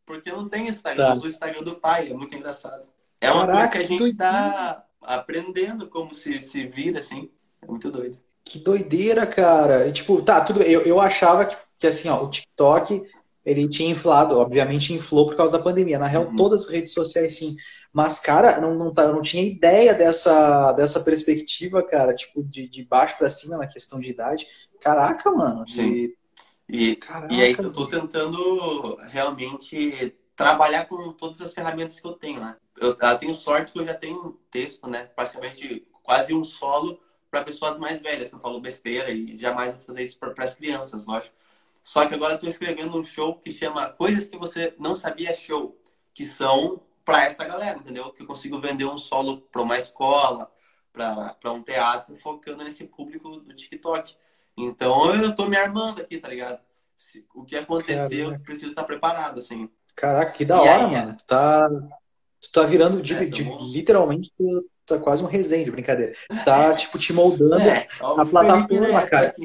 Porque 0.05 0.31
não 0.31 0.47
tem 0.47 0.69
Instagram, 0.69 1.03
tá. 1.03 1.11
eu 1.11 1.17
uso 1.17 1.25
o 1.25 1.29
Instagram 1.29 1.63
do 1.63 1.75
pai, 1.75 2.09
é 2.09 2.13
muito 2.13 2.33
engraçado. 2.33 2.87
É 3.19 3.29
uma 3.29 3.45
Caraca, 3.45 3.59
coisa 3.59 3.71
que 3.71 3.77
a 3.77 3.97
gente 3.97 4.11
está 4.11 4.85
aprendendo 5.01 5.89
como 5.89 6.15
se, 6.15 6.41
se 6.41 6.65
vira, 6.65 6.99
assim, 6.99 7.29
é 7.61 7.65
muito 7.65 7.91
doido. 7.91 8.17
Que 8.45 8.57
doideira, 8.57 9.27
cara. 9.27 9.85
E, 9.87 9.91
tipo, 9.91 10.21
tá, 10.21 10.39
tudo 10.39 10.63
eu, 10.63 10.81
eu 10.83 11.01
achava 11.01 11.45
que, 11.45 11.57
que, 11.77 11.87
assim, 11.87 12.07
ó, 12.07 12.23
o 12.23 12.29
TikTok, 12.29 13.05
ele 13.45 13.67
tinha 13.67 13.91
inflado, 13.91 14.39
obviamente 14.39 14.93
inflou 14.93 15.27
por 15.27 15.35
causa 15.35 15.51
da 15.51 15.59
pandemia. 15.59 15.99
Na 15.99 16.07
real, 16.07 16.27
uhum. 16.27 16.35
todas 16.37 16.63
as 16.63 16.69
redes 16.69 16.93
sociais, 16.93 17.37
sim. 17.37 17.55
Mas, 17.91 18.19
cara, 18.19 18.61
não, 18.61 18.75
não, 18.75 18.93
tá, 18.93 19.11
não 19.11 19.21
tinha 19.21 19.43
ideia 19.43 19.93
dessa, 19.93 20.71
dessa 20.73 20.99
perspectiva, 21.01 21.81
cara, 21.81 22.13
tipo, 22.13 22.43
de, 22.43 22.67
de 22.67 22.83
baixo 22.83 23.17
para 23.17 23.29
cima 23.29 23.57
na 23.57 23.67
questão 23.67 23.99
de 23.99 24.11
idade. 24.11 24.47
Caraca, 24.79 25.31
mano. 25.31 25.67
Sim. 25.67 26.13
E, 26.67 26.95
Caraca, 26.97 27.33
e 27.33 27.41
aí 27.41 27.55
eu 27.57 27.71
tô 27.71 27.87
tentando 27.87 28.95
realmente 29.07 30.15
trabalhar 30.35 30.85
com 30.85 31.11
todas 31.13 31.41
as 31.41 31.53
ferramentas 31.53 31.99
que 31.99 32.07
eu 32.07 32.13
tenho, 32.13 32.39
né? 32.39 32.55
Eu, 32.79 32.95
eu 32.97 33.17
tenho 33.17 33.33
sorte 33.33 33.73
que 33.73 33.79
eu 33.79 33.85
já 33.85 33.93
tenho 33.93 34.27
um 34.27 34.37
texto, 34.51 34.87
né? 34.87 35.09
Praticamente 35.15 35.87
quase 36.03 36.33
um 36.33 36.43
solo 36.43 36.99
para 37.29 37.43
pessoas 37.43 37.77
mais 37.77 37.99
velhas, 37.99 38.29
que 38.29 38.35
eu 38.35 38.39
falo 38.39 38.59
besteira 38.61 39.11
e 39.11 39.35
jamais 39.37 39.73
vou 39.73 39.81
fazer 39.81 40.03
isso 40.03 40.17
para 40.17 40.33
as 40.43 40.55
crianças, 40.55 41.05
lógico. 41.05 41.35
Só 41.81 42.05
que 42.07 42.13
agora 42.13 42.33
eu 42.33 42.35
estou 42.35 42.49
escrevendo 42.49 42.97
um 42.97 43.03
show 43.03 43.35
que 43.35 43.51
chama 43.51 43.89
Coisas 43.89 44.29
que 44.29 44.37
você 44.37 44.73
não 44.77 44.95
sabia 44.95 45.33
show, 45.33 45.79
que 46.13 46.25
são 46.25 46.81
para 47.09 47.25
essa 47.25 47.43
galera, 47.43 47.79
entendeu? 47.79 48.11
Que 48.11 48.21
eu 48.21 48.27
consigo 48.27 48.59
vender 48.59 48.85
um 48.85 48.97
solo 48.97 49.41
para 49.51 49.61
uma 49.61 49.77
escola, 49.77 50.51
para 50.93 51.51
um 51.51 51.63
teatro, 51.63 52.15
focando 52.17 52.63
nesse 52.63 52.83
público 52.85 53.29
do 53.39 53.55
TikTok. 53.55 54.15
Então 54.57 55.13
eu 55.15 55.33
tô 55.33 55.47
me 55.47 55.57
armando 55.57 56.01
aqui, 56.01 56.17
tá 56.19 56.27
ligado? 56.27 56.59
O 57.33 57.45
que 57.45 57.55
acontecer, 57.55 58.25
eu 58.25 58.39
preciso 58.41 58.69
estar 58.69 58.83
preparado, 58.83 59.39
assim. 59.39 59.69
Caraca, 59.95 60.31
que 60.33 60.45
da 60.45 60.57
e 60.57 60.59
hora, 60.59 60.85
aí, 60.85 60.91
mano. 60.91 61.15
Tu 61.17 61.25
tá, 61.25 61.69
tu 62.41 62.51
tá 62.51 62.63
virando, 62.63 63.01
de, 63.01 63.13
é, 63.15 63.25
de, 63.25 63.43
literalmente, 63.71 64.31
tu 64.37 64.69
tá 64.85 64.99
quase 64.99 65.23
um 65.23 65.27
resenha 65.27 65.65
de 65.65 65.71
brincadeira. 65.71 66.13
Você 66.29 66.43
tá, 66.43 66.73
tipo, 66.75 66.99
te 66.99 67.13
moldando 67.13 67.59
é, 67.59 67.87
a 68.01 68.25
plataforma, 68.25 68.87
né, 68.87 69.07
cara. 69.07 69.35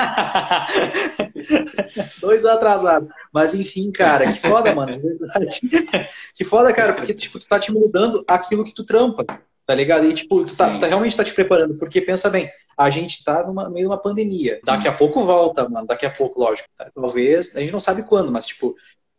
Dois 2.20 2.44
atrasados. 2.44 3.08
Mas 3.32 3.54
enfim, 3.54 3.90
cara, 3.90 4.32
que 4.32 4.40
foda, 4.40 4.74
mano. 4.74 5.00
Verdade. 5.00 5.60
que 6.34 6.44
foda, 6.44 6.72
cara, 6.72 6.92
porque 6.92 7.14
tipo, 7.14 7.38
tu 7.38 7.46
tá 7.46 7.58
te 7.58 7.72
mudando 7.72 8.24
aquilo 8.26 8.64
que 8.64 8.74
tu 8.74 8.84
trampa, 8.84 9.24
tá 9.66 9.74
ligado? 9.74 10.06
E 10.06 10.12
tipo, 10.12 10.44
tu, 10.44 10.56
tá, 10.56 10.70
tu 10.70 10.80
tá, 10.80 10.86
realmente 10.86 11.16
tá 11.16 11.24
te 11.24 11.34
preparando, 11.34 11.76
porque 11.76 12.00
pensa 12.00 12.30
bem, 12.30 12.50
a 12.76 12.90
gente 12.90 13.24
tá 13.24 13.46
no 13.46 13.54
meio 13.70 13.84
de 13.84 13.86
uma 13.86 14.00
pandemia. 14.00 14.60
Daqui 14.64 14.88
a 14.88 14.92
pouco 14.92 15.22
volta, 15.22 15.68
mano. 15.68 15.86
Daqui 15.86 16.06
a 16.06 16.10
pouco, 16.10 16.40
lógico. 16.40 16.68
Tá? 16.76 16.90
Talvez, 16.94 17.56
a 17.56 17.60
gente 17.60 17.72
não 17.72 17.80
sabe 17.80 18.02
quando, 18.04 18.32
mas 18.32 18.46
tipo, 18.46 18.74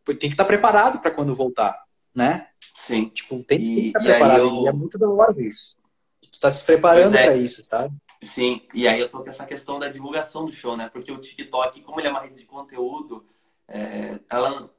tem 0.05 0.17
que 0.17 0.27
estar 0.27 0.43
tá 0.43 0.47
preparado 0.47 0.99
para 0.99 1.11
quando 1.11 1.35
voltar, 1.35 1.83
né? 2.13 2.47
Sim. 2.75 3.09
Tipo, 3.09 3.43
tem 3.43 3.59
que 3.59 3.87
estar 3.87 3.99
tá 3.99 4.05
preparado. 4.05 4.39
Eu... 4.39 4.63
E 4.63 4.67
é 4.67 4.71
muito 4.71 4.97
da 4.97 5.09
hora 5.09 5.33
isso. 5.37 5.77
Tu 6.31 6.39
tá 6.39 6.51
se 6.51 6.65
preparando 6.65 7.15
é. 7.15 7.23
para 7.23 7.35
isso, 7.35 7.63
sabe? 7.63 7.93
Sim, 8.21 8.61
e 8.73 8.87
aí 8.87 8.99
eu 8.99 9.09
tô 9.09 9.23
com 9.23 9.29
essa 9.29 9.45
questão 9.45 9.79
da 9.79 9.87
divulgação 9.87 10.45
do 10.45 10.53
show, 10.53 10.77
né? 10.77 10.87
Porque 10.89 11.11
o 11.11 11.17
TikTok, 11.17 11.81
como 11.81 11.99
ele 11.99 12.07
é 12.07 12.11
uma 12.11 12.21
rede 12.21 12.35
de 12.35 12.45
conteúdo, 12.45 13.25
é, 13.67 14.19
ela. 14.29 14.69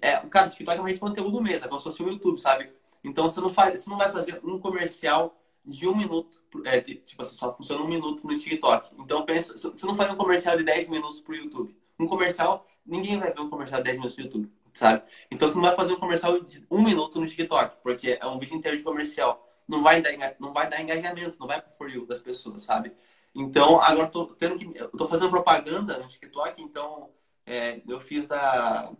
É, 0.00 0.16
cara, 0.28 0.46
o 0.46 0.50
TikTok 0.50 0.78
é 0.78 0.80
uma 0.80 0.86
rede 0.86 1.00
de 1.00 1.04
conteúdo 1.04 1.42
mesmo, 1.42 1.64
é 1.64 1.68
como 1.68 1.80
se 1.80 1.84
fosse 1.84 2.02
o 2.02 2.08
YouTube, 2.08 2.40
sabe? 2.40 2.72
Então 3.02 3.28
você 3.28 3.40
não, 3.40 3.48
faz, 3.48 3.80
você 3.80 3.90
não 3.90 3.98
vai 3.98 4.10
fazer 4.12 4.40
um 4.44 4.58
comercial 4.58 5.36
de 5.64 5.88
um 5.88 5.96
minuto, 5.96 6.40
é, 6.64 6.80
de, 6.80 6.96
tipo 6.96 7.22
assim, 7.22 7.34
só 7.34 7.52
funciona 7.54 7.82
um 7.82 7.88
minuto 7.88 8.24
no 8.24 8.38
TikTok. 8.38 8.94
Então 8.98 9.24
pensa, 9.24 9.56
você 9.56 9.86
não 9.86 9.96
faz 9.96 10.10
um 10.12 10.16
comercial 10.16 10.56
de 10.56 10.64
10 10.64 10.88
minutos 10.88 11.20
pro 11.20 11.34
YouTube. 11.34 11.76
Um 11.98 12.06
comercial, 12.06 12.64
ninguém 12.86 13.18
vai 13.18 13.32
ver 13.32 13.40
um 13.40 13.50
comercial 13.50 13.80
de 13.80 13.84
10 13.84 13.96
minutos 13.98 14.16
no 14.16 14.24
YouTube, 14.24 14.52
sabe? 14.74 15.02
Então 15.30 15.48
você 15.48 15.54
não 15.54 15.62
vai 15.62 15.74
fazer 15.74 15.92
um 15.94 16.00
comercial 16.00 16.40
de 16.40 16.64
um 16.70 16.82
minuto 16.82 17.20
no 17.20 17.26
TikTok, 17.26 17.78
porque 17.82 18.18
é 18.20 18.26
um 18.26 18.38
vídeo 18.38 18.56
inteiro 18.56 18.76
de 18.76 18.84
comercial 18.84 19.48
não 19.68 19.82
vai 19.82 20.00
dar, 20.02 20.12
não 20.40 20.52
vai 20.52 20.68
dar 20.68 20.80
engajamento, 20.82 21.38
não 21.38 21.46
vai 21.46 21.60
pro 21.60 21.70
for 21.72 21.90
you 21.90 22.06
das 22.06 22.18
pessoas, 22.20 22.62
sabe? 22.62 22.92
Então, 23.34 23.80
agora 23.80 24.08
tô 24.10 24.26
tendo 24.34 24.58
que. 24.58 24.78
Eu 24.78 24.88
tô 24.90 25.08
fazendo 25.08 25.30
propaganda 25.30 25.98
no 25.98 26.08
TikTok, 26.08 26.62
então 26.62 27.10
É, 27.46 27.82
eu 27.88 28.00
fiz 28.00 28.26
da, 28.26 28.92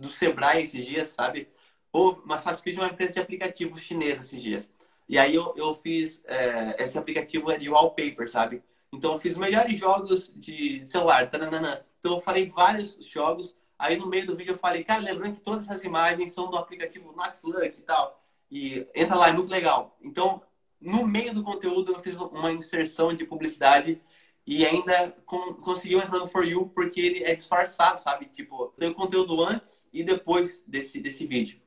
do 0.00 0.08
Sebrae 0.08 0.62
esses 0.62 0.84
dias, 0.84 1.08
sabe? 1.08 1.48
Ou, 1.92 2.22
mas 2.26 2.42
faço, 2.42 2.62
fiz 2.62 2.76
uma 2.76 2.88
empresa 2.88 3.14
de 3.14 3.20
aplicativo 3.20 3.78
chinesa 3.78 4.22
esses 4.22 4.42
dias. 4.42 4.70
E 5.08 5.18
aí 5.18 5.34
eu, 5.34 5.54
eu 5.56 5.74
fiz, 5.74 6.22
é, 6.26 6.82
esse 6.82 6.98
aplicativo 6.98 7.50
é 7.50 7.58
de 7.58 7.68
wallpaper, 7.70 8.28
sabe? 8.30 8.62
Então 8.92 9.12
eu 9.12 9.18
fiz 9.20 9.36
melhores 9.36 9.78
jogos 9.78 10.32
de 10.34 10.84
celular, 10.86 11.28
taranana. 11.30 11.86
Então 11.98 12.14
eu 12.14 12.20
falei 12.20 12.48
vários 12.50 12.96
jogos. 13.06 13.54
Aí 13.78 13.96
no 13.98 14.06
meio 14.06 14.26
do 14.26 14.36
vídeo 14.36 14.52
eu 14.54 14.58
falei, 14.58 14.84
cara, 14.84 15.02
lembrando 15.02 15.34
que 15.36 15.40
todas 15.42 15.64
essas 15.66 15.84
imagens 15.84 16.32
são 16.32 16.50
do 16.50 16.56
aplicativo 16.56 17.12
Luck 17.12 17.78
e 17.78 17.82
tal. 17.82 18.22
E 18.50 18.86
entra 18.94 19.16
lá, 19.16 19.28
é 19.28 19.32
muito 19.32 19.50
legal. 19.50 19.96
Então, 20.00 20.42
no 20.80 21.06
meio 21.06 21.34
do 21.34 21.42
conteúdo 21.42 21.92
eu 21.92 22.02
fiz 22.02 22.16
uma 22.16 22.52
inserção 22.52 23.12
de 23.12 23.24
publicidade 23.24 24.00
e 24.46 24.64
ainda 24.64 25.16
com, 25.26 25.54
conseguiu 25.54 25.98
entrar 25.98 26.18
no 26.18 26.28
For 26.28 26.46
You 26.46 26.68
porque 26.68 27.00
ele 27.00 27.24
é 27.24 27.34
disfarçado, 27.34 28.00
sabe? 28.00 28.26
Tipo, 28.26 28.68
tem 28.78 28.90
o 28.90 28.94
conteúdo 28.94 29.42
antes 29.42 29.84
e 29.92 30.04
depois 30.04 30.62
desse, 30.66 31.00
desse 31.00 31.26
vídeo. 31.26 31.60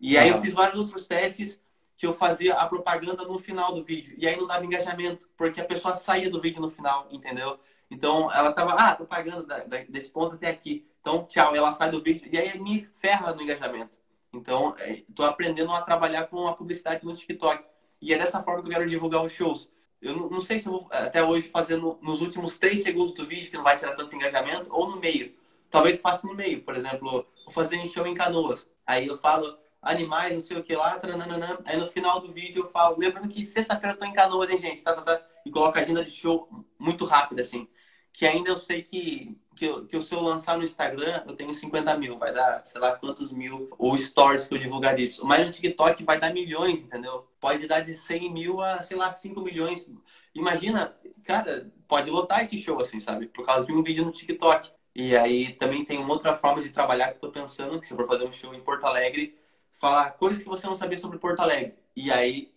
E 0.00 0.18
aí 0.18 0.30
eu 0.30 0.40
fiz 0.40 0.52
vários 0.52 0.78
outros 0.78 1.06
testes 1.06 1.60
que 1.96 2.06
eu 2.06 2.12
fazia 2.12 2.54
a 2.54 2.66
propaganda 2.66 3.24
no 3.24 3.38
final 3.38 3.72
do 3.72 3.84
vídeo. 3.84 4.14
E 4.18 4.26
aí 4.26 4.36
não 4.36 4.46
dava 4.46 4.64
engajamento, 4.64 5.28
porque 5.36 5.60
a 5.60 5.64
pessoa 5.64 5.94
saía 5.94 6.28
do 6.28 6.40
vídeo 6.40 6.60
no 6.60 6.68
final, 6.68 7.06
entendeu? 7.10 7.58
Então 7.90 8.30
ela 8.32 8.52
tava, 8.52 8.72
ah, 8.72 8.96
propaganda 8.96 9.44
da, 9.44 9.58
da, 9.64 9.78
desse 9.84 10.10
ponto 10.10 10.34
até 10.34 10.48
aqui. 10.48 10.86
Então, 11.00 11.24
tchau, 11.24 11.54
ela 11.54 11.70
sai 11.72 11.90
do 11.90 12.02
vídeo. 12.02 12.28
E 12.32 12.36
aí 12.36 12.58
me 12.58 12.82
ferra 12.82 13.32
no 13.32 13.40
engajamento. 13.40 13.90
Então, 14.32 14.74
estou 15.08 15.26
é, 15.26 15.28
aprendendo 15.28 15.72
a 15.72 15.82
trabalhar 15.82 16.26
com 16.26 16.46
a 16.46 16.54
publicidade 16.54 17.04
no 17.04 17.14
TikTok. 17.14 17.64
E 18.00 18.12
é 18.12 18.18
dessa 18.18 18.42
forma 18.42 18.62
que 18.62 18.68
eu 18.68 18.72
quero 18.72 18.88
divulgar 18.88 19.24
os 19.24 19.32
shows. 19.32 19.70
Eu 20.00 20.14
não, 20.14 20.28
não 20.28 20.42
sei 20.42 20.58
se 20.58 20.66
vou 20.66 20.86
até 20.90 21.24
hoje 21.24 21.48
fazer 21.48 21.76
no, 21.76 21.98
nos 22.02 22.20
últimos 22.20 22.58
três 22.58 22.82
segundos 22.82 23.14
do 23.14 23.24
vídeo, 23.24 23.50
que 23.50 23.56
não 23.56 23.64
vai 23.64 23.78
tirar 23.78 23.94
tanto 23.94 24.14
engajamento, 24.14 24.68
ou 24.70 24.90
no 24.90 24.98
meio. 24.98 25.34
Talvez 25.70 25.98
faça 25.98 26.26
no 26.26 26.34
meio. 26.34 26.62
Por 26.62 26.76
exemplo, 26.76 27.26
vou 27.44 27.54
fazer 27.54 27.78
um 27.78 27.86
show 27.86 28.06
em 28.06 28.14
canoas. 28.14 28.68
Aí 28.86 29.06
eu 29.06 29.18
falo, 29.18 29.58
animais, 29.86 30.34
não 30.34 30.40
sei 30.40 30.58
o 30.58 30.62
que 30.62 30.74
lá, 30.74 30.98
taranana. 30.98 31.58
aí 31.64 31.76
no 31.76 31.86
final 31.88 32.20
do 32.20 32.32
vídeo 32.32 32.64
eu 32.64 32.70
falo, 32.70 32.98
lembrando 32.98 33.28
que 33.28 33.46
sexta-feira 33.46 33.94
eu 33.94 33.98
tô 33.98 34.04
em 34.04 34.12
Canoas, 34.12 34.50
hein, 34.50 34.58
gente, 34.58 34.82
tá, 34.82 34.94
tá, 34.94 35.02
tá, 35.02 35.26
e 35.44 35.50
coloco 35.50 35.78
a 35.78 35.80
agenda 35.80 36.04
de 36.04 36.10
show 36.10 36.48
muito 36.78 37.04
rápida, 37.04 37.42
assim, 37.42 37.68
que 38.12 38.26
ainda 38.26 38.50
eu 38.50 38.56
sei 38.58 38.82
que, 38.82 39.38
que, 39.56 39.64
eu, 39.64 39.86
que 39.86 40.00
se 40.00 40.12
eu 40.12 40.20
lançar 40.20 40.56
no 40.56 40.64
Instagram, 40.64 41.22
eu 41.26 41.34
tenho 41.34 41.52
50 41.54 41.96
mil, 41.98 42.18
vai 42.18 42.32
dar, 42.32 42.64
sei 42.64 42.80
lá, 42.80 42.94
quantos 42.96 43.32
mil, 43.32 43.68
ou 43.78 43.96
stories 43.98 44.46
que 44.46 44.54
eu 44.54 44.58
divulgar 44.58 44.94
disso, 44.94 45.24
mas 45.24 45.44
no 45.44 45.52
TikTok 45.52 46.04
vai 46.04 46.20
dar 46.20 46.32
milhões, 46.32 46.82
entendeu? 46.82 47.26
Pode 47.40 47.66
dar 47.66 47.80
de 47.80 47.94
100 47.94 48.32
mil 48.32 48.60
a, 48.60 48.82
sei 48.82 48.96
lá, 48.96 49.10
5 49.10 49.40
milhões, 49.40 49.88
imagina, 50.34 50.96
cara, 51.24 51.72
pode 51.88 52.10
lotar 52.10 52.42
esse 52.42 52.60
show, 52.60 52.80
assim, 52.80 53.00
sabe, 53.00 53.26
por 53.26 53.44
causa 53.44 53.66
de 53.66 53.72
um 53.72 53.82
vídeo 53.82 54.04
no 54.04 54.12
TikTok. 54.12 54.70
E 54.94 55.16
aí 55.16 55.52
também 55.54 55.84
tem 55.84 55.98
uma 55.98 56.12
outra 56.12 56.34
forma 56.34 56.62
de 56.62 56.70
trabalhar 56.70 57.08
que 57.08 57.16
eu 57.16 57.20
tô 57.20 57.30
pensando, 57.30 57.78
que 57.80 57.86
se 57.86 57.92
eu 57.92 57.96
for 57.98 58.06
fazer 58.06 58.24
um 58.24 58.32
show 58.32 58.54
em 58.54 58.60
Porto 58.60 58.84
Alegre, 58.86 59.36
falar 59.72 60.12
coisas 60.12 60.42
que 60.42 60.48
você 60.48 60.66
não 60.66 60.74
sabia 60.74 60.98
sobre 60.98 61.18
Porto 61.18 61.40
Alegre. 61.40 61.74
E 61.94 62.10
aí 62.10 62.54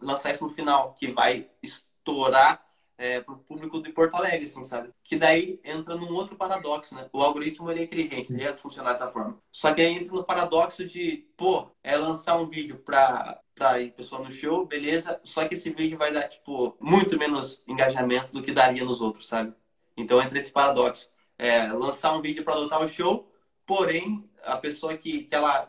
lançar 0.00 0.32
isso 0.32 0.44
no 0.44 0.50
final, 0.50 0.94
que 0.94 1.08
vai 1.08 1.48
estourar 1.62 2.65
é, 2.98 3.20
para 3.20 3.34
o 3.34 3.38
público 3.38 3.82
de 3.82 3.90
Porto 3.92 4.14
Alegre, 4.14 4.44
assim, 4.44 4.64
sabe? 4.64 4.90
Que 5.04 5.16
daí 5.16 5.60
entra 5.64 5.94
num 5.94 6.14
outro 6.14 6.36
paradoxo, 6.36 6.94
né? 6.94 7.08
O 7.12 7.22
algoritmo 7.22 7.70
ele 7.70 7.80
é 7.80 7.84
inteligente, 7.84 8.32
ele 8.32 8.42
ia 8.42 8.56
funcionar 8.56 8.92
dessa 8.92 9.10
forma. 9.10 9.38
Só 9.52 9.72
que 9.74 9.80
aí 9.82 9.94
entra 9.94 10.14
no 10.14 10.24
paradoxo 10.24 10.84
de, 10.84 11.28
pô, 11.36 11.70
é 11.82 11.96
lançar 11.96 12.36
um 12.36 12.46
vídeo 12.46 12.78
para 12.78 13.40
pra 13.54 13.80
ir 13.80 13.92
pessoal 13.92 14.22
no 14.22 14.30
show, 14.30 14.66
beleza, 14.66 15.18
só 15.24 15.48
que 15.48 15.54
esse 15.54 15.70
vídeo 15.70 15.96
vai 15.96 16.12
dar, 16.12 16.28
tipo, 16.28 16.76
muito 16.78 17.18
menos 17.18 17.62
engajamento 17.66 18.30
do 18.30 18.42
que 18.42 18.52
daria 18.52 18.84
nos 18.84 19.00
outros, 19.00 19.26
sabe? 19.26 19.54
Então 19.96 20.20
entra 20.20 20.36
esse 20.36 20.52
paradoxo. 20.52 21.08
É, 21.38 21.66
lançar 21.72 22.12
um 22.12 22.20
vídeo 22.20 22.44
para 22.44 22.54
lotar 22.54 22.82
o 22.82 22.88
show, 22.88 23.32
porém, 23.64 24.28
a 24.44 24.58
pessoa 24.58 24.96
que, 24.96 25.24
que 25.24 25.34
ela 25.34 25.66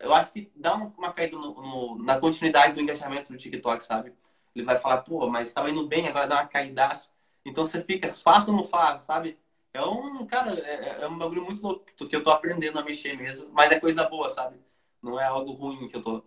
eu 0.00 0.14
acho 0.14 0.32
que 0.32 0.50
dá 0.56 0.74
uma 0.74 1.12
caída 1.12 1.36
no, 1.36 1.54
no, 1.54 2.02
na 2.02 2.18
continuidade 2.18 2.74
do 2.74 2.80
engajamento 2.80 3.32
do 3.32 3.38
TikTok, 3.38 3.84
sabe? 3.84 4.14
Ele 4.54 4.64
vai 4.64 4.78
falar, 4.78 4.98
pô, 4.98 5.28
mas 5.28 5.48
estava 5.48 5.70
indo 5.70 5.86
bem, 5.86 6.08
agora 6.08 6.26
dá 6.26 6.36
uma 6.36 6.46
caidaça. 6.46 7.08
Então 7.44 7.64
você 7.64 7.82
fica, 7.82 8.10
faz 8.10 8.46
ou 8.46 8.54
não 8.54 8.64
faz, 8.64 9.00
sabe? 9.00 9.38
É 9.72 9.82
um, 9.82 10.26
cara, 10.26 10.52
é, 10.52 10.98
é 11.02 11.06
um 11.06 11.16
bagulho 11.16 11.44
muito 11.44 11.62
louco 11.62 11.84
que 11.84 12.16
eu 12.16 12.24
tô 12.24 12.30
aprendendo 12.30 12.78
a 12.78 12.84
mexer 12.84 13.16
mesmo, 13.16 13.48
mas 13.52 13.70
é 13.70 13.78
coisa 13.78 14.08
boa, 14.08 14.28
sabe? 14.28 14.56
Não 15.02 15.18
é 15.18 15.24
algo 15.24 15.52
ruim 15.52 15.88
que 15.88 15.96
eu 15.96 16.02
tô 16.02 16.24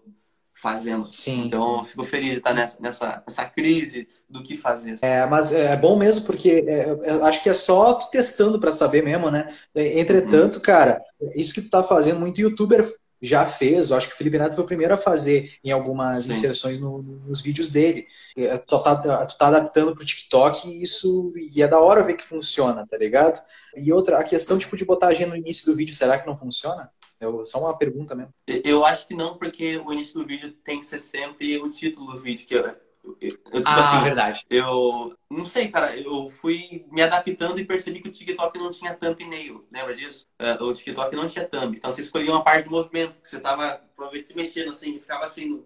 fazendo. 0.54 1.12
Sim, 1.12 1.48
então, 1.48 1.84
sim. 1.84 1.92
fico 1.92 2.04
feliz 2.06 2.32
de 2.32 2.38
estar 2.38 2.54
nessa, 2.54 2.78
nessa, 2.80 3.24
nessa 3.28 3.46
crise 3.46 4.08
do 4.30 4.42
que 4.42 4.56
fazer. 4.56 4.96
É, 5.02 5.26
mas 5.26 5.52
é 5.52 5.76
bom 5.76 5.98
mesmo 5.98 6.26
porque 6.26 6.64
é, 6.66 6.90
eu 6.90 7.26
acho 7.26 7.44
que 7.44 7.50
é 7.50 7.54
só 7.54 7.96
tu 7.96 8.10
testando 8.10 8.60
para 8.60 8.72
saber 8.72 9.04
mesmo, 9.04 9.30
né? 9.30 9.54
Entretanto, 9.76 10.56
uhum. 10.56 10.62
cara, 10.62 11.02
isso 11.36 11.54
que 11.54 11.62
tu 11.64 11.70
tá 11.70 11.84
fazendo, 11.84 12.20
muito 12.20 12.40
youtuber 12.40 12.88
já 13.24 13.46
fez, 13.46 13.90
eu 13.90 13.96
acho 13.96 14.10
que 14.10 14.16
o 14.16 14.18
Felipe 14.18 14.38
Neto 14.38 14.54
foi 14.54 14.66
o 14.66 14.68
primeiro 14.68 14.94
a 14.94 14.98
fazer 14.98 15.54
em 15.64 15.72
algumas 15.72 16.26
Sim. 16.26 16.34
inserções 16.34 16.78
no, 16.78 17.02
nos 17.02 17.40
vídeos 17.40 17.70
dele. 17.70 18.06
É, 18.36 18.58
tu 18.58 18.78
tá, 18.84 19.26
tu 19.26 19.38
tá 19.38 19.48
adaptando 19.48 19.96
pro 19.96 20.06
TikTok 20.06 20.68
e 20.68 20.84
isso 20.84 21.32
e 21.36 21.64
é 21.64 21.68
da 21.68 21.80
hora 21.80 22.04
ver 22.04 22.18
que 22.18 22.24
funciona, 22.24 22.86
tá 22.86 22.98
ligado? 22.98 23.42
E 23.78 23.94
outra, 23.94 24.20
a 24.20 24.24
questão 24.26 24.58
tipo, 24.58 24.76
de 24.76 24.84
botar 24.84 25.08
a 25.08 25.10
agenda 25.12 25.30
no 25.30 25.38
início 25.38 25.72
do 25.72 25.78
vídeo, 25.78 25.96
será 25.96 26.20
que 26.20 26.28
não 26.28 26.38
funciona? 26.38 26.92
Eu, 27.18 27.46
só 27.46 27.62
uma 27.62 27.78
pergunta 27.78 28.14
mesmo. 28.14 28.34
Eu 28.46 28.84
acho 28.84 29.08
que 29.08 29.16
não, 29.16 29.38
porque 29.38 29.78
o 29.78 29.94
início 29.94 30.16
do 30.16 30.26
vídeo 30.26 30.52
tem 30.62 30.82
que 30.82 30.86
ser 30.86 31.00
sempre 31.00 31.58
o 31.60 31.72
título 31.72 32.12
do 32.12 32.20
vídeo, 32.20 32.46
que 32.46 32.58
é 32.58 32.76
eu, 33.04 33.16
tipo 33.16 33.50
ah, 33.66 33.96
assim, 33.96 34.04
verdade. 34.04 34.46
Eu 34.50 35.18
não 35.30 35.46
sei, 35.46 35.68
cara. 35.68 35.96
Eu 35.98 36.30
fui 36.30 36.86
me 36.90 37.02
adaptando 37.02 37.60
e 37.60 37.66
percebi 37.66 38.02
que 38.02 38.08
o 38.08 38.12
TikTok 38.12 38.58
não 38.58 38.72
tinha 38.72 38.94
thumbnail. 38.94 39.66
Lembra 39.72 39.96
disso? 39.96 40.26
É, 40.40 40.54
o 40.54 40.74
TikTok 40.74 41.14
não 41.16 41.28
tinha 41.28 41.48
thumb. 41.48 41.76
Então 41.78 41.92
você 41.92 42.02
escolhia 42.02 42.32
uma 42.32 42.44
parte 42.44 42.66
do 42.66 42.72
movimento 42.72 43.20
que 43.20 43.28
você 43.28 43.40
tava 43.40 43.82
provavelmente 43.96 44.30
se 44.30 44.36
mexendo 44.36 44.72
assim, 44.72 44.98
ficava 45.00 45.26
assim. 45.26 45.64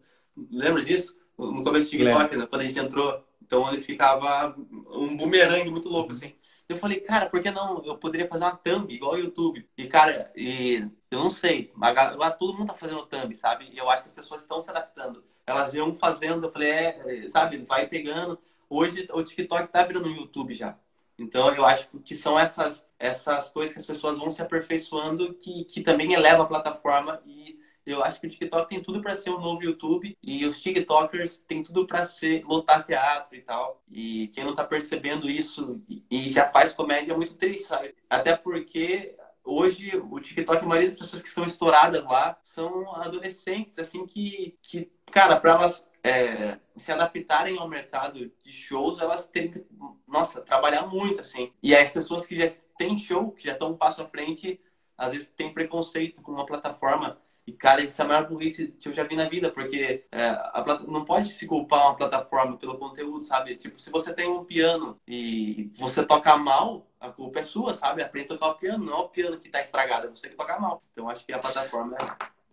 Lembra 0.52 0.84
disso? 0.84 1.16
No 1.38 1.64
começo 1.64 1.88
do 1.88 1.92
TikTok, 1.92 2.36
né? 2.36 2.48
quando 2.48 2.62
a 2.62 2.66
gente 2.66 2.80
entrou. 2.80 3.24
Então 3.42 3.72
ele 3.72 3.82
ficava 3.82 4.56
um 4.90 5.16
bumerangue 5.16 5.70
muito 5.70 5.90
louco, 5.90 6.14
assim. 6.14 6.34
Eu 6.68 6.78
falei, 6.78 7.00
cara, 7.00 7.28
por 7.30 7.42
que 7.42 7.50
não? 7.52 7.82
Eu 7.86 7.98
poderia 7.98 8.28
fazer 8.28 8.44
uma 8.44 8.58
thumb 8.58 8.94
igual 8.94 9.14
o 9.14 9.18
YouTube. 9.18 9.70
E, 9.78 9.88
cara, 9.88 10.32
e 10.36 10.86
eu 11.10 11.20
não 11.20 11.32
sei. 11.32 11.72
Mas 11.76 11.96
todo 12.38 12.54
mundo 12.54 12.68
tá 12.68 12.74
fazendo 12.74 13.06
thumb, 13.06 13.34
sabe? 13.36 13.70
E 13.72 13.78
eu 13.78 13.90
acho 13.90 14.04
que 14.04 14.10
as 14.10 14.16
pessoas 14.16 14.42
estão 14.42 14.62
se 14.62 14.70
adaptando 14.70 15.24
elas 15.48 15.74
iam 15.74 15.96
fazendo, 15.96 16.46
eu 16.46 16.52
falei, 16.52 16.70
é, 16.70 17.26
é, 17.26 17.30
sabe, 17.30 17.58
vai 17.60 17.88
pegando. 17.88 18.38
Hoje 18.70 19.08
o 19.14 19.24
TikTok 19.24 19.70
tá 19.70 19.84
virando 19.84 20.10
no 20.10 20.18
YouTube 20.18 20.54
já. 20.54 20.78
Então 21.18 21.56
eu 21.56 21.66
acho 21.66 21.88
que 22.04 22.14
são 22.14 22.38
essas, 22.38 22.86
essas 23.00 23.50
coisas 23.50 23.74
que 23.74 23.80
as 23.80 23.86
pessoas 23.86 24.20
vão 24.20 24.30
se 24.30 24.42
aperfeiçoando 24.42 25.34
que, 25.34 25.64
que 25.64 25.82
também 25.82 26.14
eleva 26.14 26.44
a 26.44 26.48
plataforma 26.48 27.22
e 27.26 27.58
eu 27.86 28.04
acho 28.04 28.20
que 28.20 28.28
o 28.28 28.30
TikTok 28.30 28.68
tem 28.68 28.84
tudo 28.84 29.02
para 29.02 29.16
ser 29.16 29.30
um 29.30 29.40
novo 29.40 29.64
YouTube 29.64 30.16
e 30.22 30.46
os 30.46 30.62
TikTokers 30.62 31.38
tem 31.38 31.64
tudo 31.64 31.88
para 31.88 32.04
ser 32.04 32.44
lotar 32.44 32.86
teatro 32.86 33.34
e 33.34 33.42
tal. 33.42 33.82
E 33.90 34.28
quem 34.28 34.44
não 34.44 34.54
tá 34.54 34.66
percebendo 34.66 35.30
isso 35.30 35.82
e 36.12 36.28
já 36.28 36.46
faz 36.48 36.74
comédia 36.74 37.14
é 37.14 37.16
muito 37.16 37.36
triste, 37.36 37.64
sabe? 37.64 37.96
Até 38.10 38.36
porque 38.36 39.16
hoje 39.42 39.96
o 40.12 40.20
TikTok, 40.20 40.62
a 40.62 40.68
maioria 40.68 40.90
das 40.90 41.00
pessoas 41.00 41.22
que 41.22 41.30
estão 41.30 41.46
estouradas 41.46 42.04
lá 42.04 42.38
são 42.44 42.94
adolescentes, 42.96 43.80
assim, 43.80 44.06
que, 44.06 44.58
que 44.62 44.92
cara, 45.12 45.40
para 45.40 45.52
elas 45.52 45.88
é, 46.04 46.58
se 46.76 46.92
adaptarem 46.92 47.58
ao 47.58 47.68
mercado 47.68 48.32
de 48.44 48.52
shows, 48.52 49.02
elas 49.02 49.28
têm 49.28 49.52
que, 49.52 49.66
nossa, 50.08 50.42
trabalhar 50.42 50.88
muito, 50.88 51.22
assim. 51.22 51.52
E 51.62 51.76
as 51.76 51.90
pessoas 51.90 52.26
que 52.26 52.36
já 52.36 52.50
têm 52.78 52.98
show, 52.98 53.32
que 53.32 53.46
já 53.46 53.54
estão 53.54 53.72
um 53.72 53.78
passo 53.78 54.02
à 54.02 54.08
frente, 54.08 54.60
às 54.98 55.14
vezes 55.14 55.30
têm 55.30 55.54
preconceito 55.54 56.22
com 56.22 56.32
uma 56.32 56.46
plataforma 56.46 57.18
e, 57.48 57.54
cara, 57.54 57.82
isso 57.82 58.02
é 58.02 58.04
a 58.04 58.08
maior 58.08 58.28
burrice 58.28 58.76
que 58.78 58.90
eu 58.90 58.94
já 58.94 59.06
vi 59.06 59.16
na 59.16 59.30
vida, 59.30 59.50
porque 59.50 60.04
é, 60.12 60.28
a, 60.28 60.66
não 60.86 61.06
pode 61.06 61.32
se 61.32 61.48
culpar 61.48 61.80
uma 61.80 61.96
plataforma 61.96 62.58
pelo 62.58 62.78
conteúdo, 62.78 63.24
sabe? 63.24 63.56
Tipo, 63.56 63.80
se 63.80 63.90
você 63.90 64.14
tem 64.14 64.28
um 64.28 64.44
piano 64.44 65.00
e 65.08 65.72
você 65.78 66.06
toca 66.06 66.36
mal, 66.36 66.86
a 67.00 67.08
culpa 67.10 67.40
é 67.40 67.44
sua, 67.44 67.74
sabe? 67.74 68.04
Aprende 68.04 68.34
a 68.34 68.36
tocar 68.36 68.50
o 68.50 68.56
piano, 68.56 68.84
não 68.84 68.94
é 68.94 68.98
o 68.98 69.08
piano 69.08 69.38
que 69.38 69.48
tá 69.48 69.62
estragado, 69.62 70.08
é 70.08 70.10
você 70.10 70.28
que 70.28 70.36
toca 70.36 70.60
mal. 70.60 70.84
Então, 70.92 71.10
acho 71.10 71.26
que 71.26 71.32
a 71.32 71.40
plataforma 71.40 71.96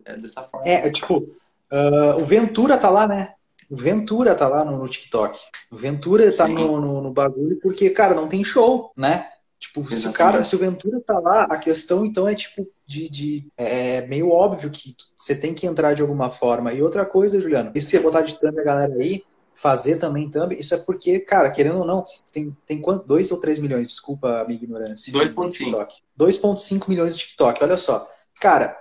é, 0.05 0.13
é 0.13 0.15
dessa 0.15 0.43
forma. 0.43 0.65
É, 0.65 0.89
tipo, 0.89 1.27
uh, 1.71 2.21
o 2.21 2.25
Ventura 2.25 2.77
tá 2.77 2.89
lá, 2.89 3.07
né? 3.07 3.33
O 3.69 3.75
Ventura 3.75 4.35
tá 4.35 4.47
lá 4.47 4.63
no, 4.63 4.77
no 4.77 4.87
TikTok. 4.87 5.39
O 5.71 5.77
Ventura 5.77 6.31
tá 6.31 6.47
no, 6.47 6.79
no, 6.79 7.01
no 7.01 7.11
bagulho 7.11 7.59
porque, 7.61 7.89
cara, 7.89 8.13
não 8.13 8.27
tem 8.27 8.43
show, 8.43 8.91
né? 8.95 9.27
Tipo, 9.59 9.91
se 9.93 10.07
o 10.07 10.13
cara, 10.13 10.43
se 10.43 10.55
o 10.55 10.59
Ventura 10.59 11.01
tá 11.01 11.17
lá, 11.19 11.43
a 11.45 11.57
questão 11.57 12.05
então 12.05 12.27
é 12.27 12.35
tipo 12.35 12.67
de, 12.85 13.09
de 13.09 13.47
é 13.57 14.05
meio 14.05 14.29
óbvio 14.29 14.69
que 14.69 14.95
você 15.17 15.35
tem 15.35 15.53
que 15.53 15.65
entrar 15.65 15.93
de 15.93 16.01
alguma 16.01 16.29
forma. 16.29 16.73
E 16.73 16.83
outra 16.83 17.05
coisa, 17.05 17.41
Juliano, 17.41 17.71
isso 17.73 17.89
você 17.89 17.99
botar 17.99 18.21
de 18.21 18.37
thumb 18.39 18.59
a 18.59 18.63
galera 18.63 18.93
aí, 18.93 19.23
fazer 19.55 19.97
também 19.97 20.29
thumb, 20.29 20.53
isso 20.53 20.75
é 20.75 20.77
porque, 20.79 21.19
cara, 21.19 21.49
querendo 21.49 21.79
ou 21.79 21.85
não, 21.85 22.03
tem, 22.31 22.55
tem 22.65 22.81
quanto? 22.81 23.07
2 23.07 23.31
ou 23.31 23.39
3 23.39 23.57
milhões, 23.59 23.87
desculpa 23.87 24.41
a 24.41 24.45
minha 24.45 24.61
ignorância. 24.61 25.11
2.5. 25.11 25.87
2.5 26.19 26.89
milhões 26.89 27.15
de 27.15 27.23
TikTok, 27.23 27.63
olha 27.63 27.77
só. 27.77 28.07
Cara, 28.39 28.79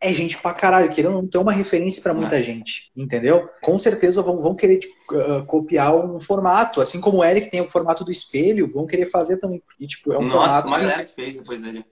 é 0.00 0.12
gente 0.12 0.38
pra 0.38 0.54
caralho, 0.54 0.90
querendo 0.90 1.14
não 1.14 1.26
ter 1.26 1.38
uma 1.38 1.52
referência 1.52 2.02
para 2.02 2.14
muita 2.14 2.38
é. 2.38 2.42
gente, 2.42 2.90
entendeu? 2.96 3.48
Com 3.62 3.76
certeza 3.76 4.22
vão, 4.22 4.40
vão 4.40 4.54
querer 4.54 4.78
tipo, 4.78 4.94
uh, 5.12 5.44
copiar 5.44 5.94
um 5.96 6.20
formato, 6.20 6.80
assim 6.80 7.00
como 7.00 7.18
o 7.18 7.24
Eric 7.24 7.50
tem 7.50 7.60
o 7.60 7.68
formato 7.68 8.04
do 8.04 8.12
espelho, 8.12 8.72
vão 8.72 8.86
querer 8.86 9.06
fazer 9.06 9.38
também, 9.38 9.60
porque 9.60 9.86
tipo, 9.86 10.12
é 10.12 10.18
um 10.18 10.22
Nossa, 10.22 10.62
formato. 10.62 10.68
Nossa, 10.68 10.80
que... 10.80 10.86
galera 10.86 11.04
que 11.04 11.14
fez 11.14 11.38
depois 11.38 11.62
dele. 11.62 11.84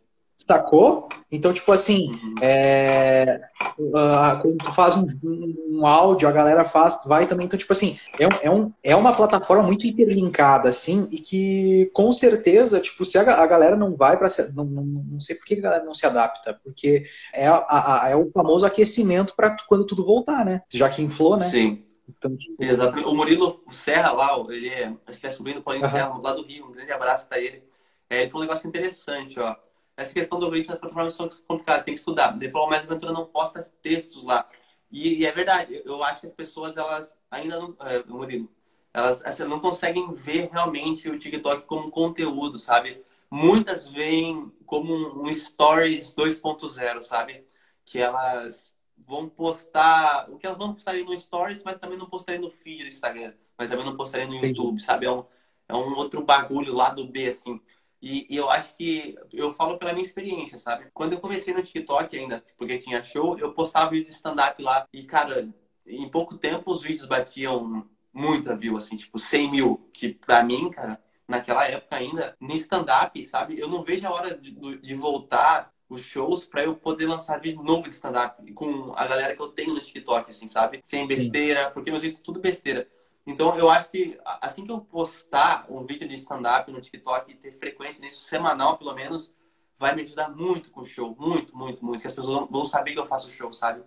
Sacou? 0.46 1.08
Então, 1.30 1.52
tipo 1.52 1.72
assim, 1.72 2.12
é, 2.40 3.40
uh, 3.78 4.40
quando 4.40 4.58
tu 4.58 4.72
faz 4.72 4.96
um, 4.96 5.04
um, 5.24 5.54
um, 5.70 5.86
áudio, 5.86 6.28
a 6.28 6.32
galera 6.32 6.64
faz, 6.64 7.02
vai 7.04 7.26
também. 7.26 7.46
Então, 7.46 7.58
tipo 7.58 7.72
assim, 7.72 7.98
é, 8.16 8.46
é, 8.46 8.50
um, 8.50 8.72
é 8.80 8.94
uma 8.94 9.12
plataforma 9.12 9.64
muito 9.64 9.84
interlinkada, 9.88 10.68
assim, 10.68 11.08
e 11.10 11.18
que 11.18 11.90
com 11.92 12.12
certeza, 12.12 12.78
tipo, 12.78 13.04
se 13.04 13.18
a, 13.18 13.42
a 13.42 13.46
galera 13.46 13.76
não 13.76 13.96
vai 13.96 14.16
para 14.16 14.28
não, 14.54 14.64
não, 14.64 14.84
não, 14.84 15.20
sei 15.20 15.34
por 15.34 15.44
que 15.44 15.54
a 15.54 15.60
galera 15.60 15.84
não 15.84 15.94
se 15.94 16.06
adapta, 16.06 16.54
porque 16.62 17.06
é, 17.34 17.48
a, 17.48 18.04
a, 18.04 18.08
é 18.10 18.14
o 18.14 18.30
famoso 18.30 18.64
aquecimento 18.64 19.34
para 19.34 19.56
quando 19.66 19.84
tudo 19.84 20.04
voltar, 20.04 20.44
né? 20.44 20.62
Já 20.72 20.88
que 20.88 21.02
inflou, 21.02 21.36
né? 21.36 21.50
Sim. 21.50 21.82
Então, 22.08 22.36
tipo... 22.36 22.62
Exatamente. 22.62 23.08
O 23.08 23.14
Murilo 23.14 23.64
Serra 23.72 24.12
lá, 24.12 24.40
ele 24.48 24.68
é, 24.68 24.92
acho 25.08 25.18
que 25.18 25.26
é 25.26 25.32
sobrinho 25.32 25.58
do 25.58 25.64
Paulinho 25.64 25.86
uhum. 25.86 25.90
Serra, 25.90 26.20
lá 26.22 26.32
do 26.32 26.46
Rio, 26.46 26.66
um 26.66 26.72
grande 26.72 26.92
abraço 26.92 27.26
para 27.26 27.40
ele. 27.40 27.64
É, 28.08 28.20
ele 28.20 28.30
falou 28.30 28.44
um 28.44 28.48
negócio 28.48 28.68
interessante, 28.68 29.40
ó 29.40 29.56
essa 29.96 30.12
questão 30.12 30.38
do 30.38 30.44
algoritmo 30.44 30.72
nas 30.72 30.80
plataformas 30.80 31.14
são 31.14 31.28
complicadas, 31.46 31.84
tem 31.84 31.94
que 31.94 32.00
estudar. 32.00 32.36
Ele 32.36 32.50
falou, 32.50 32.68
mas 32.68 32.82
a 32.82 32.86
Aventura 32.86 33.12
não 33.12 33.26
posta 33.26 33.60
textos 33.82 34.22
lá. 34.24 34.46
E, 34.90 35.22
e, 35.22 35.26
é 35.26 35.32
verdade, 35.32 35.82
eu 35.84 36.02
acho 36.04 36.20
que 36.20 36.26
as 36.26 36.32
pessoas, 36.32 36.76
elas 36.76 37.16
ainda 37.30 37.58
não, 37.58 37.76
é, 37.80 38.04
Murilo, 38.04 38.48
elas 38.92 39.24
assim, 39.24 39.44
não 39.44 39.60
conseguem 39.60 40.12
ver 40.12 40.48
realmente 40.50 41.08
o 41.08 41.18
TikTok 41.18 41.66
como 41.66 41.90
conteúdo, 41.90 42.58
sabe? 42.58 43.02
Muitas 43.30 43.88
veem 43.88 44.52
como 44.64 44.92
um 45.22 45.32
Stories 45.34 46.14
2.0, 46.14 47.02
sabe? 47.02 47.44
Que 47.84 47.98
elas 47.98 48.74
vão 48.96 49.28
postar, 49.28 50.30
o 50.30 50.38
que 50.38 50.46
elas 50.46 50.58
vão 50.58 50.72
postar 50.72 50.94
no 50.94 51.20
Stories, 51.20 51.62
mas 51.64 51.78
também 51.78 51.98
não 51.98 52.06
postarem 52.08 52.40
no 52.40 52.50
feed 52.50 52.84
do 52.84 52.88
Instagram, 52.88 53.34
mas 53.58 53.68
também 53.68 53.84
não 53.84 53.96
postarem 53.96 54.28
no 54.28 54.36
YouTube, 54.36 54.80
sabe? 54.80 55.06
É 55.06 55.10
um, 55.10 55.24
é 55.68 55.74
um 55.74 55.96
outro 55.96 56.24
bagulho 56.24 56.74
lá 56.74 56.90
do 56.90 57.06
B, 57.06 57.28
assim. 57.28 57.60
E, 58.00 58.26
e, 58.28 58.36
eu 58.36 58.50
acho 58.50 58.76
que 58.76 59.16
eu 59.32 59.52
falo 59.54 59.78
pela 59.78 59.92
minha 59.92 60.04
experiência, 60.04 60.58
sabe? 60.58 60.88
Quando 60.92 61.14
eu 61.14 61.20
comecei 61.20 61.54
no 61.54 61.62
TikTok 61.62 62.16
ainda, 62.16 62.44
porque 62.56 62.78
tinha 62.78 63.02
show, 63.02 63.38
eu 63.38 63.52
postava 63.52 63.90
vídeo 63.90 64.08
de 64.08 64.14
stand-up 64.14 64.62
lá. 64.62 64.86
E, 64.92 65.04
cara, 65.04 65.48
em 65.86 66.08
pouco 66.08 66.36
tempo 66.36 66.72
os 66.72 66.82
vídeos 66.82 67.06
batiam 67.06 67.88
muita 68.12 68.54
view, 68.54 68.76
assim, 68.76 68.96
tipo 68.96 69.18
100 69.18 69.50
mil. 69.50 69.90
Que 69.92 70.10
pra 70.10 70.42
mim, 70.42 70.70
cara, 70.70 71.02
naquela 71.26 71.66
época 71.66 71.96
ainda, 71.96 72.36
no 72.40 72.54
stand-up, 72.54 73.24
sabe? 73.24 73.58
Eu 73.58 73.68
não 73.68 73.82
vejo 73.82 74.06
a 74.06 74.12
hora 74.12 74.36
de, 74.36 74.52
de 74.78 74.94
voltar 74.94 75.72
os 75.88 76.00
shows 76.00 76.44
para 76.44 76.64
eu 76.64 76.74
poder 76.74 77.06
lançar 77.06 77.40
vídeo 77.40 77.62
novo 77.62 77.88
de 77.88 77.94
stand-up 77.94 78.52
com 78.52 78.92
a 78.96 79.06
galera 79.06 79.34
que 79.36 79.42
eu 79.42 79.48
tenho 79.48 79.74
no 79.74 79.80
TikTok, 79.80 80.30
assim, 80.30 80.48
sabe? 80.48 80.80
Sem 80.84 81.06
besteira, 81.06 81.64
Sim. 81.64 81.70
porque 81.72 81.90
meus 81.90 82.02
vídeos 82.02 82.18
são 82.18 82.24
tudo 82.24 82.40
besteira. 82.40 82.88
Então, 83.26 83.58
eu 83.58 83.68
acho 83.68 83.90
que 83.90 84.18
assim 84.40 84.64
que 84.64 84.70
eu 84.70 84.80
postar 84.80 85.66
um 85.68 85.84
vídeo 85.84 86.08
de 86.08 86.14
stand-up 86.14 86.70
no 86.70 86.80
TikTok 86.80 87.30
e 87.30 87.34
ter 87.34 87.52
frequência 87.52 88.00
nisso, 88.00 88.24
semanal 88.24 88.78
pelo 88.78 88.94
menos, 88.94 89.34
vai 89.76 89.94
me 89.94 90.02
ajudar 90.02 90.28
muito 90.30 90.70
com 90.70 90.80
o 90.82 90.86
show. 90.86 91.16
Muito, 91.18 91.56
muito, 91.56 91.84
muito. 91.84 92.00
Que 92.00 92.06
as 92.06 92.12
pessoas 92.12 92.48
vão 92.48 92.64
saber 92.64 92.92
que 92.92 93.00
eu 93.00 93.06
faço 93.06 93.30
show, 93.30 93.52
sabe? 93.52 93.82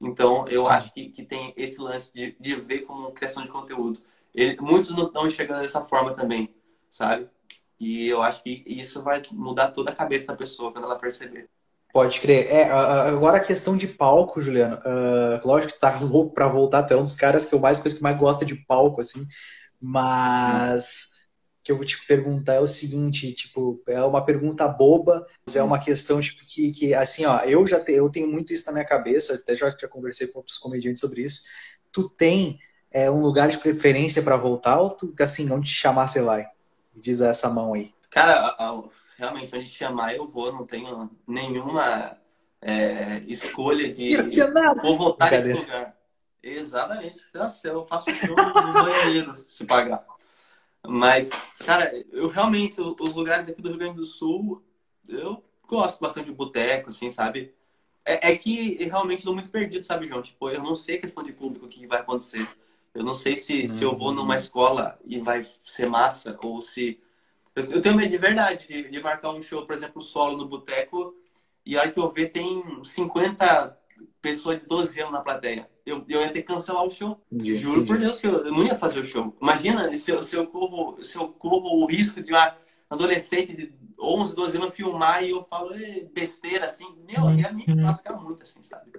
Então, 0.00 0.46
eu 0.48 0.66
acho 0.68 0.92
que, 0.92 1.08
que 1.08 1.24
tem 1.24 1.52
esse 1.56 1.80
lance 1.80 2.12
de, 2.12 2.36
de 2.38 2.56
ver 2.56 2.80
como 2.82 3.12
criação 3.12 3.42
de 3.42 3.50
conteúdo. 3.50 4.00
Ele, 4.34 4.56
muitos 4.60 4.90
não 4.96 5.06
estão 5.06 5.28
chegando 5.30 5.62
dessa 5.62 5.82
forma 5.84 6.12
também, 6.14 6.54
sabe? 6.90 7.28
E 7.78 8.08
eu 8.08 8.22
acho 8.22 8.42
que 8.42 8.62
isso 8.66 9.02
vai 9.02 9.22
mudar 9.32 9.70
toda 9.70 9.90
a 9.90 9.94
cabeça 9.94 10.28
da 10.28 10.36
pessoa 10.36 10.72
quando 10.72 10.84
ela 10.84 10.98
perceber. 10.98 11.50
Pode 11.94 12.18
crer. 12.18 12.48
É, 12.50 12.64
agora 12.64 13.36
a 13.36 13.40
questão 13.40 13.76
de 13.76 13.86
palco, 13.86 14.42
Juliano. 14.42 14.78
Uh, 14.78 15.46
lógico 15.46 15.74
que 15.74 15.78
tá 15.78 15.96
louco 16.02 16.34
pra 16.34 16.48
voltar, 16.48 16.82
tu 16.82 16.92
é 16.92 16.96
um 16.96 17.04
dos 17.04 17.14
caras 17.14 17.44
que 17.44 17.54
eu 17.54 17.60
mais 17.60 17.78
coisa 17.78 17.96
que 17.96 18.02
mais 18.02 18.18
gosta 18.18 18.44
de 18.44 18.56
palco, 18.56 19.00
assim. 19.00 19.24
Mas 19.80 21.22
que 21.62 21.70
eu 21.70 21.76
vou 21.76 21.86
te 21.86 22.04
perguntar 22.04 22.54
é 22.54 22.60
o 22.60 22.66
seguinte, 22.66 23.32
tipo, 23.32 23.80
é 23.86 24.02
uma 24.02 24.24
pergunta 24.24 24.66
boba, 24.66 25.24
mas 25.46 25.54
é 25.54 25.62
uma 25.62 25.78
questão 25.78 26.20
tipo 26.20 26.44
que, 26.44 26.72
que 26.72 26.92
assim, 26.92 27.26
ó, 27.26 27.38
eu 27.44 27.64
já 27.64 27.78
te, 27.78 27.92
eu 27.92 28.10
tenho 28.10 28.26
muito 28.26 28.52
isso 28.52 28.66
na 28.66 28.72
minha 28.72 28.84
cabeça, 28.84 29.34
até 29.34 29.56
já, 29.56 29.70
já 29.70 29.86
conversei 29.86 30.26
com 30.26 30.40
outros 30.40 30.58
comediantes 30.58 31.00
sobre 31.00 31.22
isso. 31.22 31.42
Tu 31.92 32.08
tem 32.10 32.58
é, 32.90 33.08
um 33.08 33.20
lugar 33.20 33.48
de 33.48 33.58
preferência 33.58 34.20
para 34.20 34.36
voltar 34.36 34.80
ou 34.80 34.90
tu, 34.90 35.14
assim, 35.20 35.48
onde 35.52 35.68
te 35.68 35.76
chamar, 35.76 36.08
você 36.08 36.20
vai? 36.20 36.44
Diz 36.92 37.20
essa 37.20 37.48
mão 37.50 37.72
aí. 37.72 37.94
Cara, 38.10 38.56
realmente, 39.16 39.54
onde 39.54 39.66
chamar 39.66 40.14
eu 40.14 40.26
vou, 40.26 40.52
não 40.52 40.66
tenho 40.66 41.10
nenhuma 41.26 42.16
é, 42.60 43.22
escolha 43.26 43.92
de 43.92 44.16
vou 44.82 44.96
voltar 44.96 45.30
nesse 45.30 45.60
lugar. 45.60 45.96
Exatamente. 46.42 47.20
Nossa, 47.32 47.68
eu 47.68 47.84
faço 47.84 48.10
show 48.10 48.36
no 48.36 48.72
banheiro 48.72 49.34
se 49.34 49.64
pagar. 49.64 50.04
Mas, 50.86 51.30
cara, 51.64 51.90
eu 52.12 52.28
realmente, 52.28 52.78
os 52.80 53.14
lugares 53.14 53.48
aqui 53.48 53.62
do 53.62 53.68
Rio 53.70 53.78
Grande 53.78 53.96
do 53.96 54.04
Sul, 54.04 54.62
eu 55.08 55.42
gosto 55.66 55.98
bastante 56.00 56.26
de 56.26 56.32
boteco, 56.32 56.90
assim, 56.90 57.10
sabe? 57.10 57.54
É, 58.04 58.32
é 58.32 58.36
que 58.36 58.76
realmente 58.84 59.20
estou 59.20 59.32
muito 59.32 59.50
perdido, 59.50 59.84
sabe, 59.84 60.06
João? 60.06 60.20
Tipo, 60.20 60.50
eu 60.50 60.62
não 60.62 60.76
sei 60.76 60.98
questão 60.98 61.24
de 61.24 61.32
público 61.32 61.64
o 61.64 61.68
que 61.68 61.86
vai 61.86 62.00
acontecer. 62.00 62.46
Eu 62.94 63.02
não 63.02 63.14
sei 63.14 63.38
se, 63.38 63.62
uhum. 63.62 63.68
se 63.68 63.82
eu 63.82 63.96
vou 63.96 64.12
numa 64.12 64.36
escola 64.36 64.98
e 65.04 65.18
vai 65.18 65.46
ser 65.64 65.88
massa, 65.88 66.38
ou 66.42 66.60
se 66.60 67.00
eu, 67.54 67.64
eu 67.64 67.82
tenho 67.82 67.96
medo 67.96 68.10
de 68.10 68.18
verdade 68.18 68.66
de, 68.66 68.90
de, 68.90 69.02
marcar 69.02 69.30
um 69.30 69.42
show, 69.42 69.66
por 69.66 69.74
exemplo, 69.74 70.02
solo 70.02 70.36
no 70.36 70.46
boteco, 70.46 71.14
e 71.64 71.76
a 71.76 71.80
hora 71.80 71.90
que 71.90 71.98
eu 71.98 72.10
ver 72.10 72.30
tem 72.30 72.62
50 72.84 73.78
pessoas 74.20 74.58
de 74.58 74.66
12 74.66 74.98
anos 75.00 75.12
na 75.12 75.20
plateia. 75.20 75.70
Eu, 75.86 76.04
eu 76.08 76.20
ia 76.20 76.30
ter 76.30 76.42
que 76.42 76.52
cancelar 76.52 76.82
o 76.82 76.90
show. 76.90 77.20
Entendi, 77.30 77.58
Juro 77.58 77.82
entendi. 77.82 77.86
por 77.86 77.98
Deus 77.98 78.20
que 78.20 78.26
eu, 78.26 78.46
eu, 78.46 78.52
não 78.52 78.64
ia 78.64 78.74
fazer 78.74 79.00
o 79.00 79.04
show. 79.04 79.36
Imagina 79.40 79.94
se 79.96 80.10
eu, 80.10 80.22
se 80.22 80.34
eu, 80.34 80.46
corro, 80.46 81.02
se 81.02 81.16
eu 81.16 81.28
corro 81.28 81.82
o 81.82 81.86
risco 81.86 82.22
de 82.22 82.32
uma 82.32 82.56
adolescente 82.88 83.54
de 83.54 83.74
11, 84.00 84.34
12 84.34 84.56
anos 84.56 84.74
filmar 84.74 85.22
e 85.22 85.30
eu 85.30 85.42
falo 85.42 85.74
besteira 86.12 86.66
assim. 86.66 86.86
Meu, 87.06 87.30
ia 87.38 87.52
me 87.52 87.64
lascar 87.82 88.14
muito, 88.14 88.42
assim, 88.42 88.62
sabe? 88.62 88.92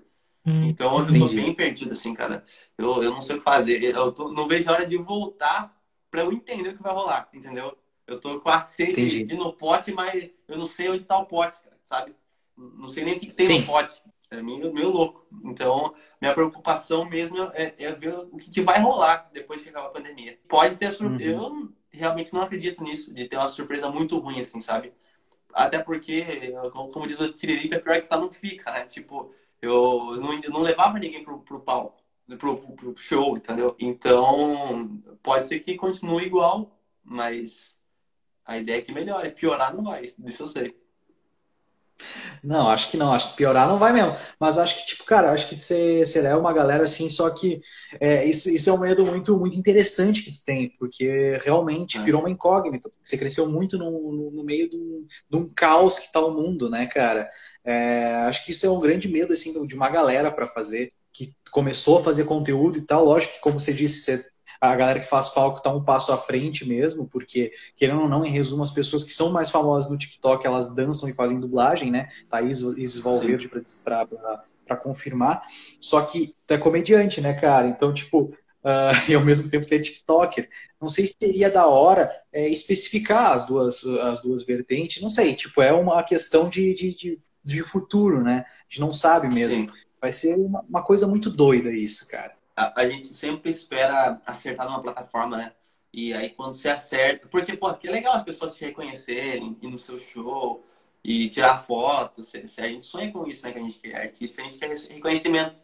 Então 0.45 0.99
eu 0.99 1.08
tô 1.20 1.28
bem 1.30 1.53
perdido, 1.56 1.91
assim, 1.93 2.14
cara. 2.14 2.43
Eu, 2.78 3.01
eu 3.01 3.12
não 3.12 3.22
sei 3.22 3.36
o 3.36 3.39
que 3.39 3.43
fazer. 3.43 3.84
Eu 3.84 4.12
tô, 4.12 4.32
não 4.32 4.47
vejo 4.47 4.70
a 4.70 4.74
hora 4.74 4.86
de 4.86 4.95
voltar 4.97 5.76
pra 6.12 6.22
eu 6.22 6.32
entender 6.32 6.70
o 6.70 6.78
que 6.78 6.84
vai 6.84 6.93
rolar, 6.93 7.28
entendeu? 7.34 7.76
Eu 8.08 8.20
tô 8.20 8.39
com 8.39 8.49
a 8.49 8.60
sede 8.60 9.24
de 9.24 9.36
no 9.36 9.53
pote, 9.53 9.91
mas 9.91 10.30
eu 10.47 10.58
não 10.58 10.66
sei 10.66 10.89
onde 10.89 11.03
tá 11.03 11.18
o 11.18 11.26
pote, 11.26 11.62
cara, 11.62 11.78
sabe? 11.84 12.16
Não 12.56 12.89
sei 12.89 13.03
nem 13.03 13.16
o 13.16 13.20
que, 13.20 13.28
que 13.28 13.34
tem 13.34 13.45
Sim. 13.45 13.60
no 13.62 13.66
pote. 13.66 14.01
É 14.30 14.41
meio, 14.41 14.74
meio 14.74 14.89
louco. 14.89 15.26
Então, 15.43 15.93
minha 16.20 16.34
preocupação 16.34 17.06
mesmo 17.06 17.38
é, 17.53 17.74
é 17.78 17.91
ver 17.91 18.16
o 18.16 18.38
que, 18.38 18.49
que, 18.49 18.62
vai 18.62 18.80
rolar 18.80 19.30
depois 19.32 19.60
de 19.60 19.66
chegar 19.66 19.82
a 19.82 19.89
pandemia. 19.89 20.39
Pode 20.47 20.76
ter 20.78 20.91
surpresa. 20.91 21.41
Uhum. 21.41 21.62
Eu 21.62 21.74
realmente 21.91 22.34
não 22.34 22.41
acredito 22.41 22.84
nisso, 22.84 23.14
de 23.14 23.28
ter 23.28 23.38
uma 23.38 23.47
surpresa 23.47 23.89
muito 23.89 24.18
ruim, 24.20 24.41
assim, 24.41 24.62
sabe? 24.62 24.93
Até 25.53 25.80
porque, 25.80 26.53
como 26.91 27.08
diz 27.08 27.20
o 27.20 27.32
Tiririca, 27.32 27.80
pior 27.80 28.01
que 28.01 28.10
tá 28.10 28.18
não 28.18 28.32
fica, 28.32 28.72
né? 28.72 28.86
Tipo, 28.88 29.34
eu 29.62 30.18
não, 30.18 30.38
não 30.49 30.62
levava 30.62 30.99
ninguém 30.99 31.24
pro, 31.24 31.39
pro 31.39 31.62
palco, 31.62 32.03
pro, 32.38 32.58
pro 32.58 32.97
show, 32.97 33.38
entendeu? 33.38 33.76
Então, 33.80 35.01
pode 35.24 35.45
ser 35.45 35.62
que 35.62 35.76
continue 35.76 36.26
igual, 36.26 36.78
mas 37.03 37.74
a 38.45 38.57
ideia 38.57 38.77
é 38.77 38.81
que 38.81 38.93
melhore. 38.93 39.31
Piorar 39.31 39.75
não 39.75 39.83
vai, 39.83 40.03
isso 40.03 40.43
eu 40.43 40.47
sei. 40.47 40.85
Não, 42.43 42.69
acho 42.69 42.91
que 42.91 42.97
não, 42.97 43.13
acho 43.13 43.31
que 43.31 43.37
piorar 43.37 43.67
não 43.67 43.79
vai 43.79 43.91
mesmo. 43.91 44.15
Mas 44.39 44.57
acho 44.57 44.79
que, 44.79 44.85
tipo, 44.87 45.05
cara, 45.05 45.31
acho 45.31 45.47
que 45.49 45.57
você, 45.57 46.03
é 46.23 46.35
uma 46.35 46.53
galera 46.53 46.83
assim, 46.83 47.09
só 47.09 47.29
que 47.29 47.61
é, 47.99 48.25
isso, 48.25 48.49
isso 48.49 48.69
é 48.69 48.73
um 48.73 48.79
medo 48.79 49.05
muito, 49.05 49.37
muito 49.37 49.57
interessante 49.57 50.21
que 50.21 50.31
tu 50.31 50.43
tem, 50.45 50.69
porque 50.77 51.39
realmente 51.43 51.97
é. 51.97 52.01
virou 52.01 52.21
uma 52.21 52.29
incógnita. 52.29 52.89
Você 53.01 53.17
cresceu 53.17 53.49
muito 53.49 53.77
no, 53.77 54.31
no 54.31 54.43
meio 54.43 54.69
de 54.69 54.77
um, 54.77 55.07
de 55.29 55.37
um, 55.37 55.49
caos 55.49 55.97
que 55.97 56.11
tá 56.11 56.19
o 56.19 56.31
mundo, 56.31 56.69
né, 56.69 56.85
cara? 56.85 57.29
É, 57.63 58.15
acho 58.27 58.45
que 58.45 58.51
isso 58.51 58.65
é 58.65 58.69
um 58.69 58.79
grande 58.79 59.07
medo, 59.07 59.33
assim, 59.33 59.65
de 59.65 59.75
uma 59.75 59.89
galera 59.89 60.31
para 60.31 60.47
fazer, 60.47 60.91
que 61.11 61.33
começou 61.49 61.99
a 61.99 62.03
fazer 62.03 62.25
conteúdo 62.25 62.77
e 62.77 62.81
tal. 62.81 63.05
Lógico 63.05 63.35
que, 63.35 63.41
como 63.41 63.59
você 63.59 63.73
disse, 63.73 64.01
você 64.01 64.34
a 64.60 64.76
galera 64.76 64.99
que 64.99 65.08
faz 65.08 65.30
palco 65.30 65.58
está 65.58 65.72
um 65.72 65.84
passo 65.84 66.12
à 66.12 66.18
frente 66.18 66.68
mesmo, 66.68 67.08
porque, 67.08 67.51
querendo 67.76 68.01
ou 68.01 68.10
não, 68.10 68.26
em 68.26 68.32
resumo, 68.32 68.64
as 68.64 68.72
pessoas 68.72 69.03
que 69.03 69.14
são 69.14 69.32
mais 69.32 69.51
famosas 69.51 69.91
no 69.91 69.97
TikTok, 69.97 70.45
elas 70.45 70.76
dançam 70.76 71.10
e 71.10 71.14
fazem 71.14 71.39
dublagem, 71.39 71.91
né? 71.91 72.10
Thaís 72.30 72.62
Isis 72.62 72.99
Valverde 72.99 73.49
para 73.49 74.78
confirmar. 74.78 75.41
Só 75.80 76.01
que 76.01 76.34
tu 76.47 76.53
é 76.53 76.58
comediante, 76.58 77.22
né, 77.22 77.34
cara? 77.34 77.68
Então, 77.68 77.93
tipo, 77.93 78.34
Uh, 78.66 78.97
e 79.08 79.14
ao 79.14 79.24
mesmo 79.24 79.47
tempo 79.47 79.64
ser 79.64 79.80
TikToker. 79.80 80.49
Não 80.82 80.89
sei 80.89 81.06
se 81.06 81.16
seria 81.22 81.51
da 81.51 81.68
hora 81.68 82.12
é, 82.34 82.49
especificar 82.49 83.34
as 83.34 83.45
duas, 83.45 83.86
as 83.86 84.22
duas 84.24 84.43
vertentes, 84.43 85.03
não 85.03 85.10
sei, 85.12 85.36
tipo, 85.36 85.62
é 85.62 85.72
uma 85.72 86.01
questão 86.01 86.49
de, 86.49 86.74
de, 86.74 86.95
de, 86.95 87.20
de 87.43 87.62
futuro, 87.62 88.24
né? 88.24 88.43
A 88.47 88.64
gente 88.68 88.82
não 88.82 88.91
sabe 88.91 89.32
mesmo. 89.32 89.70
Sim. 89.70 89.78
Vai 90.01 90.12
ser 90.12 90.36
uma, 90.36 90.62
uma, 90.68 90.84
coisa 90.84 91.06
muito 91.06 91.30
doida 91.30 91.72
isso, 91.72 92.08
cara 92.08 92.34
a, 92.56 92.82
a, 92.82 92.89
gente 92.89 93.08
sempre 93.08 93.51
espera 93.51 94.22
acertar 94.26 94.66
numa 94.66 94.82
plataforma, 94.82 95.38
né? 95.38 95.51
E 95.91 96.14
aí 96.14 96.30
quando 96.30 96.53
você 96.53 96.70
acerta. 96.70 97.28
Porque, 97.28 97.56
pô, 97.56 97.74
que 97.74 97.88
é 97.88 97.91
legal 97.91 98.14
as 98.14 98.24
pessoas 98.24 98.56
te 98.56 98.66
reconhecerem, 98.66 99.58
ir 99.62 99.68
no 99.68 99.80
seu 99.80 99.99
show 99.99 100.66
e 101.03 101.30
tirar 101.30 101.58
fotos. 101.58 102.32
A 102.36 102.68
gente 102.68 102.84
sonha 102.84 103.12
com 103.12 103.28
isso, 103.28 103.45
né? 103.45 103.51
Que 103.51 103.60
a 103.60 103.62
gente 103.62 103.80
quer 103.80 104.01
artista, 104.01 104.41
a 104.41 104.45
gente 104.45 104.58
quer 104.58 104.70
reconhecimento. 104.70 105.56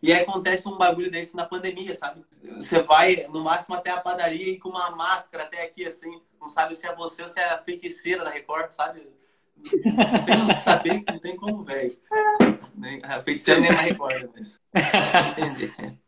E 0.00 0.12
aí 0.12 0.22
acontece 0.22 0.66
um 0.68 0.76
bagulho 0.76 1.10
desse 1.10 1.34
na 1.34 1.44
pandemia, 1.44 1.94
sabe? 1.94 2.24
Você 2.56 2.82
vai 2.82 3.26
no 3.28 3.42
máximo 3.42 3.74
até 3.74 3.90
a 3.90 4.00
padaria 4.00 4.52
e 4.52 4.58
com 4.58 4.68
uma 4.68 4.90
máscara 4.90 5.44
até 5.44 5.64
aqui, 5.64 5.84
assim, 5.84 6.20
não 6.40 6.48
sabe 6.48 6.76
se 6.76 6.86
é 6.86 6.94
você 6.94 7.22
ou 7.22 7.28
se 7.28 7.40
é 7.40 7.50
a 7.50 7.58
feiticeira 7.58 8.24
da 8.24 8.30
Record, 8.30 8.70
sabe? 8.72 9.08
Não 9.56 10.24
tem 10.24 10.46
que 10.46 10.62
saber, 10.62 11.04
não 11.08 11.18
tem 11.18 11.36
como, 11.36 11.64
velho. 11.64 11.98
A 13.02 13.22
feiticeira 13.22 13.60
nem 13.60 13.72
mais 13.72 13.88
recorda, 13.88 14.30
mas. 14.32 14.60
Entender. 15.36 15.98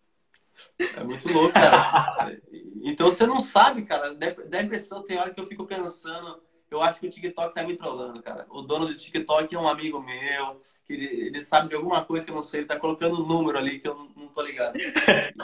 É 0.96 1.04
muito 1.04 1.30
louco, 1.32 1.52
cara. 1.52 2.40
Então 2.82 3.10
você 3.10 3.26
não 3.26 3.40
sabe, 3.40 3.82
cara. 3.82 4.14
Dá 4.48 4.62
impressão, 4.62 5.02
tem 5.02 5.18
hora 5.18 5.34
que 5.34 5.38
eu 5.38 5.46
fico 5.46 5.66
pensando, 5.66 6.40
eu 6.70 6.82
acho 6.82 6.98
que 6.98 7.06
o 7.06 7.10
TikTok 7.10 7.54
tá 7.54 7.62
me 7.62 7.76
trollando, 7.76 8.22
cara. 8.22 8.46
O 8.48 8.62
dono 8.62 8.86
do 8.86 8.96
TikTok 8.96 9.54
é 9.54 9.58
um 9.58 9.68
amigo 9.68 10.02
meu, 10.02 10.62
que 10.86 10.94
ele, 10.94 11.26
ele 11.26 11.44
sabe 11.44 11.68
de 11.68 11.74
alguma 11.74 12.04
coisa 12.04 12.24
que 12.24 12.30
eu 12.30 12.36
não 12.36 12.42
sei, 12.42 12.60
ele 12.60 12.66
tá 12.66 12.78
colocando 12.78 13.20
um 13.20 13.26
número 13.26 13.58
ali 13.58 13.78
que 13.78 13.88
eu 13.88 13.94
não, 13.94 14.08
não 14.16 14.28
tô 14.28 14.42
ligado. 14.42 14.78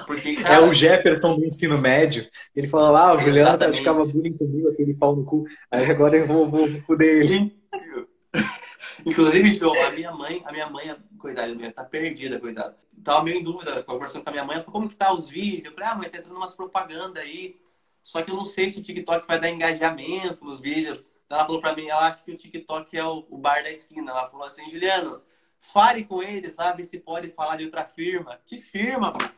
Porque, 0.07 0.31
é 0.31 0.35
cara... 0.43 0.55
É 0.55 0.61
o 0.61 0.73
Jefferson 0.73 1.37
do 1.37 1.45
ensino 1.45 1.79
médio. 1.79 2.27
Ele 2.55 2.69
falou, 2.69 2.97
ah, 2.97 3.15
o 3.15 3.21
Juliano 3.21 3.59
praticava 3.59 4.07
bullying 4.07 4.37
comigo, 4.37 4.69
aquele 4.69 4.95
pau 4.95 5.15
no 5.15 5.25
cu. 5.25 5.45
Aí 5.71 5.91
agora 5.91 6.17
eu 6.17 6.27
vou, 6.27 6.49
vou 6.49 6.69
fuder 6.83 7.23
ele. 7.23 7.55
Inclusive, 9.05 9.55
João, 9.55 9.75
a 9.85 9.91
minha 9.91 10.13
mãe, 10.13 10.43
a 10.45 10.53
minha 10.53 10.71
mãe, 10.71 10.97
coitada, 11.19 11.55
minha, 11.55 11.71
tá 11.71 11.85
perdida, 11.85 12.41
coitada. 12.41 12.77
Tava 13.07 13.23
meio 13.23 13.39
em 13.39 13.43
dúvida, 13.45 13.85
conversando 13.85 14.25
com 14.25 14.31
a 14.31 14.33
minha 14.33 14.45
mãe, 14.45 14.57
falou, 14.57 14.73
como 14.73 14.89
que 14.89 14.97
tá 14.97 15.13
os 15.13 15.29
vídeos? 15.29 15.67
Eu 15.67 15.73
falei, 15.75 15.89
ah, 15.89 15.95
mãe, 15.95 16.11
tá 16.11 16.19
entrando 16.19 16.37
umas 16.37 16.57
propaganda 16.57 17.21
aí. 17.21 17.57
Só 18.03 18.21
que 18.21 18.33
eu 18.33 18.35
não 18.35 18.45
sei 18.45 18.69
se 18.69 18.81
o 18.81 18.83
TikTok 18.83 19.29
vai 19.29 19.39
dar 19.39 19.49
engajamento 19.49 20.45
nos 20.45 20.59
vídeos. 20.59 21.05
Ela 21.31 21.47
falou 21.47 21.61
pra 21.61 21.73
mim, 21.73 21.87
ela 21.87 22.09
acha 22.09 22.21
que 22.25 22.33
o 22.33 22.37
TikTok 22.37 22.99
é 22.99 23.05
o, 23.05 23.25
o 23.31 23.39
bar 23.39 23.63
da 23.63 23.71
esquina. 23.71 24.11
Ela 24.11 24.29
falou 24.29 24.45
assim, 24.45 24.69
Juliano, 24.73 25.23
fale 25.57 26.05
com 26.05 26.21
eles, 26.21 26.55
sabe, 26.55 26.83
se 26.83 26.99
pode 26.99 27.29
falar 27.29 27.55
de 27.55 27.67
outra 27.67 27.85
firma. 27.85 28.41
Que 28.45 28.61
firma, 28.61 29.13
mano? 29.13 29.33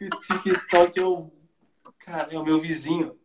o 0.00 0.38
TikTok 0.38 0.98
é 0.98 1.02
o. 1.02 1.30
Cara, 1.98 2.32
é 2.32 2.38
o 2.38 2.44
meu 2.44 2.58
vizinho. 2.58 3.18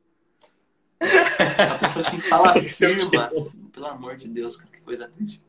A 0.99 1.77
pessoa 1.77 2.11
que 2.11 2.19
fala 2.19 2.53
firma. 2.65 3.31
Pelo 3.71 3.87
amor 3.87 4.17
de 4.17 4.27
Deus, 4.27 4.57
que 4.57 4.81
coisa 4.81 5.07
triste. 5.07 5.41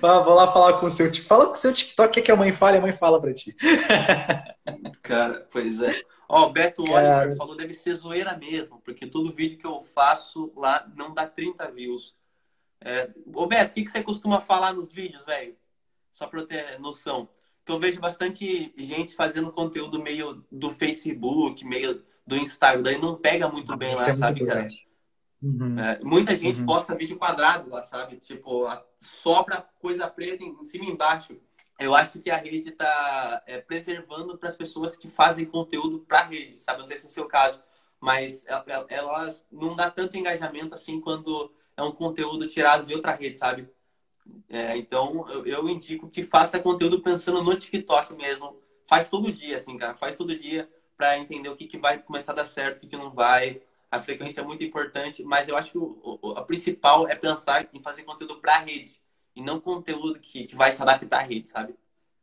Vou 0.00 0.34
lá 0.34 0.50
falar 0.52 0.78
com 0.78 0.86
o 0.86 0.90
seu 0.90 1.06
TikTok. 1.06 1.28
Fala 1.28 1.46
com 1.46 1.52
o 1.52 1.56
seu 1.56 1.74
TikTok, 1.74 2.12
que, 2.12 2.22
que 2.22 2.32
a 2.32 2.36
mãe 2.36 2.52
fala 2.52 2.76
e 2.76 2.78
a 2.78 2.82
mãe 2.82 2.92
fala 2.92 3.20
pra 3.20 3.32
ti. 3.32 3.56
Cara, 5.02 5.48
pois 5.50 5.80
é. 5.80 6.00
Ó, 6.28 6.46
o 6.46 6.50
Beto 6.50 6.84
Cara... 6.84 7.18
Oliver 7.18 7.36
falou 7.36 7.56
deve 7.56 7.74
ser 7.74 7.94
zoeira 7.94 8.36
mesmo, 8.36 8.80
porque 8.84 9.06
todo 9.06 9.32
vídeo 9.32 9.58
que 9.58 9.66
eu 9.66 9.82
faço 9.82 10.52
lá 10.56 10.88
não 10.96 11.12
dá 11.12 11.26
30 11.26 11.70
views. 11.72 12.14
É... 12.80 13.10
Ô, 13.34 13.46
Beto, 13.46 13.72
o 13.72 13.74
que, 13.74 13.84
que 13.84 13.90
você 13.90 14.02
costuma 14.02 14.40
falar 14.40 14.72
nos 14.72 14.92
vídeos, 14.92 15.24
velho? 15.24 15.56
Só 16.10 16.26
pra 16.26 16.40
eu 16.40 16.46
ter 16.46 16.78
noção. 16.78 17.28
Que 17.64 17.72
eu 17.72 17.78
vejo 17.78 18.00
bastante 18.00 18.72
gente 18.76 19.14
fazendo 19.14 19.52
conteúdo 19.52 20.02
meio 20.02 20.44
do 20.50 20.70
Facebook, 20.70 21.64
meio 21.64 22.02
do 22.26 22.36
Instagram, 22.36 22.92
e 22.92 22.98
não 22.98 23.16
pega 23.16 23.48
muito 23.48 23.76
bem 23.76 23.94
lá, 23.94 24.08
é 24.08 24.12
sabe, 24.12 24.46
cara? 24.46 24.68
Uhum. 25.42 25.78
É, 25.78 25.98
muita 26.04 26.36
gente 26.36 26.60
uhum. 26.60 26.66
posta 26.66 26.94
vídeo 26.94 27.16
quadrado 27.16 27.70
lá, 27.70 27.82
sabe? 27.84 28.16
Tipo, 28.16 28.66
sobra 28.98 29.66
coisa 29.80 30.06
preta 30.08 30.44
em 30.44 30.62
cima 30.64 30.84
e 30.84 30.90
embaixo. 30.90 31.36
Eu 31.78 31.94
acho 31.94 32.20
que 32.20 32.30
a 32.30 32.36
rede 32.36 32.68
está 32.68 33.42
é, 33.46 33.58
preservando 33.58 34.36
para 34.36 34.50
as 34.50 34.54
pessoas 34.54 34.96
que 34.96 35.08
fazem 35.08 35.46
conteúdo 35.46 36.00
para 36.00 36.20
a 36.20 36.24
rede, 36.24 36.60
sabe? 36.60 36.80
Não 36.80 36.86
sei 36.86 36.98
se 36.98 37.06
é 37.06 37.08
o 37.08 37.12
seu 37.12 37.26
caso, 37.26 37.58
mas 37.98 38.44
elas 38.88 39.46
não 39.50 39.74
dá 39.74 39.90
tanto 39.90 40.16
engajamento 40.16 40.74
assim 40.74 41.00
quando 41.00 41.50
é 41.74 41.82
um 41.82 41.92
conteúdo 41.92 42.46
tirado 42.46 42.84
de 42.84 42.94
outra 42.94 43.14
rede, 43.14 43.38
sabe? 43.38 43.66
É, 44.48 44.76
então, 44.76 45.26
eu, 45.30 45.46
eu, 45.46 45.68
indico 45.68 46.08
que 46.08 46.22
faça 46.22 46.60
conteúdo 46.60 47.00
pensando 47.00 47.42
no 47.42 47.56
TikTok 47.56 48.12
mesmo. 48.14 48.60
Faz 48.86 49.08
todo 49.08 49.32
dia, 49.32 49.56
assim, 49.56 49.76
cara. 49.78 49.94
Faz 49.94 50.16
todo 50.16 50.36
dia 50.36 50.70
para 50.96 51.18
entender 51.18 51.48
o 51.48 51.56
que, 51.56 51.66
que 51.66 51.78
vai 51.78 51.98
começar 51.98 52.32
a 52.32 52.36
dar 52.36 52.46
certo, 52.46 52.76
o 52.76 52.80
que, 52.80 52.88
que 52.88 52.96
não 52.96 53.10
vai 53.10 53.62
a 53.90 53.98
frequência 53.98 54.40
é 54.40 54.44
muito 54.44 54.62
importante, 54.62 55.22
mas 55.24 55.48
eu 55.48 55.56
acho 55.56 55.72
que 55.72 55.78
o, 55.78 56.34
a 56.36 56.42
principal 56.42 57.08
é 57.08 57.16
pensar 57.16 57.68
em 57.72 57.82
fazer 57.82 58.02
conteúdo 58.02 58.36
para 58.36 58.56
a 58.56 58.60
rede 58.60 59.00
e 59.34 59.42
não 59.42 59.60
conteúdo 59.60 60.20
que, 60.20 60.44
que 60.44 60.54
vai 60.54 60.70
se 60.70 60.80
adaptar 60.80 61.20
à 61.20 61.22
rede, 61.22 61.48
sabe? 61.48 61.74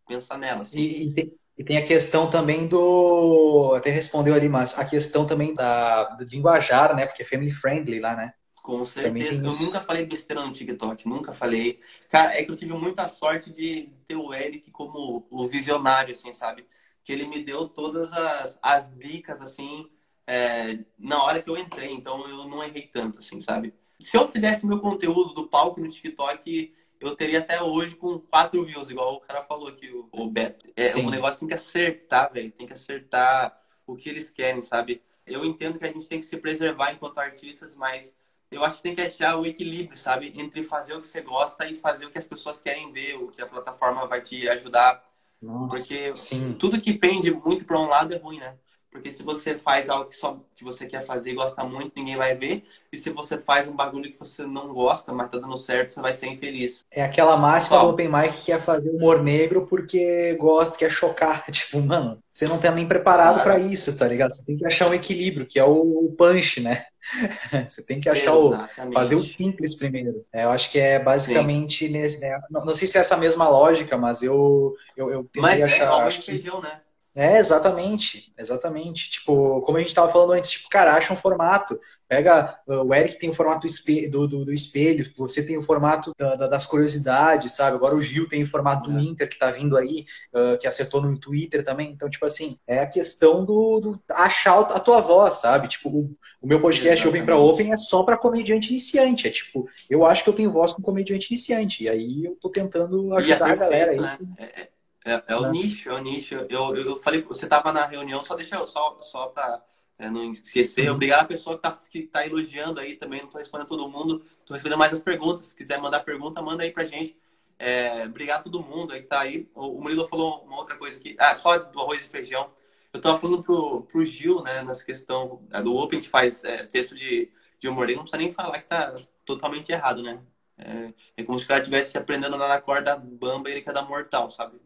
Pensar 0.08 0.38
nela. 0.38 0.62
Assim. 0.62 0.78
E, 0.78 1.08
e, 1.08 1.14
tem, 1.14 1.34
e, 1.58 1.64
tem, 1.64 1.78
a 1.78 1.86
questão 1.86 2.30
também 2.30 2.68
do. 2.68 3.74
Até 3.76 3.90
respondeu 3.90 4.34
ali, 4.34 4.48
mas 4.48 4.80
a 4.80 4.86
questão 4.86 5.28
também 5.28 5.54
da, 5.54 6.06
do 6.16 6.24
linguajar, 6.24 6.96
né? 6.96 7.06
Porque 7.06 7.24
é 7.24 7.26
family 7.26 7.52
friendly 7.52 8.00
lá, 8.00 8.16
né? 8.16 8.34
Com 8.64 8.84
certeza. 8.86 9.46
Eu 9.46 9.66
nunca 9.66 9.82
falei 9.82 10.06
besteira 10.06 10.46
no 10.46 10.54
TikTok, 10.54 11.08
nunca 11.08 11.34
falei. 11.34 11.80
Cara, 12.10 12.34
é 12.34 12.44
que 12.44 12.52
eu 12.52 12.56
tive 12.56 12.74
muita 12.74 13.08
sorte 13.10 13.52
de 13.52 13.90
ter 14.06 14.16
o 14.16 14.34
Eric 14.34 14.72
como 14.72 15.26
o 15.30 15.48
visionário, 15.48 16.14
assim, 16.14 16.32
sabe? 16.32 16.66
Que 17.04 17.12
ele 17.12 17.28
me 17.28 17.44
deu 17.44 17.68
todas 17.68 18.12
as, 18.12 18.60
as 18.62 18.94
dicas, 18.94 19.42
assim, 19.42 19.90
é, 20.28 20.80
na 21.00 21.24
hora 21.24 21.42
que 21.42 21.50
eu 21.50 21.58
entrei, 21.58 21.92
então 21.92 22.28
eu 22.28 22.48
não 22.48 22.62
errei 22.62 22.84
tanto, 22.84 23.20
assim, 23.20 23.40
sabe? 23.40 23.74
Se 23.98 24.18
eu 24.18 24.28
fizesse 24.28 24.66
meu 24.66 24.80
conteúdo 24.80 25.34
do 25.34 25.48
palco 25.48 25.80
no 25.80 25.90
TikTok, 25.90 26.76
eu 27.00 27.16
teria 27.16 27.40
até 27.40 27.62
hoje 27.64 27.96
com 27.96 28.20
quatro 28.20 28.64
views, 28.66 28.90
igual 28.90 29.16
o 29.16 29.20
cara 29.22 29.42
falou 29.44 29.70
aqui, 29.70 29.90
o, 30.12 30.28
Beto. 30.30 30.68
É, 30.76 30.96
o 30.98 31.10
negócio 31.10 31.40
tem 31.40 31.48
que 31.48 31.54
acertar, 31.54 32.32
velho. 32.32 32.52
Tem 32.52 32.68
que 32.68 32.74
acertar 32.74 33.58
o 33.86 33.96
que 33.96 34.10
eles 34.10 34.30
querem, 34.30 34.62
sabe? 34.62 35.02
Eu 35.26 35.46
entendo 35.46 35.80
que 35.80 35.86
a 35.86 35.92
gente 35.92 36.08
tem 36.08 36.20
que 36.20 36.26
se 36.26 36.38
preservar 36.38 36.92
enquanto 36.92 37.20
artistas, 37.20 37.76
mas 37.76 38.14
eu 38.52 38.64
acho 38.64 38.78
que 38.78 38.84
tem 38.84 38.96
que 38.96 39.02
achar 39.02 39.38
o 39.38 39.46
equilíbrio, 39.46 39.98
sabe? 39.98 40.34
Entre 40.36 40.64
fazer 40.64 40.94
o 40.94 41.02
que 41.02 41.08
você 41.08 41.22
gosta 41.22 41.68
e 41.68 41.76
fazer 41.76 42.06
o 42.06 42.12
que 42.12 42.18
as 42.18 42.26
pessoas 42.26 42.60
querem 42.60 42.92
ver, 42.92 43.16
o 43.16 43.28
que 43.30 43.42
a 43.42 43.48
plataforma 43.48 44.06
vai 44.08 44.22
te 44.22 44.48
ajudar. 44.50 45.04
Nossa, 45.42 45.78
Porque 45.78 46.16
sim. 46.16 46.54
tudo 46.58 46.82
que 46.82 46.94
pende 46.94 47.32
muito 47.32 47.64
para 47.66 47.80
um 47.80 47.88
lado 47.88 48.14
é 48.14 48.18
ruim, 48.18 48.40
né? 48.40 48.58
Porque 48.98 49.12
se 49.12 49.22
você 49.22 49.56
faz 49.56 49.90
algo 49.90 50.10
que 50.10 50.16
só 50.16 50.40
que 50.56 50.64
você 50.64 50.88
quer 50.88 51.06
fazer 51.06 51.32
e 51.32 51.36
gosta 51.36 51.64
muito, 51.64 51.94
ninguém 51.96 52.18
vai 52.18 52.34
ver. 52.34 52.64
E 52.92 52.98
se 52.98 53.12
você 53.12 53.38
faz 53.38 53.68
um 53.68 53.76
bagulho 53.76 54.12
que 54.12 54.18
você 54.18 54.44
não 54.44 54.74
gosta, 54.74 55.14
mas 55.14 55.30
tá 55.30 55.38
dando 55.38 55.56
certo, 55.56 55.90
você 55.90 56.02
vai 56.02 56.14
ser 56.14 56.28
infeliz. 56.28 56.84
É 56.90 57.04
aquela 57.04 57.38
máxima 57.38 57.80
do 57.80 57.90
Open 57.90 58.10
Mic 58.10 58.34
que 58.34 58.46
quer 58.46 58.60
fazer 58.60 58.90
humor 58.90 59.22
negro 59.22 59.68
porque 59.68 60.34
gosta, 60.40 60.78
quer 60.78 60.90
chocar. 60.90 61.46
Tipo, 61.52 61.80
mano, 61.80 62.20
você 62.30 62.48
não 62.48 62.58
tá 62.58 62.72
nem 62.72 62.88
preparado 62.88 63.44
para 63.44 63.60
isso, 63.60 63.98
tá 63.98 64.08
ligado? 64.08 64.34
Você 64.34 64.44
tem 64.44 64.58
que 64.58 64.66
achar 64.66 64.90
um 64.90 64.94
equilíbrio, 64.94 65.46
que 65.46 65.60
é 65.60 65.64
o 65.64 66.14
punch, 66.18 66.62
né? 66.62 66.84
você 67.68 67.86
tem 67.86 68.02
que 68.02 68.10
achar 68.10 68.36
Exatamente. 68.36 68.94
o. 68.94 68.94
fazer 68.94 69.16
o 69.16 69.24
simples 69.24 69.76
primeiro. 69.76 70.24
É, 70.34 70.44
eu 70.44 70.50
acho 70.50 70.72
que 70.72 70.80
é 70.80 71.00
basicamente 71.00 71.88
nesse. 71.88 72.20
Né? 72.20 72.40
Não, 72.50 72.66
não, 72.66 72.74
sei 72.74 72.88
se 72.88 72.98
é 72.98 73.02
essa 73.02 73.16
mesma 73.16 73.48
lógica, 73.48 73.98
mas 73.98 74.24
eu, 74.24 74.76
eu, 74.96 75.12
eu 75.12 75.24
tentei 75.24 75.42
mas 75.42 75.60
é 75.60 75.64
achar. 75.64 76.02
É, 76.02 76.04
acho 76.04 76.20
que... 76.22 76.32
feijão, 76.32 76.62
né? 76.62 76.82
É, 77.18 77.40
exatamente, 77.40 78.32
exatamente. 78.38 79.10
Tipo, 79.10 79.60
como 79.62 79.80
a 79.80 79.82
gente 79.82 79.90
estava 79.90 80.08
falando 80.08 80.34
antes, 80.34 80.52
tipo, 80.52 80.70
cara, 80.70 80.94
acha 80.94 81.12
um 81.12 81.18
formato. 81.18 81.80
Pega, 82.08 82.60
o 82.68 82.94
Eric 82.94 83.18
tem 83.18 83.32
o 83.32 83.34
formato 83.34 83.66
do, 84.12 84.28
do, 84.28 84.46
do 84.46 84.54
espelho, 84.54 85.04
você 85.18 85.44
tem 85.44 85.58
o 85.58 85.64
formato 85.64 86.14
da, 86.16 86.36
da, 86.36 86.48
das 86.48 86.68
curiosidades, 86.68 87.54
sabe? 87.54 87.76
Agora 87.76 87.96
o 87.96 88.04
Gil 88.04 88.30
tem 88.30 88.44
o 88.44 88.48
formato 88.48 88.92
do 88.92 89.00
é. 89.00 89.02
Inter 89.02 89.28
que 89.28 89.34
está 89.34 89.50
vindo 89.50 89.76
aí, 89.76 90.06
uh, 90.32 90.60
que 90.60 90.68
acertou 90.68 91.02
no 91.02 91.20
Twitter 91.20 91.64
também. 91.64 91.90
Então, 91.90 92.08
tipo 92.08 92.24
assim, 92.24 92.60
é 92.68 92.82
a 92.82 92.88
questão 92.88 93.44
do, 93.44 93.80
do 93.80 94.00
achar 94.12 94.60
a 94.60 94.80
tua 94.80 95.02
voz, 95.02 95.34
sabe? 95.34 95.68
Tipo, 95.70 95.90
o, 95.90 96.16
o 96.40 96.48
meu 96.48 96.62
podcast 96.62 97.02
Exatamente. 97.02 97.10
Open 97.10 97.26
para 97.26 97.38
Open 97.38 97.74
é 97.74 97.78
só 97.78 98.04
para 98.04 98.16
comediante 98.16 98.70
iniciante. 98.70 99.28
É 99.28 99.32
tipo, 99.32 99.68
eu 99.90 100.06
acho 100.06 100.24
que 100.24 100.30
eu 100.30 100.36
tenho 100.36 100.52
voz 100.52 100.72
com 100.72 100.84
comediante 100.84 101.34
iniciante. 101.34 101.86
E 101.86 101.90
aí 101.90 102.26
eu 102.26 102.40
tô 102.40 102.48
tentando 102.48 103.12
ajudar 103.16 103.50
é 103.50 103.56
perfeito, 103.56 103.64
a 103.64 103.66
galera 103.66 103.92
aí. 103.92 104.00
Né? 104.00 104.18
É, 104.38 104.68
é 105.08 105.24
é, 105.28 105.36
o 105.38 105.52
nicho, 105.52 105.90
é 105.90 105.94
o 105.94 106.00
nicho. 106.00 106.36
Eu, 106.50 106.76
eu 106.76 106.98
falei, 107.02 107.22
você 107.22 107.46
estava 107.46 107.72
na 107.72 107.86
reunião, 107.86 108.24
só 108.24 108.36
deixa 108.36 108.56
eu, 108.56 108.68
só, 108.68 109.00
só 109.02 109.28
para 109.28 109.64
é, 109.98 110.10
não 110.10 110.32
esquecer. 110.32 110.90
Uhum. 110.90 110.96
Obrigado 110.96 111.22
a 111.22 111.26
pessoa 111.26 111.58
que 111.58 111.68
está 111.68 111.80
que 111.90 112.02
tá 112.04 112.26
elogiando 112.26 112.80
aí 112.80 112.96
também. 112.96 113.20
Não 113.20 113.28
estou 113.28 113.40
respondendo 113.40 113.68
todo 113.68 113.90
mundo, 113.90 114.24
estou 114.40 114.54
respondendo 114.54 114.80
mais 114.80 114.94
as 114.94 115.00
perguntas. 115.00 115.48
Se 115.48 115.56
quiser 115.56 115.80
mandar 115.80 116.02
pergunta, 116.02 116.42
manda 116.42 116.64
aí 116.64 116.72
pra 116.72 116.86
gente. 116.86 117.18
É, 117.60 118.04
obrigado 118.06 118.42
a 118.42 118.44
todo 118.44 118.62
mundo 118.62 118.94
aí 118.94 119.02
que 119.02 119.08
tá 119.08 119.22
aí. 119.22 119.50
O, 119.56 119.82
Murilo 119.82 120.08
falou 120.08 120.44
uma 120.44 120.58
outra 120.58 120.76
coisa 120.76 120.98
aqui. 120.98 121.16
Ah, 121.20 121.36
só 121.36 121.58
do 121.58 121.80
arroz 121.80 122.04
e 122.04 122.10
feijão. 122.10 122.52
Eu 122.94 122.98
estava 123.00 123.20
falando 123.20 123.44
pro, 123.44 123.84
pro 123.84 124.06
Gil, 124.06 124.42
né, 124.44 124.64
nessa 124.64 124.84
questão 124.84 125.42
é, 125.52 125.62
do 125.62 125.76
Open, 125.76 126.02
que 126.02 126.10
faz 126.10 126.44
é, 126.44 126.66
texto 126.66 126.96
de, 126.96 127.32
de 127.60 127.68
humor. 127.68 127.86
Ele 127.86 127.96
não 127.96 128.04
precisa 128.04 128.22
nem 128.22 128.32
falar 128.32 128.60
que 128.60 128.68
tá 128.68 128.96
totalmente 129.26 129.72
errado, 129.72 130.04
né? 130.04 130.20
É, 130.58 130.94
é 131.18 131.24
como 131.24 131.38
se 131.38 131.46
o 131.46 131.48
cara 131.48 131.60
estivesse 131.60 131.98
aprendendo 131.98 132.34
a 132.34 132.36
andar 132.38 132.48
na 132.48 132.62
corda 132.62 132.96
bamba 132.96 133.50
e 133.50 133.54
ele 133.54 133.62
quer 133.62 133.74
dar 133.74 133.84
mortal, 133.84 134.32
sabe? 134.32 134.60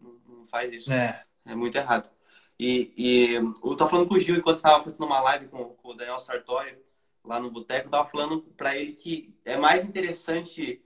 Faz 0.46 0.72
isso. 0.72 0.92
É, 0.92 1.24
é 1.46 1.56
muito 1.56 1.76
errado. 1.76 2.10
E, 2.60 2.94
e 2.96 3.34
eu 3.34 3.76
tava 3.76 3.90
falando 3.90 4.08
com 4.08 4.16
o 4.16 4.20
Gil 4.20 4.36
enquanto 4.36 4.58
estava 4.58 4.84
fazendo 4.84 5.06
uma 5.06 5.20
live 5.22 5.48
com, 5.48 5.66
com, 5.66 5.90
o 5.90 5.94
Daniel 5.94 6.20
Sartori 6.20 6.78
lá 7.24 7.40
no 7.40 7.50
Boteco, 7.50 7.88
eu 7.88 7.92
tava 7.92 8.10
falando 8.10 8.42
para 8.56 8.76
ele 8.76 8.94
que 8.94 9.36
é 9.44 9.58
mais 9.58 9.84
interessante 9.86 10.84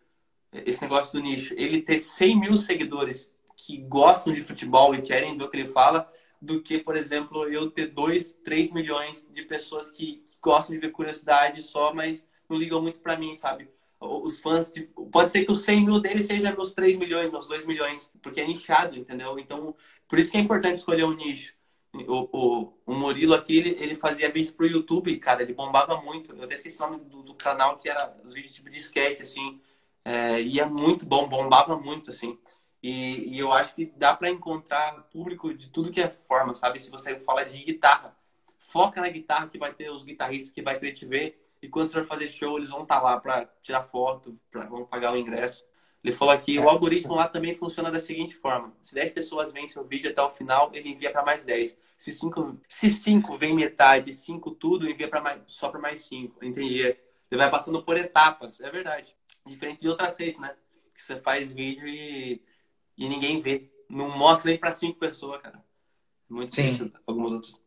esse 0.52 0.82
negócio 0.82 1.12
do 1.12 1.22
nicho, 1.22 1.54
ele 1.58 1.82
ter 1.82 2.00
100 2.00 2.40
mil 2.40 2.58
seguidores 2.58 3.30
que 3.58 3.78
gostam 3.78 4.34
de 4.34 4.42
futebol 4.42 4.96
e 4.96 5.02
querem 5.02 5.38
ver 5.38 5.44
o 5.44 5.50
que 5.50 5.58
ele 5.58 5.68
fala, 5.68 6.12
do 6.42 6.62
que, 6.62 6.78
por 6.78 6.96
exemplo, 6.96 7.50
eu 7.50 7.70
ter 7.72 7.88
2, 7.88 8.34
3 8.44 8.72
milhões 8.72 9.28
de 9.32 9.44
pessoas 9.44 9.90
que 9.92 10.24
gostam 10.42 10.76
de 10.76 10.82
ver 10.82 10.92
curiosidade 10.92 11.62
só, 11.62 11.94
mas 11.94 12.24
não 12.48 12.58
ligam 12.58 12.82
muito 12.82 13.00
para 13.00 13.18
mim, 13.18 13.36
sabe? 13.36 13.70
Os 14.06 14.40
fãs, 14.40 14.72
tipo, 14.72 15.08
pode 15.08 15.32
ser 15.32 15.46
que 15.46 15.52
os 15.52 15.64
100 15.64 15.86
mil 15.86 16.00
deles 16.00 16.26
sejam 16.26 16.56
meus 16.56 16.74
3 16.74 16.98
milhões, 16.98 17.32
meus 17.32 17.48
2 17.48 17.66
milhões, 17.66 18.12
porque 18.22 18.42
é 18.42 18.48
nichado, 18.48 18.98
entendeu? 18.98 19.38
Então, 19.40 19.76
por 20.08 20.20
isso 20.20 20.32
que 20.32 20.38
é 20.38 20.40
importante 20.40 20.78
escolher 20.78 21.06
um 21.06 21.14
nicho. 21.14 21.54
O, 22.08 22.28
o, 22.38 22.74
o 22.86 22.96
Murilo 22.96 23.34
aqui, 23.34 23.58
ele, 23.58 23.70
ele 23.80 23.96
fazia 23.96 24.32
vídeo 24.32 24.54
pro 24.54 24.68
YouTube, 24.68 25.18
cara, 25.18 25.44
ele 25.44 25.54
bombava 25.54 26.02
muito. 26.02 26.34
Eu 26.34 26.44
até 26.44 26.56
esqueci 26.56 26.78
o 26.78 26.82
nome 26.82 27.06
do, 27.06 27.24
do 27.24 27.34
canal, 27.34 27.78
que 27.78 27.90
era 27.90 28.16
os 28.26 28.34
vídeos 28.34 28.54
tipo 28.54 28.70
de 28.70 28.80
sketch, 28.80 29.22
assim. 29.22 29.62
É, 30.04 30.42
e 30.42 30.60
é 30.60 30.66
muito 30.66 31.06
bom, 31.06 31.28
bombava 31.28 31.78
muito, 31.78 32.10
assim. 32.10 32.38
E, 32.84 33.36
e 33.36 33.40
eu 33.40 33.52
acho 33.52 33.74
que 33.74 33.86
dá 33.98 34.16
para 34.16 34.30
encontrar 34.30 34.94
público 35.12 35.54
de 35.54 35.70
tudo 35.70 35.92
que 35.92 36.02
é 36.02 36.10
forma, 36.10 36.54
sabe? 36.54 36.80
Se 36.80 36.92
você 36.92 37.18
fala 37.20 37.44
de 37.44 37.64
guitarra, 37.64 38.16
foca 38.60 39.02
na 39.02 39.10
guitarra 39.10 39.48
que 39.48 39.58
vai 39.58 39.74
ter 39.74 39.90
os 39.90 40.04
guitarristas 40.04 40.52
que 40.52 40.62
vai 40.62 40.78
querer 40.78 40.92
te 40.92 41.06
ver. 41.06 41.42
E 41.66 41.68
quando 41.68 41.90
você 41.90 41.96
vai 41.96 42.06
fazer 42.06 42.30
show, 42.30 42.58
eles 42.58 42.70
vão 42.70 42.84
estar 42.84 42.98
tá 42.98 43.02
lá 43.02 43.20
para 43.20 43.50
tirar 43.60 43.82
foto, 43.82 44.38
pra, 44.52 44.68
vão 44.68 44.86
pagar 44.86 45.14
o 45.14 45.18
ingresso. 45.18 45.66
Ele 46.04 46.14
falou 46.14 46.32
aqui, 46.32 46.60
o 46.60 46.70
algoritmo 46.70 47.16
lá 47.16 47.28
também 47.28 47.56
funciona 47.56 47.90
da 47.90 48.00
seguinte 48.00 48.36
forma. 48.36 48.72
Se 48.84 48.94
10 48.94 49.12
pessoas 49.12 49.52
veem 49.52 49.68
seu 49.68 49.84
vídeo 49.84 50.12
até 50.12 50.22
o 50.22 50.30
final, 50.30 50.70
ele 50.76 50.90
envia 50.90 51.12
para 51.12 51.26
mais 51.26 51.44
10. 51.44 51.76
Se 51.98 52.12
5 52.12 52.60
se 52.68 52.90
cinco 52.92 53.36
vem 53.36 53.56
metade, 53.56 54.14
5 54.14 54.52
tudo, 54.52 54.88
envia 54.88 55.08
para 55.08 55.22
mais 55.22 55.42
só 55.48 55.70
para 55.70 55.80
mais 55.80 56.02
5. 56.02 56.46
Entendi. 56.46 56.82
Ele 56.82 57.42
vai 57.42 57.50
passando 57.50 57.82
por 57.82 57.98
etapas, 57.98 58.60
é 58.60 58.70
verdade. 58.70 59.16
Diferente 59.44 59.82
de 59.82 59.90
outras 59.90 60.12
seis, 60.12 60.38
né? 60.38 60.56
Que 60.94 61.02
você 61.02 61.20
faz 61.20 61.52
vídeo 61.52 61.88
e, 61.88 62.44
e 62.96 63.10
ninguém 63.10 63.42
vê. 63.42 63.72
Não 63.90 64.16
mostra 64.16 64.52
nem 64.52 64.60
para 64.60 64.72
cinco 64.72 65.00
pessoas, 65.00 65.42
cara. 65.42 65.64
Muito 66.30 66.54
Sim. 66.54 66.64
difícil. 66.64 66.94
Alguns 67.08 67.34
outros. 67.34 67.62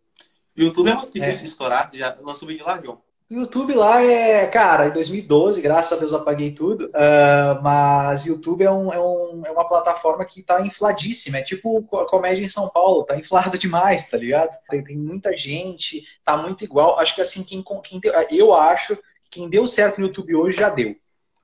YouTube 0.57 0.91
é 0.91 0.95
muito 0.95 1.13
difícil 1.13 1.35
é. 1.35 1.43
de 1.43 1.47
estourar. 1.47 1.91
Já 1.93 2.17
lançou 2.21 2.47
vídeo 2.47 2.65
lá, 2.65 2.81
João. 2.81 3.03
O 3.31 3.35
YouTube 3.35 3.75
lá 3.75 4.03
é, 4.03 4.47
cara, 4.47 4.89
em 4.89 4.91
2012, 4.91 5.61
graças 5.61 5.93
a 5.93 6.01
Deus 6.01 6.15
apaguei 6.15 6.53
tudo, 6.53 6.87
uh, 6.87 7.63
mas 7.63 8.25
YouTube 8.25 8.65
é, 8.65 8.71
um, 8.71 8.91
é, 8.91 8.99
um, 8.99 9.43
é, 9.45 9.51
uma 9.51 9.69
plataforma 9.69 10.25
que 10.25 10.43
tá 10.43 10.63
infladíssima, 10.65 11.37
é 11.37 11.43
tipo 11.43 11.87
a 11.99 12.07
comédia 12.07 12.43
em 12.43 12.49
São 12.49 12.71
Paulo, 12.71 13.05
tá 13.05 13.19
inflado 13.19 13.57
demais, 13.59 14.09
tá 14.09 14.17
ligado? 14.17 14.57
Tem, 14.71 14.83
tem 14.83 14.97
muita 14.97 15.37
gente, 15.37 16.07
tá 16.25 16.39
muito 16.39 16.65
igual. 16.65 16.99
Acho 16.99 17.15
que 17.15 17.21
assim, 17.21 17.45
quem, 17.45 17.63
quem 17.83 18.01
eu 18.31 18.55
acho 18.55 18.97
que 18.97 19.03
quem 19.31 19.49
deu 19.51 19.67
certo 19.67 20.01
no 20.01 20.07
YouTube 20.07 20.35
hoje 20.35 20.57
já 20.57 20.71
deu, 20.71 20.97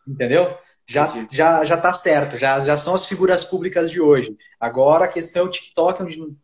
entendeu? 0.09 0.57
Já, 0.87 1.27
já, 1.31 1.65
já 1.65 1.77
tá 1.77 1.93
certo, 1.93 2.37
já, 2.37 2.61
já 2.61 2.77
são 2.77 2.95
as 2.95 3.07
figuras 3.07 3.45
públicas 3.45 3.91
de 3.91 4.01
hoje. 4.01 4.37
Agora 4.61 5.07
a 5.07 5.09
questão 5.09 5.43
é 5.43 5.47
o 5.47 5.51
TikTok, 5.51 6.03
onde 6.03 6.21
uh, 6.21 6.37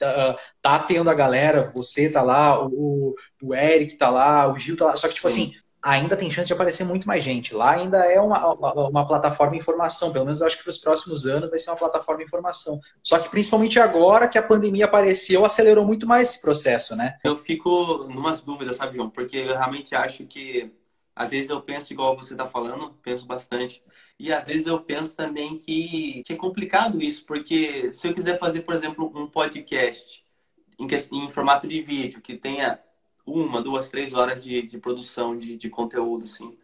tá 0.62 0.78
tendo 0.78 1.10
a 1.10 1.14
galera, 1.14 1.70
você 1.74 2.10
tá 2.10 2.22
lá, 2.22 2.62
o, 2.64 3.14
o 3.42 3.54
Eric 3.54 3.96
tá 3.96 4.08
lá, 4.08 4.50
o 4.50 4.58
Gil 4.58 4.76
tá 4.76 4.86
lá, 4.86 4.96
só 4.96 5.08
que 5.08 5.14
tipo 5.14 5.28
Sim. 5.28 5.44
assim, 5.44 5.52
ainda 5.82 6.16
tem 6.16 6.30
chance 6.30 6.46
de 6.46 6.52
aparecer 6.52 6.84
muito 6.84 7.06
mais 7.06 7.22
gente. 7.22 7.54
Lá 7.54 7.72
ainda 7.72 7.98
é 7.98 8.20
uma, 8.20 8.54
uma, 8.54 8.88
uma 8.88 9.06
plataforma 9.06 9.52
de 9.52 9.58
informação, 9.58 10.12
pelo 10.12 10.24
menos 10.24 10.40
eu 10.40 10.46
acho 10.46 10.58
que 10.58 10.64
para 10.64 10.70
os 10.70 10.78
próximos 10.78 11.26
anos 11.26 11.50
vai 11.50 11.58
ser 11.58 11.70
uma 11.70 11.78
plataforma 11.78 12.18
de 12.18 12.24
informação. 12.24 12.78
Só 13.02 13.18
que 13.18 13.28
principalmente 13.28 13.78
agora 13.78 14.28
que 14.28 14.38
a 14.38 14.42
pandemia 14.42 14.84
apareceu, 14.86 15.44
acelerou 15.44 15.86
muito 15.86 16.06
mais 16.06 16.30
esse 16.30 16.42
processo, 16.42 16.96
né? 16.96 17.18
Eu 17.24 17.36
fico 17.36 18.06
numas 18.10 18.40
dúvidas, 18.40 18.76
sabe, 18.76 18.96
João? 18.96 19.10
Porque 19.10 19.36
eu 19.36 19.56
realmente 19.56 19.94
acho 19.94 20.24
que 20.24 20.72
às 21.14 21.30
vezes 21.30 21.50
eu 21.50 21.60
penso 21.60 21.92
igual 21.92 22.16
você 22.16 22.32
está 22.34 22.46
falando, 22.46 22.94
penso 23.02 23.26
bastante. 23.26 23.82
E 24.20 24.30
às 24.34 24.46
vezes 24.46 24.66
eu 24.66 24.78
penso 24.78 25.16
também 25.16 25.56
que, 25.56 26.22
que, 26.24 26.34
é 26.34 26.36
complicado 26.36 27.00
isso, 27.02 27.24
porque 27.24 27.90
se 27.90 28.06
eu 28.06 28.12
quiser 28.12 28.38
fazer, 28.38 28.60
por 28.60 28.74
exemplo, 28.74 29.10
um 29.16 29.26
podcast 29.26 30.22
em, 30.78 30.86
em 30.86 31.30
formato 31.30 31.66
de 31.66 31.80
vídeo, 31.80 32.20
que 32.20 32.36
tenha 32.36 32.78
uma, 33.24 33.62
duas, 33.62 33.88
três 33.88 34.12
horas 34.12 34.44
de, 34.44 34.60
de 34.60 34.76
produção 34.76 35.38
de, 35.38 35.56
de 35.56 35.70
conteúdo, 35.70 36.24
assim, 36.24 36.54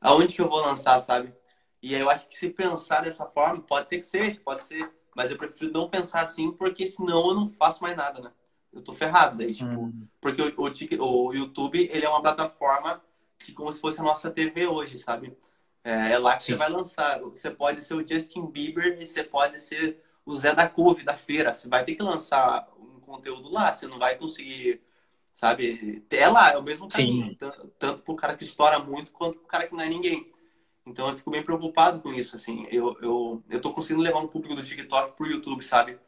aonde 0.00 0.34
que 0.34 0.40
eu 0.40 0.48
vou 0.48 0.60
lançar, 0.60 1.00
sabe? 1.00 1.34
E 1.82 1.96
aí 1.96 2.00
eu 2.00 2.08
acho 2.08 2.28
que 2.28 2.38
se 2.38 2.48
pensar 2.50 3.00
dessa 3.00 3.26
forma, 3.26 3.60
pode 3.60 3.88
ser 3.88 3.98
que 3.98 4.06
seja, 4.06 4.40
pode 4.44 4.62
ser, 4.62 4.88
mas 5.16 5.32
eu 5.32 5.36
prefiro 5.36 5.72
não 5.72 5.90
pensar 5.90 6.22
assim, 6.22 6.52
porque 6.52 6.86
senão 6.86 7.30
eu 7.30 7.34
não 7.34 7.48
faço 7.48 7.82
mais 7.82 7.96
nada, 7.96 8.20
né? 8.20 8.30
Eu 8.72 8.82
tô 8.82 8.92
ferrado 8.92 9.36
daí, 9.36 9.52
tipo, 9.52 9.80
hum. 9.80 10.06
porque 10.20 10.40
o, 10.40 10.54
o, 10.56 11.26
o 11.26 11.34
YouTube, 11.34 11.90
ele 11.92 12.06
é 12.06 12.08
uma 12.08 12.22
plataforma 12.22 13.02
que 13.36 13.52
como 13.52 13.72
se 13.72 13.80
fosse 13.80 13.98
a 13.98 14.04
nossa 14.04 14.30
TV 14.30 14.68
hoje, 14.68 14.96
sabe? 14.96 15.36
É, 15.84 16.12
é 16.12 16.18
lá 16.18 16.36
que 16.36 16.44
Sim. 16.44 16.52
você 16.52 16.58
vai 16.58 16.70
lançar. 16.70 17.20
Você 17.20 17.50
pode 17.50 17.82
ser 17.82 17.94
o 17.94 18.06
Justin 18.06 18.46
Bieber 18.46 18.98
e 19.00 19.06
você 19.06 19.22
pode 19.22 19.60
ser 19.60 20.02
o 20.24 20.34
Zé 20.34 20.54
da 20.54 20.66
Couve 20.66 21.04
da 21.04 21.14
feira. 21.14 21.52
Você 21.52 21.68
vai 21.68 21.84
ter 21.84 21.94
que 21.94 22.02
lançar 22.02 22.66
um 22.80 22.98
conteúdo 23.00 23.52
lá. 23.52 23.70
Você 23.72 23.86
não 23.86 23.98
vai 23.98 24.16
conseguir, 24.16 24.80
sabe? 25.30 26.02
É 26.10 26.28
lá, 26.28 26.52
é 26.52 26.56
o 26.56 26.62
mesmo 26.62 26.88
caminho. 26.88 27.36
Tanto, 27.36 27.68
tanto 27.78 28.02
pro 28.02 28.16
cara 28.16 28.34
que 28.34 28.44
estoura 28.44 28.78
muito 28.78 29.12
quanto 29.12 29.38
pro 29.38 29.46
cara 29.46 29.66
que 29.66 29.74
não 29.74 29.82
é 29.82 29.88
ninguém. 29.88 30.32
Então 30.86 31.08
eu 31.08 31.16
fico 31.16 31.30
bem 31.30 31.42
preocupado 31.42 32.00
com 32.00 32.12
isso, 32.12 32.34
assim. 32.34 32.66
Eu, 32.70 32.96
eu, 33.02 33.42
eu 33.50 33.60
tô 33.60 33.70
conseguindo 33.70 34.02
levar 34.02 34.20
um 34.20 34.28
público 34.28 34.54
do 34.54 34.62
TikTok 34.62 35.16
pro 35.16 35.26
YouTube, 35.26 35.62
sabe? 35.62 35.98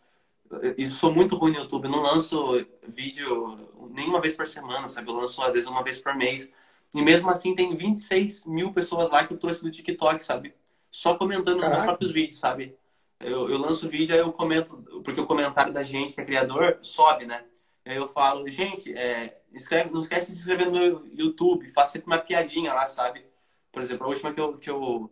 Eu 0.51 0.87
sou 0.89 1.13
muito 1.13 1.37
ruim 1.37 1.53
no 1.53 1.59
YouTube. 1.59 1.85
Eu 1.85 1.91
não 1.91 2.03
lanço 2.03 2.67
vídeo 2.87 3.57
nenhuma 3.91 4.21
vez 4.21 4.35
por 4.35 4.49
semana, 4.49 4.89
sabe? 4.89 5.11
Eu 5.11 5.17
lanço 5.17 5.43
às 5.43 5.53
vezes 5.53 5.69
uma 5.69 5.83
vez 5.83 6.01
por 6.01 6.15
mês. 6.15 6.51
E 6.97 7.03
mesmo 7.03 7.29
assim 7.29 7.55
tem 7.55 7.77
26 7.77 8.47
mil 8.47 8.73
pessoas 8.73 9.11
lá 9.11 9.27
que 9.27 9.35
eu 9.35 9.39
trouxe 9.39 9.63
do 9.63 9.71
TikTok, 9.71 10.25
sabe? 10.25 10.55
Só 10.91 11.15
comentando 11.15 11.61
Caraca. 11.61 11.77
nos 11.77 11.85
próprios 11.85 12.11
vídeos, 12.11 12.41
sabe? 12.41 12.75
Eu, 13.21 13.51
eu 13.51 13.59
lanço 13.59 13.87
o 13.87 13.91
vídeo, 13.91 14.15
aí 14.15 14.21
eu 14.21 14.33
comento, 14.33 14.83
porque 15.05 15.21
o 15.21 15.27
comentário 15.27 15.75
da 15.75 15.83
gente, 15.83 16.15
que 16.15 16.21
é 16.23 16.25
criador, 16.25 16.79
sobe, 16.81 17.27
né? 17.27 17.45
Aí 17.85 17.97
eu 17.97 18.09
falo, 18.09 18.49
gente, 18.49 18.97
é, 18.97 19.43
escreve, 19.53 19.91
não 19.91 20.01
esquece 20.01 20.29
de 20.31 20.37
se 20.37 20.41
inscrever 20.41 20.67
no 20.67 20.73
meu 20.73 21.07
YouTube, 21.13 21.69
faça 21.69 21.93
sempre 21.93 22.07
uma 22.07 22.19
piadinha 22.19 22.73
lá, 22.73 22.89
sabe? 22.89 23.27
Por 23.71 23.83
exemplo, 23.83 24.07
a 24.07 24.09
última 24.09 24.33
que 24.33 24.41
eu. 24.41 24.57
Que 24.57 24.71
eu 24.71 25.11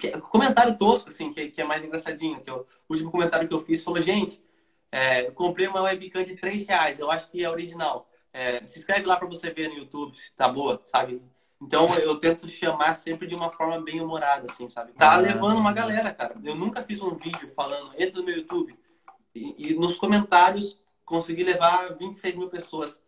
que, 0.00 0.10
comentário 0.20 0.76
tosco, 0.76 1.10
assim, 1.10 1.32
que, 1.32 1.48
que 1.48 1.60
é 1.60 1.64
mais 1.64 1.84
engraçadinho. 1.84 2.40
Que 2.40 2.50
eu, 2.50 2.66
o 2.88 2.92
último 2.92 3.12
comentário 3.12 3.46
que 3.46 3.54
eu 3.54 3.64
fiz 3.64 3.84
falou, 3.84 4.02
gente, 4.02 4.42
é, 4.90 5.30
comprei 5.30 5.68
uma 5.68 5.82
webcam 5.82 6.24
de 6.24 6.34
3 6.34 6.66
reais, 6.66 6.98
eu 6.98 7.08
acho 7.08 7.30
que 7.30 7.44
é 7.44 7.48
original. 7.48 8.07
É, 8.32 8.66
se 8.66 8.78
inscreve 8.78 9.06
lá 9.06 9.16
para 9.16 9.28
você 9.28 9.50
ver 9.50 9.68
no 9.68 9.76
YouTube 9.76 10.16
se 10.16 10.32
tá 10.32 10.48
boa, 10.48 10.82
sabe? 10.86 11.22
Então 11.60 11.92
eu 11.96 12.16
tento 12.18 12.48
chamar 12.48 12.94
sempre 12.94 13.26
de 13.26 13.34
uma 13.34 13.50
forma 13.50 13.80
bem 13.80 14.00
humorada, 14.00 14.50
assim, 14.50 14.68
sabe? 14.68 14.92
Tá 14.92 15.14
ah. 15.14 15.16
levando 15.16 15.58
uma 15.58 15.72
galera, 15.72 16.12
cara. 16.14 16.36
Eu 16.44 16.54
nunca 16.54 16.82
fiz 16.82 17.00
um 17.02 17.16
vídeo 17.16 17.48
falando 17.48 17.92
esse 17.96 18.12
do 18.12 18.22
meu 18.22 18.36
YouTube. 18.36 18.78
E, 19.34 19.70
e 19.70 19.74
nos 19.74 19.96
comentários 19.96 20.80
consegui 21.04 21.42
levar 21.42 21.94
26 21.96 22.36
mil 22.36 22.48
pessoas. 22.48 23.00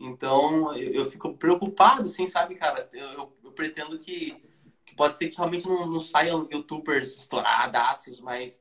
Então 0.00 0.74
eu, 0.74 0.92
eu 0.92 1.10
fico 1.10 1.36
preocupado, 1.36 2.04
assim, 2.04 2.26
sabe, 2.26 2.54
cara? 2.54 2.88
Eu, 2.92 3.06
eu, 3.12 3.36
eu 3.44 3.52
pretendo 3.52 3.98
que, 3.98 4.42
que, 4.86 4.94
pode 4.94 5.16
ser 5.16 5.28
que 5.28 5.36
realmente 5.36 5.66
não, 5.66 5.86
não 5.86 6.00
saiam 6.00 6.48
youtubers 6.50 7.18
estouradaços, 7.18 8.20
mas 8.20 8.58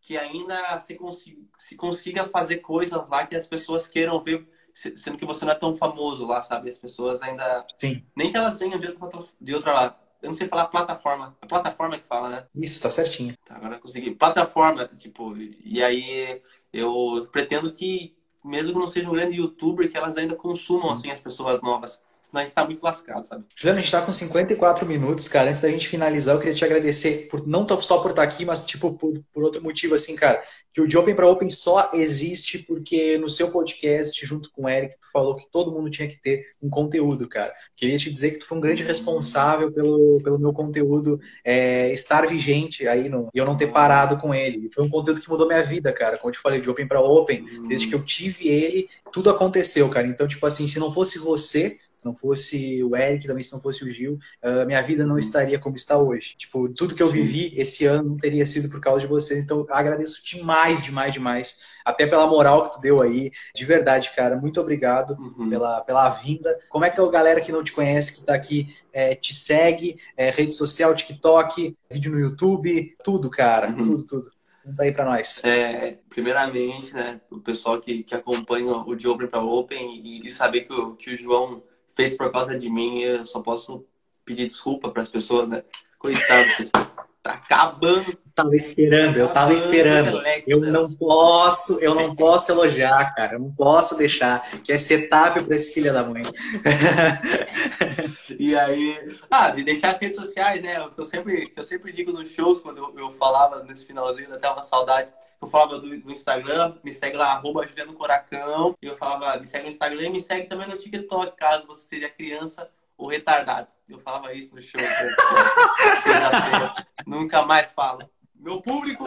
que 0.00 0.16
ainda 0.16 0.80
se 0.80 0.94
consiga, 0.94 1.42
se 1.58 1.76
consiga 1.76 2.24
fazer 2.24 2.58
coisas 2.58 3.08
lá 3.08 3.26
que 3.26 3.36
as 3.36 3.46
pessoas 3.46 3.86
queiram 3.86 4.22
ver 4.22 4.48
sendo 4.96 5.18
que 5.18 5.26
você 5.26 5.44
não 5.44 5.52
é 5.52 5.56
tão 5.56 5.74
famoso 5.74 6.26
lá, 6.26 6.42
sabe? 6.42 6.70
As 6.70 6.78
pessoas 6.78 7.20
ainda. 7.22 7.66
Sim. 7.78 8.04
Nem 8.16 8.30
que 8.30 8.36
elas 8.36 8.58
venham 8.58 8.78
de 8.78 8.88
outra, 8.88 9.24
de 9.40 9.54
outra. 9.54 9.96
Eu 10.22 10.30
não 10.30 10.36
sei 10.36 10.48
falar 10.48 10.66
plataforma. 10.66 11.36
É 11.40 11.46
plataforma 11.46 11.98
que 11.98 12.06
fala, 12.06 12.28
né? 12.28 12.46
Isso, 12.54 12.82
tá 12.82 12.90
certinho. 12.90 13.36
Tá, 13.44 13.56
agora 13.56 13.76
eu 13.76 13.80
consegui. 13.80 14.14
Plataforma, 14.14 14.86
tipo, 14.86 15.36
e 15.36 15.82
aí 15.82 16.42
eu 16.72 17.28
pretendo 17.30 17.72
que, 17.72 18.16
mesmo 18.44 18.72
que 18.72 18.78
não 18.78 18.88
seja 18.88 19.08
um 19.08 19.12
grande 19.12 19.36
youtuber, 19.36 19.90
que 19.90 19.96
elas 19.96 20.16
ainda 20.16 20.34
consumam, 20.34 20.92
assim, 20.92 21.10
as 21.10 21.20
pessoas 21.20 21.60
novas. 21.60 22.00
Senão 22.28 22.42
a 22.42 22.44
gente 22.44 22.54
tá 22.54 22.64
muito 22.66 22.82
lascado, 22.82 23.26
sabe? 23.26 23.46
Juliano, 23.56 23.78
a 23.78 23.82
gente 23.82 23.90
tá 23.90 24.02
com 24.02 24.12
54 24.12 24.84
minutos, 24.84 25.28
cara. 25.28 25.48
Antes 25.48 25.62
da 25.62 25.70
gente 25.70 25.88
finalizar, 25.88 26.34
eu 26.34 26.38
queria 26.38 26.54
te 26.54 26.62
agradecer 26.62 27.26
por 27.30 27.46
não 27.46 27.66
só 27.80 28.02
por 28.02 28.10
estar 28.10 28.22
aqui, 28.22 28.44
mas 28.44 28.66
tipo 28.66 28.92
por, 28.92 29.18
por 29.32 29.44
outro 29.44 29.62
motivo, 29.62 29.94
assim, 29.94 30.14
cara. 30.14 30.42
Que 30.70 30.82
o 30.82 30.86
de 30.86 30.98
Open 30.98 31.14
para 31.14 31.26
Open 31.26 31.48
só 31.48 31.90
existe 31.94 32.58
porque 32.58 33.16
no 33.16 33.30
seu 33.30 33.50
podcast, 33.50 34.26
junto 34.26 34.50
com 34.52 34.64
o 34.64 34.68
Eric, 34.68 34.94
tu 35.00 35.10
falou 35.10 35.34
que 35.34 35.46
todo 35.50 35.72
mundo 35.72 35.88
tinha 35.88 36.06
que 36.06 36.20
ter 36.20 36.44
um 36.62 36.68
conteúdo, 36.68 37.26
cara. 37.26 37.50
Queria 37.74 37.96
te 37.96 38.10
dizer 38.10 38.32
que 38.32 38.40
tu 38.40 38.46
foi 38.46 38.58
um 38.58 38.60
grande 38.60 38.82
responsável 38.82 39.72
pelo, 39.72 40.18
pelo 40.22 40.38
meu 40.38 40.52
conteúdo 40.52 41.18
é, 41.42 41.90
estar 41.92 42.26
vigente 42.26 42.86
aí 42.86 43.08
no, 43.08 43.30
e 43.34 43.38
eu 43.38 43.46
não 43.46 43.56
ter 43.56 43.72
parado 43.72 44.18
com 44.18 44.34
ele. 44.34 44.68
Foi 44.74 44.84
um 44.84 44.90
conteúdo 44.90 45.22
que 45.22 45.30
mudou 45.30 45.48
minha 45.48 45.62
vida, 45.62 45.90
cara. 45.94 46.18
Como 46.18 46.28
eu 46.28 46.34
te 46.34 46.40
falei, 46.40 46.60
de 46.60 46.68
Open 46.68 46.86
para 46.86 47.00
Open, 47.00 47.46
desde 47.66 47.88
que 47.88 47.94
eu 47.94 48.04
tive 48.04 48.48
ele, 48.48 48.90
tudo 49.10 49.30
aconteceu, 49.30 49.88
cara. 49.88 50.06
Então, 50.06 50.28
tipo 50.28 50.44
assim, 50.44 50.68
se 50.68 50.78
não 50.78 50.92
fosse 50.92 51.18
você 51.18 51.78
se 51.98 52.06
não 52.06 52.14
fosse 52.14 52.80
o 52.84 52.94
Eric, 52.96 53.26
também 53.26 53.42
se 53.42 53.52
não 53.52 53.60
fosse 53.60 53.82
o 53.82 53.90
Gil, 53.90 54.20
uh, 54.40 54.64
minha 54.64 54.80
vida 54.80 55.04
não 55.04 55.18
estaria 55.18 55.58
como 55.58 55.74
está 55.74 55.98
hoje. 55.98 56.36
Tipo, 56.36 56.68
tudo 56.68 56.94
que 56.94 57.02
eu 57.02 57.10
vivi 57.10 57.52
esse 57.56 57.86
ano 57.86 58.10
não 58.10 58.16
teria 58.16 58.46
sido 58.46 58.70
por 58.70 58.80
causa 58.80 59.00
de 59.00 59.08
vocês. 59.08 59.42
Então, 59.42 59.66
agradeço 59.68 60.24
demais, 60.24 60.84
demais, 60.84 61.12
demais. 61.12 61.64
Até 61.84 62.06
pela 62.06 62.28
moral 62.28 62.62
que 62.62 62.76
tu 62.76 62.80
deu 62.80 63.02
aí. 63.02 63.32
De 63.52 63.64
verdade, 63.64 64.12
cara. 64.14 64.36
Muito 64.36 64.60
obrigado 64.60 65.16
uhum. 65.18 65.50
pela, 65.50 65.80
pela 65.80 66.08
vinda. 66.10 66.56
Como 66.68 66.84
é 66.84 66.90
que 66.90 67.00
a 67.00 67.10
galera 67.10 67.40
que 67.40 67.50
não 67.50 67.64
te 67.64 67.72
conhece, 67.72 68.12
que 68.12 68.20
está 68.20 68.34
aqui, 68.34 68.76
é, 68.92 69.16
te 69.16 69.34
segue? 69.34 69.96
É, 70.16 70.30
rede 70.30 70.52
social, 70.52 70.94
TikTok, 70.94 71.76
vídeo 71.90 72.12
no 72.12 72.20
YouTube, 72.20 72.96
tudo, 73.02 73.28
cara. 73.28 73.70
Uhum. 73.70 73.82
Tudo, 73.82 74.04
tudo. 74.04 74.32
Conta 74.64 74.82
aí 74.84 74.92
para 74.92 75.04
nós. 75.04 75.42
É, 75.42 75.96
primeiramente, 76.08 76.94
né, 76.94 77.20
o 77.28 77.40
pessoal 77.40 77.80
que, 77.80 78.04
que 78.04 78.14
acompanha 78.14 78.70
o 78.70 78.94
de 78.94 79.08
Open 79.08 79.26
para 79.26 79.40
Open 79.40 80.00
e, 80.04 80.26
e 80.26 80.30
saber 80.30 80.60
que 80.60 80.72
o, 80.72 80.94
que 80.94 81.14
o 81.14 81.16
João 81.16 81.62
fez 81.98 82.16
por 82.16 82.30
causa 82.30 82.56
de 82.56 82.70
mim, 82.70 83.00
eu 83.00 83.26
só 83.26 83.40
posso 83.40 83.84
pedir 84.24 84.46
desculpa 84.46 84.88
para 84.88 85.02
as 85.02 85.08
pessoas, 85.08 85.48
né? 85.48 85.64
Coitado, 85.98 86.44
pessoal. 86.56 87.08
Tá 87.20 87.32
acabando 87.32 88.16
tava 88.38 88.54
esperando, 88.54 89.16
eu 89.16 89.28
tava 89.28 89.52
esperando. 89.52 90.22
Eu 90.46 90.60
não 90.60 90.92
posso, 90.92 91.82
eu 91.82 91.92
não 91.92 92.14
posso 92.14 92.52
elogiar, 92.52 93.12
cara. 93.14 93.34
Eu 93.34 93.40
não 93.40 93.52
posso 93.52 93.98
deixar. 93.98 94.48
Que 94.62 94.72
é 94.72 94.78
setup 94.78 95.42
pra 95.42 95.56
esse 95.56 95.74
filho 95.74 95.92
da 95.92 96.04
mãe. 96.04 96.22
e 98.38 98.54
aí. 98.54 99.16
Ah, 99.28 99.50
de 99.50 99.64
deixar 99.64 99.90
as 99.90 99.98
redes 99.98 100.16
sociais, 100.16 100.62
né? 100.62 100.80
O 100.80 100.90
que 100.90 101.00
eu 101.00 101.04
sempre, 101.04 101.42
que 101.42 101.58
eu 101.58 101.64
sempre 101.64 101.92
digo 101.92 102.12
nos 102.12 102.30
shows, 102.30 102.60
quando 102.60 102.78
eu, 102.78 102.94
eu 102.96 103.10
falava 103.12 103.64
nesse 103.64 103.84
finalzinho, 103.84 104.32
até 104.32 104.48
uma 104.48 104.62
saudade. 104.62 105.08
Eu 105.40 105.48
falava 105.48 105.78
do, 105.78 106.00
do, 106.00 106.12
Instagram, 106.12 106.76
me 106.82 106.92
segue 106.92 107.16
lá, 107.16 107.32
arroba 107.32 107.66
Juliano 107.66 107.92
Coracão. 107.92 108.76
E 108.80 108.86
eu 108.86 108.96
falava, 108.96 109.38
me 109.40 109.48
segue 109.48 109.64
no 109.64 109.70
Instagram 109.70 110.06
e 110.06 110.10
me 110.10 110.20
segue 110.20 110.46
também 110.46 110.68
no 110.68 110.76
TikTok, 110.76 111.36
caso 111.36 111.66
você 111.66 111.88
seja 111.88 112.08
criança 112.08 112.70
ou 112.96 113.08
retardado. 113.08 113.68
Eu 113.88 113.98
falava 113.98 114.32
isso 114.32 114.54
no 114.54 114.62
show. 114.62 114.80
Nunca 117.06 117.44
mais 117.44 117.72
falo. 117.72 118.08
Meu 118.38 118.60
público, 118.60 119.04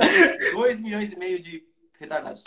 2 0.54 0.80
milhões 0.80 1.12
e 1.12 1.18
meio 1.18 1.40
de 1.40 1.64
retardados. 2.00 2.44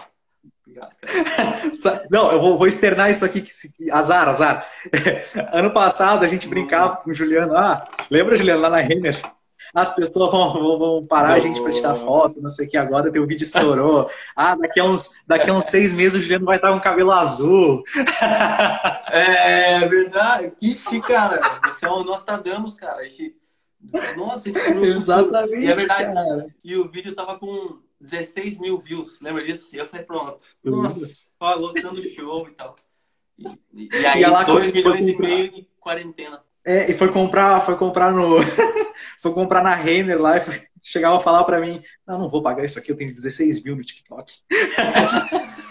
Obrigado, 0.62 0.96
cara. 1.00 2.06
Não, 2.10 2.32
eu 2.32 2.40
vou, 2.40 2.58
vou, 2.58 2.66
externar 2.66 3.10
isso 3.10 3.24
aqui. 3.24 3.40
Que, 3.40 3.90
azar, 3.90 4.28
azar. 4.28 4.66
Ano 5.52 5.72
passado 5.72 6.24
a 6.24 6.28
gente 6.28 6.48
brincava 6.48 6.96
com 6.96 7.10
o 7.10 7.14
Juliano. 7.14 7.56
Ah, 7.56 7.80
lembra, 8.10 8.36
Juliano, 8.36 8.60
lá 8.60 8.70
na 8.70 8.80
Renner? 8.80 9.20
as 9.74 9.94
pessoas 9.94 10.30
vão, 10.30 10.52
vão, 10.52 10.78
vão 10.78 11.02
parar 11.04 11.30
não. 11.30 11.36
a 11.36 11.40
gente 11.40 11.60
para 11.60 11.72
tirar 11.72 11.94
foto, 11.96 12.40
não 12.40 12.48
sei 12.48 12.66
o 12.66 12.70
que, 12.70 12.76
agora 12.76 13.10
teu 13.10 13.26
vídeo 13.26 13.44
estourou. 13.44 14.08
Ah, 14.36 14.54
daqui 14.54 14.78
a 14.78 14.84
uns, 14.84 15.24
daqui 15.26 15.50
a 15.50 15.52
uns 15.52 15.64
seis 15.64 15.92
meses 15.92 16.20
o 16.20 16.22
Juliano 16.22 16.46
vai 16.46 16.56
estar 16.56 16.72
com 16.72 16.80
cabelo 16.80 17.10
azul. 17.10 17.82
É, 19.10 19.74
é 19.82 19.88
verdade. 19.88 20.52
Ixi, 20.60 21.00
cara, 21.00 21.40
você 21.64 21.86
é 21.86 21.90
o 21.90 22.04
Nostradamus, 22.04 22.74
cara. 22.74 23.00
A 23.00 23.04
gente... 23.04 23.36
Nossa, 24.16 24.48
a 24.48 24.52
gente 24.52 24.86
Exatamente. 24.86 25.60
E 25.60 25.70
é 25.70 25.74
verdade. 25.74 26.14
Cara. 26.14 26.54
E 26.62 26.76
o 26.76 26.88
vídeo 26.88 27.14
tava 27.14 27.38
com 27.38 27.80
16 28.00 28.58
mil 28.58 28.78
views, 28.78 29.20
lembra 29.20 29.44
disso? 29.44 29.74
E 29.74 29.78
eu 29.78 29.86
falei, 29.86 30.04
pronto. 30.04 30.42
Nossa, 30.62 31.10
falou 31.38 31.72
dando 31.72 32.02
show 32.10 32.48
e 32.48 32.52
tal. 32.52 32.76
E, 33.72 33.88
e 33.92 34.06
aí, 34.06 34.22
2 34.46 34.72
milhões 34.72 35.06
e 35.06 35.16
meio 35.16 35.56
em 35.56 35.66
quarentena. 35.80 36.42
É, 36.64 36.90
e 36.90 36.94
foi 36.94 37.12
comprar, 37.12 37.60
foi 37.60 37.76
comprar 37.76 38.12
no. 38.12 38.38
foi 39.20 39.34
comprar 39.34 39.62
na 39.62 39.74
Renner 39.74 40.20
lá 40.20 40.36
e 40.38 40.40
foi, 40.40 40.54
chegava 40.82 41.16
a 41.16 41.20
falar 41.20 41.44
pra 41.44 41.60
mim, 41.60 41.82
não, 42.06 42.18
não 42.18 42.30
vou 42.30 42.42
pagar 42.42 42.64
isso 42.64 42.78
aqui, 42.78 42.90
eu 42.92 42.96
tenho 42.96 43.12
16 43.12 43.64
mil 43.64 43.76
no 43.76 43.84
TikTok. 43.84 44.32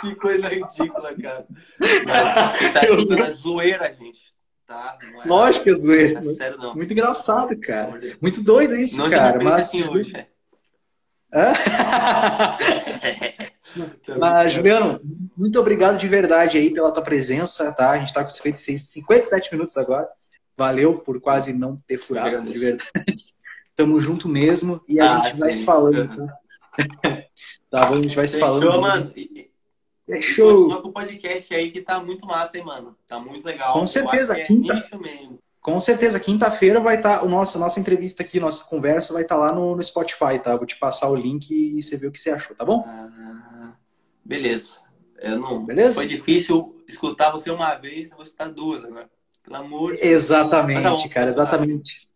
que 0.00 0.14
coisa 0.16 0.48
ridícula, 0.48 1.14
cara. 1.20 1.46
Mas, 1.80 2.72
tá 2.72 2.82
é 2.84 3.30
zoeira, 3.32 3.92
gente. 3.94 4.33
Tá? 4.66 4.98
É 5.02 5.28
Lógico 5.28 5.64
que 5.64 5.70
é 5.70 5.74
zoeira. 5.74 6.20
Não 6.20 6.30
é 6.30 6.34
sério, 6.34 6.58
não. 6.58 6.74
Muito 6.74 6.92
engraçado, 6.92 7.58
cara. 7.60 8.00
Muito 8.20 8.42
doido 8.42 8.74
isso, 8.74 8.98
não 8.98 9.10
cara. 9.10 9.42
Mas 9.42 9.66
assim 9.66 9.88
hoje, 9.88 10.12
é. 11.34 11.34
Mas, 14.18 14.52
Juliano, 14.52 15.00
muito 15.36 15.58
obrigado 15.58 15.98
de 15.98 16.06
verdade 16.06 16.56
aí 16.56 16.72
pela 16.72 16.92
tua 16.92 17.02
presença, 17.02 17.74
tá? 17.74 17.90
A 17.90 17.98
gente 17.98 18.14
tá 18.14 18.22
com 18.22 18.30
56, 18.30 18.90
57 18.90 19.52
minutos 19.52 19.76
agora. 19.76 20.08
Valeu 20.56 20.98
por 20.98 21.20
quase 21.20 21.52
não 21.52 21.82
ter 21.88 21.98
furado, 21.98 22.40
de 22.42 22.56
verdade. 22.56 22.88
Tamo 23.74 24.00
junto 24.00 24.28
mesmo 24.28 24.80
e 24.88 25.00
a 25.00 25.12
ah, 25.12 25.16
gente 25.16 25.32
sim. 25.34 25.40
vai 25.40 25.52
se 25.52 25.64
falando. 25.64 26.16
Tá? 26.16 26.38
tá 27.68 27.86
bom, 27.86 27.94
a 27.94 28.02
gente 28.02 28.14
vai 28.14 28.28
se 28.28 28.38
falando. 28.38 28.66
Fechou, 28.66 28.80
mano. 28.80 29.12
É 30.08 30.20
show. 30.20 30.64
Continua 30.64 30.82
com 30.82 30.88
o 30.88 30.92
podcast 30.92 31.54
aí 31.54 31.70
que 31.70 31.80
tá 31.80 31.98
muito 31.98 32.26
massa, 32.26 32.58
hein, 32.58 32.64
mano. 32.64 32.96
Tá 33.06 33.18
muito 33.18 33.44
legal. 33.44 33.72
Com 33.72 33.86
certeza, 33.86 34.38
é 34.38 34.44
quinta. 34.44 34.74
mesmo. 34.98 35.38
Com 35.60 35.80
certeza, 35.80 36.20
quinta-feira 36.20 36.78
vai 36.78 36.96
estar 36.96 37.20
tá, 37.20 37.24
o 37.24 37.28
nosso 37.28 37.58
nossa 37.58 37.80
entrevista 37.80 38.22
aqui, 38.22 38.38
nossa 38.38 38.68
conversa 38.68 39.14
vai 39.14 39.22
estar 39.22 39.34
tá 39.34 39.40
lá 39.40 39.52
no, 39.52 39.74
no, 39.74 39.82
Spotify, 39.82 40.38
tá? 40.42 40.54
Vou 40.56 40.66
te 40.66 40.76
passar 40.76 41.08
o 41.08 41.16
link 41.16 41.50
e 41.50 41.82
você 41.82 41.96
vê 41.96 42.06
o 42.06 42.12
que 42.12 42.20
você 42.20 42.30
achou, 42.30 42.54
tá 42.54 42.66
bom? 42.66 42.84
Ah, 42.86 43.72
beleza. 44.22 44.80
Eu 45.18 45.40
não. 45.40 45.64
Beleza? 45.64 45.94
Foi 45.94 46.06
difícil 46.06 46.84
escutar 46.86 47.30
você 47.30 47.50
uma 47.50 47.74
vez, 47.76 48.10
eu 48.10 48.16
vou 48.18 48.26
escutar 48.26 48.48
duas 48.48 48.84
agora. 48.84 49.08
Pelo 49.42 49.56
amor 49.56 49.92
de 49.92 50.02
Deus. 50.02 50.12
Exatamente, 50.12 51.08
cara, 51.08 51.30
exatamente. 51.30 52.10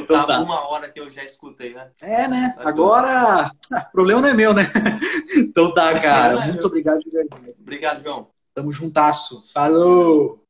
Então 0.00 0.26
tá. 0.26 0.40
uma 0.40 0.68
hora 0.68 0.88
que 0.88 0.98
eu 0.98 1.10
já 1.10 1.22
escutei, 1.22 1.74
né? 1.74 1.90
É, 2.00 2.26
né? 2.26 2.54
Agora, 2.58 3.50
o 3.70 3.90
problema 3.92 4.20
não 4.22 4.28
é 4.28 4.34
meu, 4.34 4.54
né? 4.54 4.70
então 5.36 5.72
tá, 5.74 6.00
cara. 6.00 6.44
É 6.44 6.46
Muito 6.46 6.66
obrigado 6.66 7.00
verdade. 7.10 7.54
Obrigado, 7.60 8.02
João. 8.02 8.30
Tamo 8.54 8.72
juntasso. 8.72 9.52
Falou! 9.52 10.42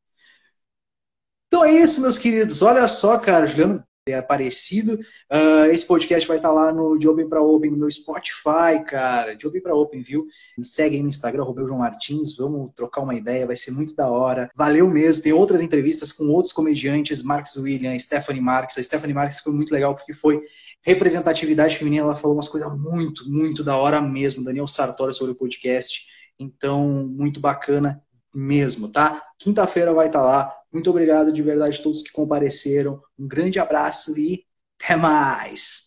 Então 1.47 1.65
é 1.65 1.73
isso, 1.73 2.03
meus 2.03 2.19
queridos. 2.19 2.63
Olha 2.63 2.87
só, 2.87 3.19
cara, 3.19 3.47
Juliano 3.47 3.83
é 4.07 4.15
aparecido. 4.15 4.95
Uh, 5.33 5.65
esse 5.73 5.87
podcast 5.87 6.29
vai 6.29 6.37
estar 6.37 6.53
lá 6.53 6.71
no 6.71 6.99
De 6.99 7.09
Open 7.09 7.27
para 7.27 7.43
Open, 7.43 7.71
no 7.71 7.79
meu 7.79 7.91
Spotify, 7.91 8.85
cara. 8.87 9.35
De 9.35 9.47
Open 9.47 9.63
para 9.63 9.75
Open, 9.75 10.03
viu? 10.03 10.27
Me 10.59 10.65
segue 10.65 10.97
aí 10.97 11.03
no 11.03 11.09
Instagram, 11.09 11.43
Roberto 11.43 11.69
João 11.69 11.79
Martins. 11.79 12.37
Vamos 12.37 12.71
trocar 12.77 13.01
uma 13.01 13.15
ideia, 13.15 13.47
vai 13.47 13.57
ser 13.57 13.71
muito 13.71 13.97
da 13.97 14.07
hora. 14.07 14.51
Valeu 14.55 14.87
mesmo. 14.91 15.23
Tem 15.23 15.33
outras 15.33 15.63
entrevistas 15.63 16.13
com 16.13 16.25
outros 16.25 16.53
comediantes, 16.53 17.23
Marcos 17.23 17.57
William, 17.57 17.99
Stephanie 17.99 18.43
Marques. 18.43 18.77
A 18.77 18.83
Stephanie 18.83 19.15
Marques 19.15 19.41
foi 19.41 19.55
muito 19.55 19.73
legal 19.73 19.97
porque 19.97 20.13
foi 20.13 20.43
representatividade 20.83 21.79
feminina. 21.79 22.03
Ela 22.05 22.17
falou 22.17 22.37
umas 22.37 22.49
coisas 22.49 22.71
muito, 22.79 23.27
muito 23.31 23.65
da 23.65 23.79
hora 23.79 24.03
mesmo. 24.03 24.45
Daniel 24.45 24.67
Sartori 24.67 25.15
sobre 25.15 25.33
o 25.33 25.37
podcast. 25.37 26.09
Então, 26.39 27.07
muito 27.09 27.41
bacana 27.41 28.03
mesmo, 28.35 28.89
tá? 28.89 29.23
Quinta-feira 29.39 29.95
vai 29.95 30.09
estar 30.09 30.23
lá. 30.23 30.55
Muito 30.75 30.91
obrigado 30.91 31.33
de 31.33 31.41
verdade 31.41 31.79
a 31.79 31.83
todos 31.83 32.03
que 32.03 32.13
compareceram. 32.13 33.01
Um 33.19 33.29
grande 33.29 33.59
abraço 33.61 34.19
e 34.19 34.45
até 34.79 34.97
mais! 34.97 35.84